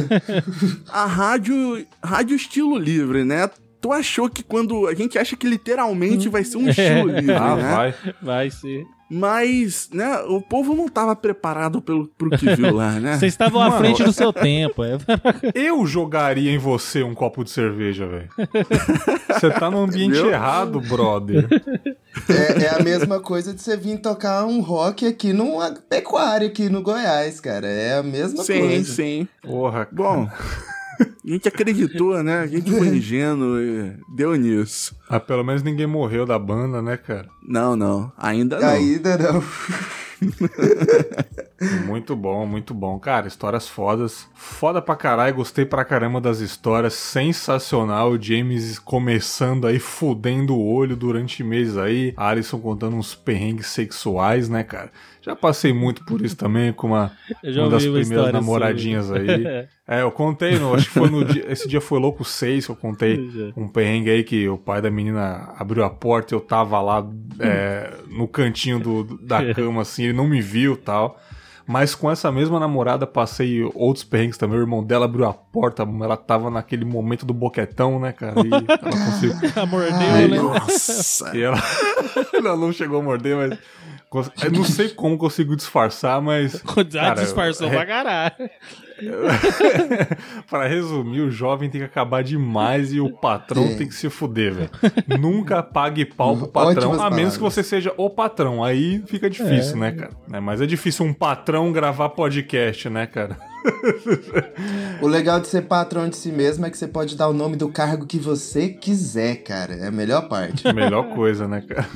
a 0.93 1.07
rádio, 1.07 1.87
rádio 2.03 2.37
estilo 2.37 2.77
livre, 2.77 3.25
né? 3.25 3.49
Tu 3.81 3.93
achou 3.93 4.29
que 4.29 4.43
quando 4.43 4.89
a 4.89 4.95
gente 4.95 5.17
acha 5.19 5.37
que 5.37 5.47
literalmente 5.47 6.29
vai 6.29 6.43
ser 6.45 6.57
um 6.59 6.69
estilo 6.69 7.07
livre, 7.17 7.33
Ah, 7.35 7.55
né? 7.57 7.73
vai. 7.75 7.95
Vai 8.21 8.51
ser. 8.51 8.85
Mas, 9.11 9.89
né, 9.93 10.19
o 10.29 10.41
povo 10.41 10.75
não 10.75 10.87
tava 10.89 11.17
preparado 11.17 11.81
pelo, 11.81 12.07
pro 12.09 12.31
que 12.31 12.55
viu 12.55 12.75
lá, 12.75 12.93
né? 12.93 13.17
Vocês 13.19 13.33
estavam 13.33 13.63
à 13.63 13.73
frente 13.79 14.03
do 14.05 14.13
seu 14.13 14.33
tempo. 14.33 14.85
É. 14.85 14.99
Eu 15.55 15.87
jogaria 15.87 16.51
em 16.53 16.59
você 16.59 17.03
um 17.03 17.15
copo 17.15 17.43
de 17.43 17.51
cerveja, 17.51 18.07
velho. 18.07 18.29
Você 19.29 19.51
tá 19.51 19.71
no 19.71 19.79
ambiente 19.79 20.13
Entendeu? 20.19 20.31
errado, 20.31 20.81
brother. 20.81 21.49
É, 22.29 22.65
é 22.65 22.69
a 22.79 22.83
mesma 22.83 23.21
coisa 23.21 23.55
de 23.55 23.63
você 23.63 23.77
vir 23.77 23.99
tocar 23.99 24.45
um 24.45 24.61
rock 24.61 25.07
aqui 25.07 25.33
numa 25.33 25.73
pecuária 25.73 26.49
aqui 26.49 26.69
no 26.69 26.83
Goiás, 26.83 27.41
cara. 27.41 27.67
É 27.67 27.99
a 27.99 28.03
mesma 28.03 28.43
Sim, 28.45 28.61
coisa. 28.61 28.93
sim. 28.93 29.29
Porra, 29.43 29.89
Bom, 29.91 30.29
a 31.01 31.31
gente 31.31 31.49
acreditou, 31.49 32.23
né? 32.23 32.41
A 32.41 32.47
gente 32.47 32.71
foi 32.71 32.89
ingênuo 32.97 33.61
e 33.61 33.97
deu 34.09 34.35
nisso. 34.35 34.97
ah, 35.09 35.21
pelo 35.21 35.45
menos 35.45 35.63
ninguém 35.63 35.87
morreu 35.87 36.25
da 36.27 36.39
banda, 36.39 36.81
né, 36.83 36.97
cara? 36.97 37.29
Não, 37.43 37.77
não. 37.77 38.13
Ainda 38.17 38.59
não. 38.59 38.69
Ainda 38.69 39.19
não. 39.19 39.43
Muito 41.87 42.15
bom, 42.15 42.47
muito 42.47 42.73
bom. 42.73 42.99
Cara, 43.01 43.27
histórias 43.27 43.69
fodas. 43.69 44.29
Foda 44.35 44.81
pra 44.81 44.95
caralho, 44.95 45.35
gostei 45.35 45.65
pra 45.65 45.85
caramba 45.85 46.21
das 46.21 46.39
histórias. 46.39 46.95
Sensacional. 46.95 48.13
O 48.13 48.23
James 48.23 48.79
começando 48.79 49.67
aí, 49.67 49.81
fudendo 49.81 50.55
o 50.55 50.73
olho 50.73 50.95
durante 50.95 51.43
meses 51.43 51.77
aí. 51.77 52.15
A 52.17 52.29
Alison 52.29 52.61
contando 52.61 52.97
uns 52.97 53.15
perrengues 53.15 53.67
sexuais, 53.67 54.49
né, 54.49 54.63
cara? 54.63 54.93
Já 55.21 55.35
passei 55.35 55.73
muito 55.73 56.05
por 56.05 56.23
isso 56.23 56.37
também, 56.37 56.73
com 56.73 56.87
uma, 56.87 57.13
uma 57.43 57.69
das 57.69 57.83
primeiras 57.85 58.33
namoradinhas 58.33 59.07
sobre. 59.07 59.31
aí. 59.31 59.69
É, 59.91 60.03
eu 60.03 60.11
contei, 60.13 60.59
no, 60.59 60.75
acho 60.75 60.85
que 60.85 60.99
foi 60.99 61.09
no 61.09 61.25
dia, 61.25 61.51
esse 61.51 61.67
dia 61.67 61.81
foi 61.81 61.99
louco 61.99 62.23
6 62.23 62.67
que 62.67 62.73
eu 62.73 62.77
contei 62.77 63.17
Já. 63.31 63.53
um 63.57 63.67
perrengue 63.67 64.11
aí 64.11 64.23
que 64.23 64.47
o 64.47 64.59
pai 64.59 64.83
da 64.83 64.91
menina 64.91 65.55
abriu 65.57 65.83
a 65.83 65.89
porta 65.89 66.35
e 66.35 66.37
eu 66.37 66.43
tava 66.43 66.79
lá 66.83 67.09
é, 67.41 67.91
no 68.07 68.29
cantinho 68.29 68.79
do, 68.79 69.05
da 69.23 69.55
cama, 69.55 69.81
assim, 69.81 70.08
ele 70.09 70.17
não 70.17 70.27
me 70.27 70.41
viu 70.41 70.75
e 70.75 70.77
tal. 70.77 71.19
Mas 71.69 71.95
com 71.95 72.11
essa 72.11 72.33
mesma 72.33 72.59
namorada 72.59 73.07
passei 73.07 73.63
outros 73.75 74.03
perrengues 74.03 74.39
também. 74.39 74.59
O 74.59 74.63
irmão 74.63 74.83
dela 74.83 75.05
abriu 75.05 75.27
a 75.27 75.35
porta, 75.35 75.83
ela 75.83 76.17
tava 76.17 76.51
naquele 76.51 76.87
momento 76.87 77.27
do 77.27 77.35
boquetão, 77.35 78.01
né, 78.01 78.11
cara? 78.11 78.41
E 78.41 78.51
ela 78.51 78.79
conseguiu. 78.79 79.35
Mordeu, 79.69 80.29
né? 80.29 80.37
Nossa. 80.39 81.37
E 81.37 81.43
ela. 81.43 81.59
ela 82.33 82.57
não 82.57 82.73
chegou 82.73 83.01
a 83.01 83.03
morder, 83.03 83.37
mas. 83.37 83.59
Eu 84.43 84.51
não 84.53 84.65
sei 84.65 84.89
como 84.89 85.19
conseguiu 85.19 85.55
disfarçar, 85.55 86.21
mas. 86.23 86.63
Ah, 86.79 86.85
Cara, 86.85 87.15
disfarçou 87.23 87.67
é- 87.69 87.71
pra 87.71 87.87
caralho. 87.87 88.51
Pra 90.51 90.67
resumir, 90.67 91.21
o 91.21 91.31
jovem 91.31 91.71
tem 91.71 91.81
que 91.81 91.85
acabar 91.87 92.23
demais 92.25 92.93
e 92.93 93.01
o 93.01 93.13
patrão 93.13 93.67
Sim. 93.69 93.77
tem 93.77 93.89
que 93.89 93.95
se 93.95 94.11
fuder, 94.11 94.53
velho. 94.55 94.71
Nunca 95.21 95.63
pague 95.63 96.05
pau 96.05 96.37
pro 96.37 96.49
patrão, 96.49 96.91
Ótimas 96.91 97.01
a 97.01 97.11
menos 97.11 97.35
que 97.35 97.39
palavras. 97.39 97.55
você 97.55 97.63
seja 97.63 97.93
o 97.97 98.11
patrão. 98.11 98.65
Aí 98.65 99.01
fica 99.07 99.31
difícil, 99.31 99.77
né, 99.77 99.93
cara? 99.93 100.11
É, 100.33 100.41
mas 100.41 100.61
é 100.61 100.67
difícil 100.67 101.07
um 101.07 101.13
patrão 101.13 101.71
gravar 101.73 102.09
podcast, 102.09 102.89
né, 102.89 103.07
cara? 103.07 103.37
O 105.01 105.07
legal 105.07 105.39
de 105.41 105.47
ser 105.49 105.63
patrão 105.63 106.09
de 106.09 106.17
si 106.17 106.31
mesmo 106.33 106.67
é 106.67 106.71
que 106.71 106.77
você 106.79 106.89
pode 106.89 107.17
dar 107.17 107.29
o 107.29 107.33
nome 107.33 107.57
do 107.57 107.69
cargo 107.69 108.05
que 108.07 108.19
você 108.19 108.69
quiser, 108.69 109.37
cara. 109.45 109.75
É 109.75 109.87
a 109.89 109.93
melhor 109.93 110.29
parte. 110.29 110.65
Melhor 110.73 111.11
coisa, 111.15 111.47
né, 111.47 111.61
cara? 111.61 111.87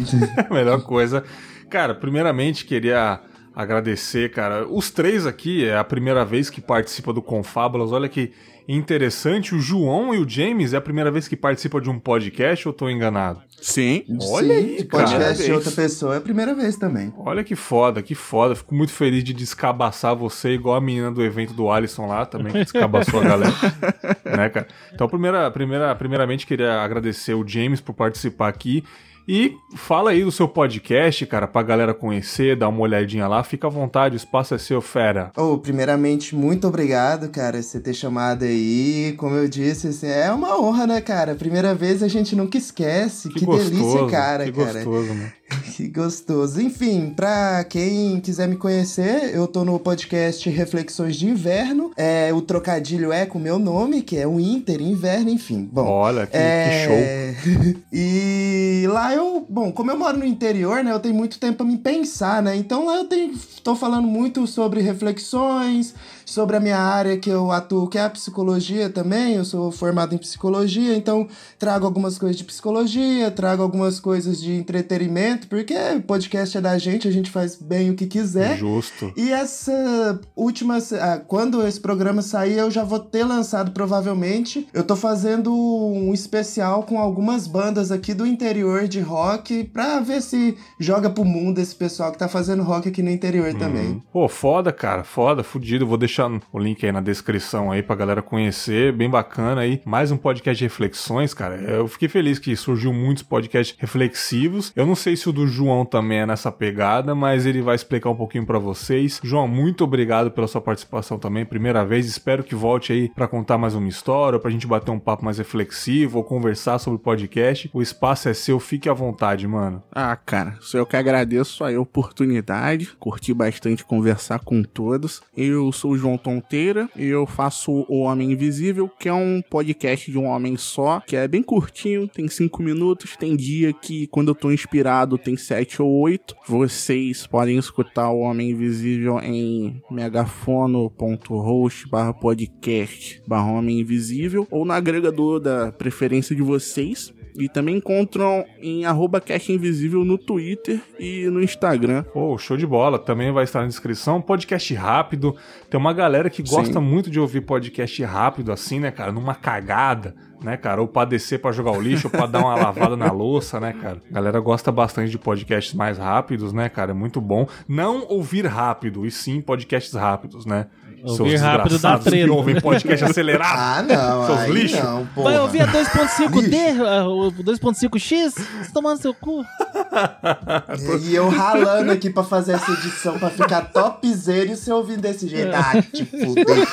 Melhor 0.51 0.83
coisa. 0.83 1.25
Cara, 1.73 1.95
primeiramente 1.95 2.67
queria 2.67 3.19
agradecer, 3.57 4.31
cara. 4.31 4.69
Os 4.69 4.91
três 4.91 5.27
aqui 5.27 5.65
é 5.65 5.75
a 5.75 5.83
primeira 5.83 6.23
vez 6.23 6.51
que 6.51 6.61
participa 6.61 7.15
do 7.15 7.23
Confábulas. 7.23 7.93
Olha 7.93 8.11
que 8.11 8.31
interessante. 8.69 9.55
O 9.55 9.59
João 9.59 10.15
e 10.15 10.19
o 10.19 10.29
James 10.29 10.75
é 10.75 10.77
a 10.77 10.83
primeira 10.83 11.11
vez 11.11 11.27
que 11.27 11.35
participa 11.35 11.81
de 11.81 11.89
um 11.89 11.99
podcast 11.99 12.69
ou 12.69 12.75
tô 12.75 12.91
enganado? 12.91 13.41
Sim. 13.59 14.05
Olha 14.21 14.49
Sim, 14.49 14.61
aí, 14.61 14.77
de 14.77 14.85
cara. 14.85 15.05
podcast 15.05 15.45
de 15.45 15.51
outra 15.51 15.71
pessoa 15.71 16.15
é 16.15 16.19
a 16.19 16.21
primeira 16.21 16.55
vez 16.55 16.77
também. 16.77 17.11
Olha 17.17 17.43
que 17.43 17.57
foda, 17.57 18.03
que 18.03 18.15
foda. 18.15 18.55
Fico 18.55 18.75
muito 18.75 18.93
feliz 18.93 19.25
de 19.25 19.33
descabaçar 19.33 20.15
você, 20.15 20.51
igual 20.51 20.77
a 20.77 20.81
menina 20.81 21.11
do 21.11 21.25
evento 21.25 21.55
do 21.55 21.71
Alisson 21.71 22.07
lá 22.07 22.27
também, 22.27 22.53
que 22.53 22.65
descabaçou 22.65 23.21
a 23.21 23.25
galera. 23.25 23.55
né, 24.37 24.51
cara? 24.51 24.69
Então, 24.93 25.09
primeira, 25.09 25.51
primeira, 25.51 25.95
primeiramente, 25.95 26.47
queria 26.47 26.83
agradecer 26.83 27.33
o 27.33 27.49
James 27.49 27.81
por 27.81 27.95
participar 27.95 28.49
aqui. 28.49 28.85
E 29.29 29.57
fala 29.77 30.11
aí 30.11 30.25
do 30.25 30.33
seu 30.33 30.49
podcast, 30.49 31.25
cara, 31.27 31.47
pra 31.47 31.63
galera 31.63 31.95
conhecer, 31.95 32.57
dar 32.57 32.69
uma 32.69 32.81
olhadinha 32.81 33.27
lá. 33.29 33.43
Fica 33.43 33.67
à 33.67 33.71
vontade, 33.71 34.15
o 34.15 34.17
espaço 34.17 34.55
é 34.55 34.59
seu, 34.59 34.81
fera. 34.81 35.31
Oh, 35.37 35.59
primeiramente, 35.59 36.35
muito 36.35 36.67
obrigado, 36.67 37.29
cara, 37.29 37.63
você 37.63 37.81
ter 37.81 37.95
chamado 37.95 38.45
aí. 38.45 39.15
Como 39.17 39.35
eu 39.35 39.49
disse, 39.49 39.89
assim, 39.89 40.09
é 40.09 40.31
uma 40.33 40.61
honra, 40.61 40.87
né, 40.87 41.01
cara? 41.01 41.35
Primeira 41.35 41.75
vez 41.75 42.03
a 42.03 42.09
gente 42.09 42.35
nunca 42.35 42.59
esquece. 42.59 43.29
Que, 43.29 43.47
delícia, 43.47 44.07
cara, 44.07 44.45
que 44.45 44.53
cara. 44.53 44.73
gostoso, 44.73 45.09
mano. 45.09 45.33
Que 45.77 45.89
gostoso. 45.89 46.61
Enfim, 46.61 47.13
pra 47.15 47.65
quem 47.65 48.21
quiser 48.21 48.47
me 48.49 48.57
conhecer, 48.57 49.35
eu 49.35 49.47
tô 49.47 49.65
no 49.65 49.79
podcast 49.79 50.49
Reflexões 50.49 51.17
de 51.17 51.27
Inverno. 51.27 51.93
É, 51.97 52.33
o 52.33 52.43
trocadilho 52.43 53.13
é 53.13 53.27
com 53.27 53.39
o 53.39 53.41
meu 53.41 53.59
nome, 53.59 54.03
que 54.03 54.17
é 54.17 54.27
o 54.27 54.39
Inter, 54.39 54.81
Inverno, 54.81 55.31
enfim. 55.31 55.69
Bom, 55.73 55.87
Olha, 55.87 56.27
que, 56.27 56.33
que 56.33 56.39
show. 56.39 56.95
é... 56.95 57.35
e 57.93 58.87
lá 58.89 59.15
eu, 59.15 59.47
bom, 59.49 59.73
como 59.73 59.91
eu 59.91 59.99
moro 59.99 60.19
no 60.19 60.27
interior, 60.27 60.83
né, 60.85 60.93
eu 60.93 61.01
tenho 61.01 61.15
muito 61.15 61.39
tempo 61.39 61.59
pra 61.59 61.67
me 61.67 61.79
pensar, 61.79 62.43
né? 62.43 62.57
Então 62.57 62.87
lá 62.87 62.97
eu 62.97 63.05
tenho, 63.05 63.33
tô 63.63 63.75
falando 63.75 64.07
muito 64.07 64.47
sobre 64.47 64.81
reflexões, 64.81 65.95
sobre 66.33 66.57
a 66.57 66.61
minha 66.61 66.79
área 66.79 67.17
que 67.17 67.29
eu 67.29 67.53
atuo, 67.53 67.89
que 67.89 67.99
é 67.99 68.03
a 68.03 68.11
psicologia 68.11 68.89
também. 68.89 69.35
Eu 69.35 69.45
sou 69.45 69.71
formado 69.71 70.15
em 70.15 70.19
psicologia, 70.19 70.97
então 70.97 71.29
trago 71.59 71.85
algumas 71.85 72.19
coisas 72.19 72.37
de 72.37 72.45
psicologia, 72.45 73.31
trago 73.31 73.63
algumas 73.63 74.01
coisas 74.01 74.41
de 74.41 74.55
entretenimento, 74.55 75.47
porque 75.47 75.75
podcast 76.07 76.57
é 76.57 76.61
da 76.61 76.79
gente, 76.79 77.07
a 77.07 77.11
gente 77.11 77.31
faz 77.31 77.57
bem 77.57 77.91
o 77.91 77.95
que 77.95 78.07
quiser. 78.07 78.57
Justo. 78.57 79.13
E 79.17 79.31
essa 79.31 80.21
última. 80.35 80.79
ah, 81.01 81.21
Quando 81.27 81.67
esse 81.67 81.81
programa 81.81 82.23
sair, 82.23 82.59
eu 82.59 82.71
já 82.71 82.83
vou 82.83 82.99
ter 82.99 83.25
lançado 83.25 83.73
provavelmente. 83.73 84.67
Eu 84.73 84.85
tô 84.85 84.97
fazendo 84.97 85.55
um 85.55 86.15
especial 86.15 86.85
com 86.85 86.99
algumas 86.99 87.47
bandas 87.47 87.93
aqui 87.93 88.15
do 88.15 88.27
interior 88.27 88.89
de 88.89 89.01
rock 89.01 89.65
pra 89.65 90.01
ver 90.01 90.23
se 90.23 90.57
joga 90.79 91.11
pro 91.11 91.25
mundo 91.25 91.59
esse 91.59 91.75
pessoal 91.75 92.11
que 92.11 92.19
tá 92.19 92.29
fazendo 92.29 92.63
rock 92.63 92.89
aqui 92.89 93.03
no 93.03 93.11
interior 93.11 93.53
também. 93.55 94.03
Pô, 94.13 94.29
foda, 94.29 94.73
cara, 94.73 95.05
foda, 95.05 95.43
fudido. 95.43 95.87
Vou 95.87 95.99
deixar 95.99 96.22
o 96.53 96.59
link 96.59 96.85
aí 96.85 96.93
na 96.93 97.01
descrição 97.01 97.71
aí 97.73 97.83
pra 97.83 97.97
galera 97.97 98.23
conhecer, 98.23 98.93
bem 98.93 99.09
bacana 99.09 99.63
aí. 99.63 99.81
Mais 99.85 100.11
um 100.11 100.17
podcast 100.17 100.59
de 100.59 100.65
reflexões, 100.65 101.35
cara. 101.35 101.57
Eu 101.57 101.89
fiquei 101.89 102.09
feliz 102.09 102.39
que 102.39 102.55
surgiu 102.55 102.93
muitos 102.93 103.23
podcasts 103.23 103.77
reflexivos. 103.79 104.73
Eu 104.77 104.87
não 104.87 104.95
sei 104.95 105.17
se 105.17 105.29
o 105.29 105.33
do 105.33 105.47
João 105.47 105.85
também 105.85 106.19
é 106.19 106.27
nessa 106.27 106.53
pegada, 106.53 107.15
mas 107.15 107.47
ele 107.47 107.63
vai 107.63 107.75
explicar 107.75 108.11
um 108.11 108.17
pouquinho 108.17 108.47
pra 108.47 108.59
vocês. 108.59 109.21
João, 109.23 109.49
muito 109.49 109.85
obrigado 109.85 110.31
pela 110.31 110.47
sua 110.47 110.61
participação 110.61 111.19
também, 111.19 111.45
primeira 111.45 111.85
vez. 111.85 112.07
Espero 112.07 112.45
que 112.45 112.55
volte 112.55 112.93
aí 112.93 113.09
pra 113.09 113.29
contar 113.29 113.59
mais 113.59 113.75
uma 113.75 113.89
história, 113.89 114.39
pra 114.39 114.51
gente 114.51 114.67
bater 114.67 114.91
um 114.91 114.99
papo 114.99 115.25
mais 115.25 115.39
reflexivo 115.39 116.19
ou 116.19 116.25
conversar 116.25 116.79
sobre 116.79 116.97
o 116.97 117.03
podcast. 117.03 117.71
O 117.73 117.83
espaço 117.83 118.29
é 118.29 118.35
seu, 118.35 118.61
fique 118.61 118.89
à 118.89 118.93
vontade, 118.93 119.47
mano. 119.47 119.83
Ah, 119.91 120.17
cara, 120.17 120.57
sou 120.61 120.81
eu 120.81 120.87
que 120.87 120.97
agradeço 120.97 121.65
a 121.65 121.81
oportunidade. 121.81 122.93
Curti 122.99 123.35
bastante 123.35 123.85
conversar 123.85 124.39
com 124.41 124.63
todos. 124.63 125.23
Eu 125.37 125.73
sou 125.73 125.93
o 125.93 125.99
João 125.99 126.12
Tonteira 126.19 126.89
e 126.97 127.07
eu 127.07 127.27
faço 127.27 127.85
O 127.89 128.01
Homem 128.01 128.33
Invisível, 128.33 128.89
que 128.99 129.09
é 129.09 129.13
um 129.13 129.43
podcast 129.43 130.11
de 130.11 130.19
um 130.19 130.27
homem 130.27 130.57
só, 130.57 131.01
que 131.01 131.17
é 131.17 131.27
bem 131.27 131.43
curtinho, 131.43 132.09
tem 132.09 132.29
cinco 132.29 132.63
minutos. 132.63 133.17
Tem 133.17 133.37
dia 133.37 133.73
que, 133.73 134.07
quando 134.09 134.29
eu 134.29 134.35
tô 134.35 134.51
inspirado, 134.51 135.19
tem 135.19 135.37
sete 135.37 135.81
ou 135.81 135.91
oito. 136.01 136.35
Vocês 136.47 137.27
podem 137.27 137.59
escutar 137.59 138.11
O 138.11 138.21
Homem 138.21 138.51
Invisível 138.51 139.19
em 139.21 139.83
megafono.host 139.91 141.89
barra 141.89 142.13
podcast 142.13 143.23
barra 143.27 143.51
Homem 143.51 143.81
Invisível 143.81 144.47
ou 144.51 144.65
no 144.65 144.73
agregador 144.73 145.41
da 145.41 145.73
preferência 145.73 146.35
de 146.35 146.43
vocês. 146.43 147.13
E 147.37 147.49
também 147.49 147.77
encontram 147.77 148.45
em 148.61 148.85
arroba 148.85 149.21
Cast 149.21 149.53
Invisível 149.53 150.05
no 150.05 150.19
Twitter 150.19 150.81
e 150.99 151.27
no 151.31 151.43
Instagram. 151.43 152.03
Pô, 152.13 152.37
show 152.37 152.57
de 152.57 152.67
bola. 152.67 152.99
Também 152.99 153.33
vai 153.33 153.45
estar 153.45 153.61
na 153.61 153.67
descrição. 153.67 154.21
Podcast 154.21 154.73
rápido. 154.75 155.35
Tem 155.71 155.79
uma 155.79 155.93
galera 155.93 156.29
que 156.29 156.43
gosta 156.43 156.81
Sim. 156.81 156.85
muito 156.85 157.11
de 157.11 157.19
ouvir 157.19 157.41
podcast 157.43 158.03
rápido, 158.05 158.53
assim, 158.53 158.81
né, 158.81 158.91
cara? 158.91 159.13
Numa 159.13 159.35
cagada, 159.35 160.15
né, 160.43 160.57
cara? 160.57 160.81
Ou 160.81 160.89
pra 160.89 161.05
descer 161.05 161.41
pra 161.41 161.53
jogar 161.53 161.73
o 161.73 161.81
lixo, 161.81 162.09
ou 162.09 162.11
pra 162.11 162.27
dar 162.27 162.41
uma 162.41 162.55
lavada 162.55 162.97
na 162.97 163.11
louça, 163.11 163.59
né, 163.59 163.73
cara? 163.73 164.03
A 164.11 164.15
galera 164.15 164.41
gosta 164.41 164.71
bastante 164.71 165.11
de 165.11 165.19
podcasts 165.19 165.75
mais 165.75 165.99
rápidos, 165.99 166.53
né, 166.53 166.69
cara? 166.69 166.91
É 166.91 166.95
muito 166.95 167.21
bom. 167.21 167.47
Não 167.67 168.07
ouvir 168.09 168.47
rápido, 168.47 169.07
e 169.07 169.11
sim 169.11 169.41
podcasts 169.41 169.95
rápidos, 169.95 170.45
né? 170.45 170.67
Ouvir 171.05 171.37
rápido 171.37 171.79
que 171.79 172.11
treta. 172.11 172.33
ouvem 172.33 172.61
podcast 172.61 173.05
acelerado. 173.05 173.59
Ah, 173.59 173.83
não, 173.83 174.27
Seus 174.27 174.49
lixos. 174.55 174.81
Vai 175.17 175.39
ouvir 175.39 175.63
a 175.63 175.67
2.5D, 175.67 176.81
a- 176.81 177.09
o 177.09 177.33
2.5X? 177.33 178.31
Você 178.35 178.73
tomando 178.73 179.01
seu 179.01 179.13
cu. 179.15 179.45
E 181.03 181.15
eu 181.15 181.29
ralando 181.29 181.91
aqui 181.93 182.11
pra 182.11 182.23
fazer 182.25 182.53
essa 182.53 182.71
edição 182.73 183.19
pra 183.19 183.31
ficar 183.31 183.63
topzera 183.73 184.47
e 184.51 184.57
você 184.57 184.73
ouvindo 184.73 185.01
desse 185.03 185.29
jeito. 185.29 185.51
Ah, 185.55 185.81
te 185.83 186.05
fuder. 186.05 186.69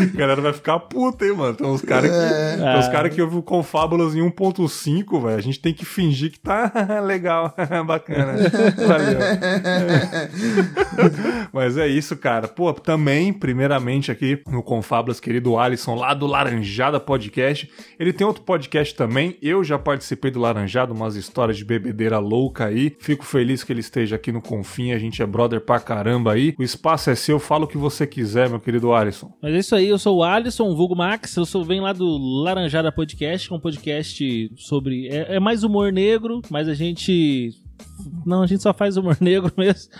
A 0.00 0.16
galera 0.16 0.40
vai 0.40 0.52
ficar 0.52 0.78
puta, 0.80 1.24
hein, 1.24 1.32
mano? 1.34 1.54
Tem 1.54 1.66
uns 1.66 1.82
caras 1.82 2.10
que, 2.10 2.16
É. 2.16 2.56
tem 2.56 2.78
uns 2.78 2.88
cara 2.88 3.08
que 3.10 3.20
ouvem 3.22 3.38
o 3.38 3.42
Confábulas 3.42 4.14
em 4.14 4.20
1.5, 4.20 5.22
velho. 5.22 5.36
A 5.36 5.40
gente 5.40 5.60
tem 5.60 5.72
que 5.74 5.84
fingir 5.84 6.30
que 6.32 6.38
tá 6.40 6.70
legal, 7.04 7.54
bacana. 7.86 8.34
Valeu. 8.86 9.18
Mas 11.52 11.76
é 11.76 11.86
isso, 11.86 12.16
cara. 12.16 12.48
Pô, 12.48 12.72
também, 12.72 13.32
primeiramente 13.32 14.10
aqui 14.10 14.40
no 14.48 14.62
Confábulas, 14.62 15.20
querido 15.20 15.58
Alisson, 15.58 15.94
lá 15.94 16.14
do 16.14 16.26
Laranjada 16.26 16.98
Podcast. 17.00 17.70
Ele 17.98 18.12
tem 18.12 18.26
outro 18.26 18.42
podcast 18.42 18.94
também. 18.94 19.36
Eu 19.42 19.62
já 19.64 19.78
participei 19.78 20.30
do 20.30 20.40
Laranjada, 20.40 20.93
umas 20.94 21.16
histórias 21.16 21.56
de 21.56 21.64
bebedeira 21.64 22.18
louca 22.18 22.66
aí. 22.66 22.96
Fico 22.98 23.24
feliz 23.24 23.62
que 23.64 23.72
ele 23.72 23.80
esteja 23.80 24.16
aqui 24.16 24.32
no 24.32 24.40
Confim. 24.40 24.92
A 24.92 24.98
gente 24.98 25.22
é 25.22 25.26
brother 25.26 25.60
pra 25.60 25.80
caramba 25.80 26.32
aí. 26.32 26.54
O 26.58 26.62
espaço 26.62 27.10
é 27.10 27.14
seu. 27.14 27.38
Fala 27.38 27.64
o 27.64 27.68
que 27.68 27.76
você 27.76 28.06
quiser, 28.06 28.48
meu 28.48 28.60
querido 28.60 28.92
Alisson. 28.92 29.32
Mas 29.42 29.54
é 29.54 29.58
isso 29.58 29.74
aí, 29.74 29.88
eu 29.88 29.98
sou 29.98 30.18
o 30.18 30.22
Alisson, 30.22 30.74
vulgo 30.74 30.96
Max, 30.96 31.36
eu 31.36 31.44
sou, 31.44 31.64
venho 31.64 31.82
lá 31.82 31.92
do 31.92 32.16
Laranjada 32.42 32.92
Podcast, 32.92 33.48
que 33.48 33.54
é 33.54 33.56
um 33.56 33.60
podcast 33.60 34.50
sobre... 34.56 35.08
É, 35.08 35.36
é 35.36 35.40
mais 35.40 35.64
humor 35.64 35.92
negro, 35.92 36.40
mas 36.50 36.68
a 36.68 36.74
gente... 36.74 37.50
Não, 38.26 38.42
a 38.42 38.46
gente 38.46 38.62
só 38.62 38.72
faz 38.74 38.96
humor 38.96 39.16
negro 39.20 39.52
mesmo. 39.58 39.90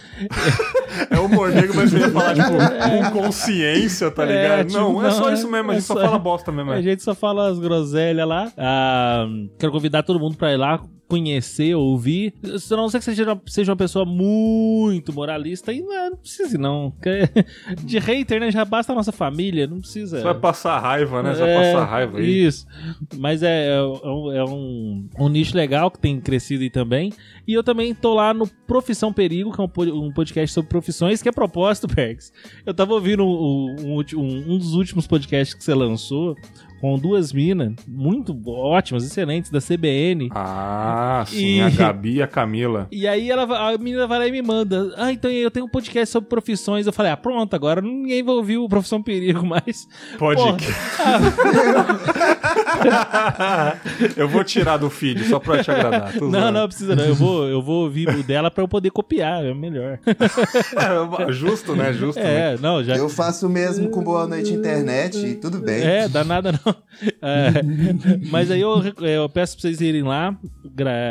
É 1.10 1.18
humor 1.18 1.50
negro, 1.52 1.74
mas 1.76 1.92
ia 1.92 2.10
falar, 2.10 2.34
tipo, 2.34 3.12
com 3.12 3.22
consciência, 3.22 4.10
tá 4.10 4.24
É, 4.24 4.26
ligado? 4.26 4.66
tipo, 4.68 4.78
não, 4.80 5.04
é 5.06 5.10
só 5.10 5.26
não, 5.26 5.32
isso 5.34 5.50
mesmo, 5.50 5.70
a 5.70 5.74
é 5.74 5.76
gente 5.78 5.86
só 5.86 5.94
só- 5.94 6.00
fala 6.00 6.18
bosta 6.18 6.52
mesmo. 6.52 6.70
A 6.72 6.78
é. 6.78 6.82
gente 6.82 7.02
só 7.02 7.14
fala 7.14 7.48
as 7.50 7.58
groselhas 7.58 8.26
lá. 8.26 8.52
Ah, 8.56 9.26
quero 9.58 9.72
convidar 9.72 10.02
todo 10.02 10.18
mundo 10.20 10.36
pra 10.36 10.52
ir 10.52 10.56
lá 10.56 10.80
conhecer, 11.06 11.74
ouvir. 11.74 12.32
Se 12.58 12.74
não 12.74 12.88
sei 12.88 12.98
que 12.98 13.04
seja, 13.04 13.38
seja 13.46 13.70
uma 13.70 13.76
pessoa 13.76 14.06
muito 14.06 15.12
moralista, 15.12 15.70
e 15.70 15.80
não, 15.82 16.10
não 16.10 16.16
precisa 16.16 16.56
não. 16.58 16.94
De 17.84 17.98
hater, 17.98 18.40
né? 18.40 18.50
Já 18.50 18.64
basta 18.64 18.90
a 18.92 18.94
nossa 18.96 19.12
família, 19.12 19.66
não 19.66 19.80
precisa. 19.80 20.16
Você 20.18 20.24
vai 20.24 20.34
passar 20.34 20.78
raiva, 20.80 21.22
né? 21.22 21.34
Você 21.34 21.40
vai 21.42 21.50
É, 21.50 21.72
passar 21.72 21.84
raiva 21.84 22.18
aí. 22.18 22.46
Isso. 22.46 22.66
Mas 23.18 23.42
é, 23.42 23.68
é, 23.76 23.82
um- 23.82 24.32
é 24.32 24.44
um, 24.44 25.08
um 25.20 25.28
nicho 25.28 25.54
legal 25.54 25.90
que 25.90 25.98
tem 26.00 26.18
crescido 26.18 26.62
aí 26.62 26.70
também. 26.70 27.12
E 27.46 27.52
eu 27.52 27.62
também 27.62 27.83
tô 27.92 28.14
lá 28.14 28.32
no 28.32 28.46
Profissão 28.46 29.12
Perigo, 29.12 29.52
que 29.52 29.60
é 29.60 29.64
um, 29.64 29.68
po- 29.68 30.12
podcast 30.12 30.54
sobre 30.54 30.70
profissões, 30.70 31.20
que 31.20 31.28
é 31.28 31.32
propósito, 31.32 31.88
Perks. 31.92 32.32
Eu 32.64 32.72
tava 32.72 32.94
ouvindo 32.94 33.24
um, 33.24 33.98
um- 34.16 34.52
um 34.54 34.58
dos 34.58 34.74
últimos 34.74 35.06
podcasts 35.06 35.52
que 35.54 35.64
você 35.64 35.74
lançou, 35.74 36.36
com 36.84 36.98
duas 36.98 37.32
minas 37.32 37.72
muito 37.88 38.38
ótimas, 38.46 39.02
excelentes, 39.06 39.50
da 39.50 39.58
CBN. 39.58 40.28
Ah, 40.34 41.24
sim, 41.26 41.56
E- 41.56 41.62
a 41.62 41.70
Gabi 41.70 42.16
e 42.16 42.22
a 42.22 42.26
Camila. 42.26 42.86
E 42.92 43.08
aí 43.08 43.30
ela, 43.30 43.70
a 43.70 43.78
menina 43.78 44.06
vai 44.06 44.18
lá 44.18 44.26
e 44.26 44.30
me 44.32 44.42
manda. 44.42 44.92
Ah, 44.98 45.10
então 45.10 45.30
eu 45.30 45.50
tenho 45.50 45.64
um 45.64 45.68
podcast 45.68 46.12
sobre 46.12 46.28
profissões. 46.28 46.86
Eu 46.86 46.92
falei, 46.92 47.10
ah, 47.12 47.16
pronto, 47.16 47.54
agora 47.54 47.80
ninguém 47.80 48.22
vai 48.22 48.34
ouvir 48.34 48.58
o 48.58 48.68
Profissão 48.68 49.02
Perigo 49.02 49.46
mais. 49.46 49.88
Pode 50.18 50.42
Eu 54.16 54.28
vou 54.28 54.44
tirar 54.44 54.76
do 54.76 54.90
feed 54.90 55.24
só 55.24 55.38
pra 55.38 55.62
te 55.62 55.70
agradar. 55.70 56.12
tô 56.12 56.26
Não, 56.26 56.40
zoando. 56.40 56.52
não 56.58 56.68
precisa 56.68 56.96
não. 56.96 57.04
Eu 57.04 57.14
vou, 57.14 57.44
eu 57.48 57.62
vou 57.62 57.84
ouvir 57.84 58.08
o 58.08 58.22
dela 58.22 58.50
pra 58.50 58.62
eu 58.62 58.68
poder 58.68 58.90
copiar, 58.90 59.44
é 59.44 59.54
melhor. 59.54 59.98
É, 61.28 61.32
justo, 61.32 61.74
né? 61.74 61.92
Justo. 61.92 62.20
né? 62.20 62.54
É, 62.54 62.58
não, 62.58 62.82
já. 62.82 62.96
Eu 62.96 63.08
faço 63.08 63.46
o 63.46 63.50
mesmo 63.50 63.88
com 63.90 64.02
Boa 64.02 64.26
Noite 64.26 64.52
Internet 64.52 65.16
e 65.18 65.34
tudo 65.34 65.58
bem. 65.58 65.82
É, 65.82 66.08
dá 66.08 66.24
nada 66.24 66.52
não. 66.52 66.73
É, 67.20 67.62
mas 68.30 68.50
aí 68.50 68.60
eu, 68.60 68.82
eu 69.00 69.28
peço 69.28 69.56
pra 69.56 69.62
vocês 69.62 69.80
irem 69.80 70.02
lá, 70.02 70.38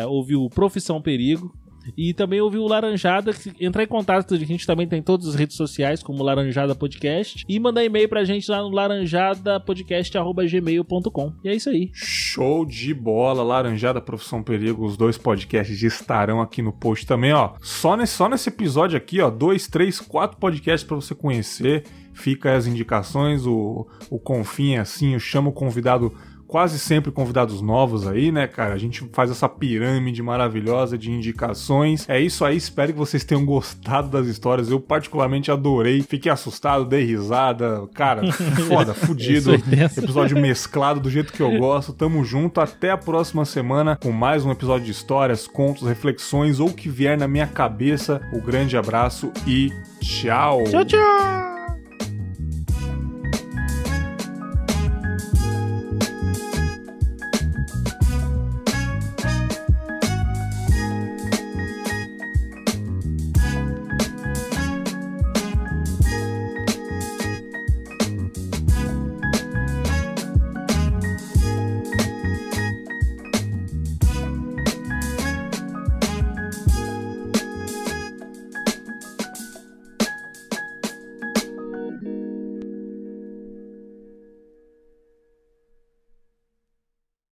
ouvir 0.07 0.35
o 0.35 0.49
Profissão 0.49 1.01
Perigo. 1.01 1.53
E 1.97 2.13
também 2.13 2.39
ouvir 2.39 2.59
o 2.59 2.67
Laranjada, 2.67 3.31
entrar 3.59 3.83
em 3.83 3.87
contato, 3.87 4.33
a 4.33 4.37
gente 4.37 4.65
também 4.65 4.87
tem 4.87 5.01
todas 5.01 5.27
as 5.27 5.35
redes 5.35 5.57
sociais, 5.57 6.01
como 6.01 6.23
Laranjada 6.23 6.73
Podcast, 6.73 7.43
e 7.47 7.59
mandar 7.59 7.83
e-mail 7.83 8.07
pra 8.07 8.23
gente 8.23 8.49
lá 8.49 8.61
no 8.61 8.69
laranjadapodcast.gmail.com. 8.69 11.33
E 11.43 11.49
é 11.49 11.55
isso 11.55 11.69
aí. 11.69 11.91
Show 11.93 12.65
de 12.65 12.93
bola, 12.93 13.43
Laranjada 13.43 13.99
Profissão 13.99 14.41
Perigo, 14.41 14.85
os 14.85 14.95
dois 14.95 15.17
podcasts 15.17 15.83
estarão 15.83 16.39
aqui 16.41 16.61
no 16.61 16.71
post 16.71 17.05
também, 17.05 17.33
ó. 17.33 17.55
Só 17.61 17.97
nesse, 17.97 18.13
só 18.13 18.29
nesse 18.29 18.47
episódio 18.49 18.95
aqui, 18.97 19.19
ó, 19.19 19.29
dois, 19.29 19.67
três, 19.67 19.99
quatro 19.99 20.37
podcasts 20.37 20.87
pra 20.87 20.95
você 20.95 21.13
conhecer. 21.13 21.83
Fica 22.13 22.55
as 22.55 22.67
indicações, 22.67 23.45
o, 23.45 23.87
o 24.09 24.19
Confim 24.19 24.75
é 24.75 24.79
assim, 24.79 25.13
eu 25.13 25.19
chamo 25.19 25.49
o 25.49 25.53
convidado, 25.53 26.13
quase 26.53 26.77
sempre 26.77 27.11
convidados 27.11 27.61
novos 27.61 28.05
aí, 28.05 28.31
né, 28.31 28.45
cara? 28.45 28.75
A 28.75 28.77
gente 28.77 29.09
faz 29.11 29.31
essa 29.31 29.49
pirâmide 29.49 30.21
maravilhosa 30.21 30.95
de 30.95 31.09
indicações. 31.09 32.07
É 32.07 32.21
isso 32.21 32.45
aí, 32.45 32.55
espero 32.55 32.93
que 32.93 32.99
vocês 32.99 33.23
tenham 33.23 33.43
gostado 33.43 34.07
das 34.07 34.27
histórias. 34.27 34.69
Eu 34.69 34.79
particularmente 34.79 35.49
adorei, 35.49 36.03
fiquei 36.03 36.31
assustado, 36.31 36.85
dei 36.85 37.03
risada. 37.03 37.87
Cara, 37.95 38.31
foda, 38.67 38.93
fudido. 38.93 39.55
Episódio 39.55 40.39
mesclado 40.39 40.99
do 40.99 41.09
jeito 41.09 41.33
que 41.33 41.41
eu 41.41 41.57
gosto. 41.57 41.91
Tamo 41.91 42.23
junto. 42.23 42.61
Até 42.61 42.91
a 42.91 42.97
próxima 42.97 43.45
semana 43.45 43.97
com 43.99 44.11
mais 44.11 44.45
um 44.45 44.51
episódio 44.51 44.85
de 44.85 44.91
histórias, 44.91 45.47
contos, 45.47 45.87
reflexões 45.87 46.59
ou 46.59 46.69
o 46.69 46.73
que 46.73 46.87
vier 46.87 47.17
na 47.17 47.27
minha 47.27 47.47
cabeça. 47.47 48.21
O 48.31 48.39
grande 48.39 48.77
abraço 48.77 49.31
e 49.47 49.71
tchau. 49.99 50.63
Tchau, 50.65 50.85
tchau! 50.85 51.62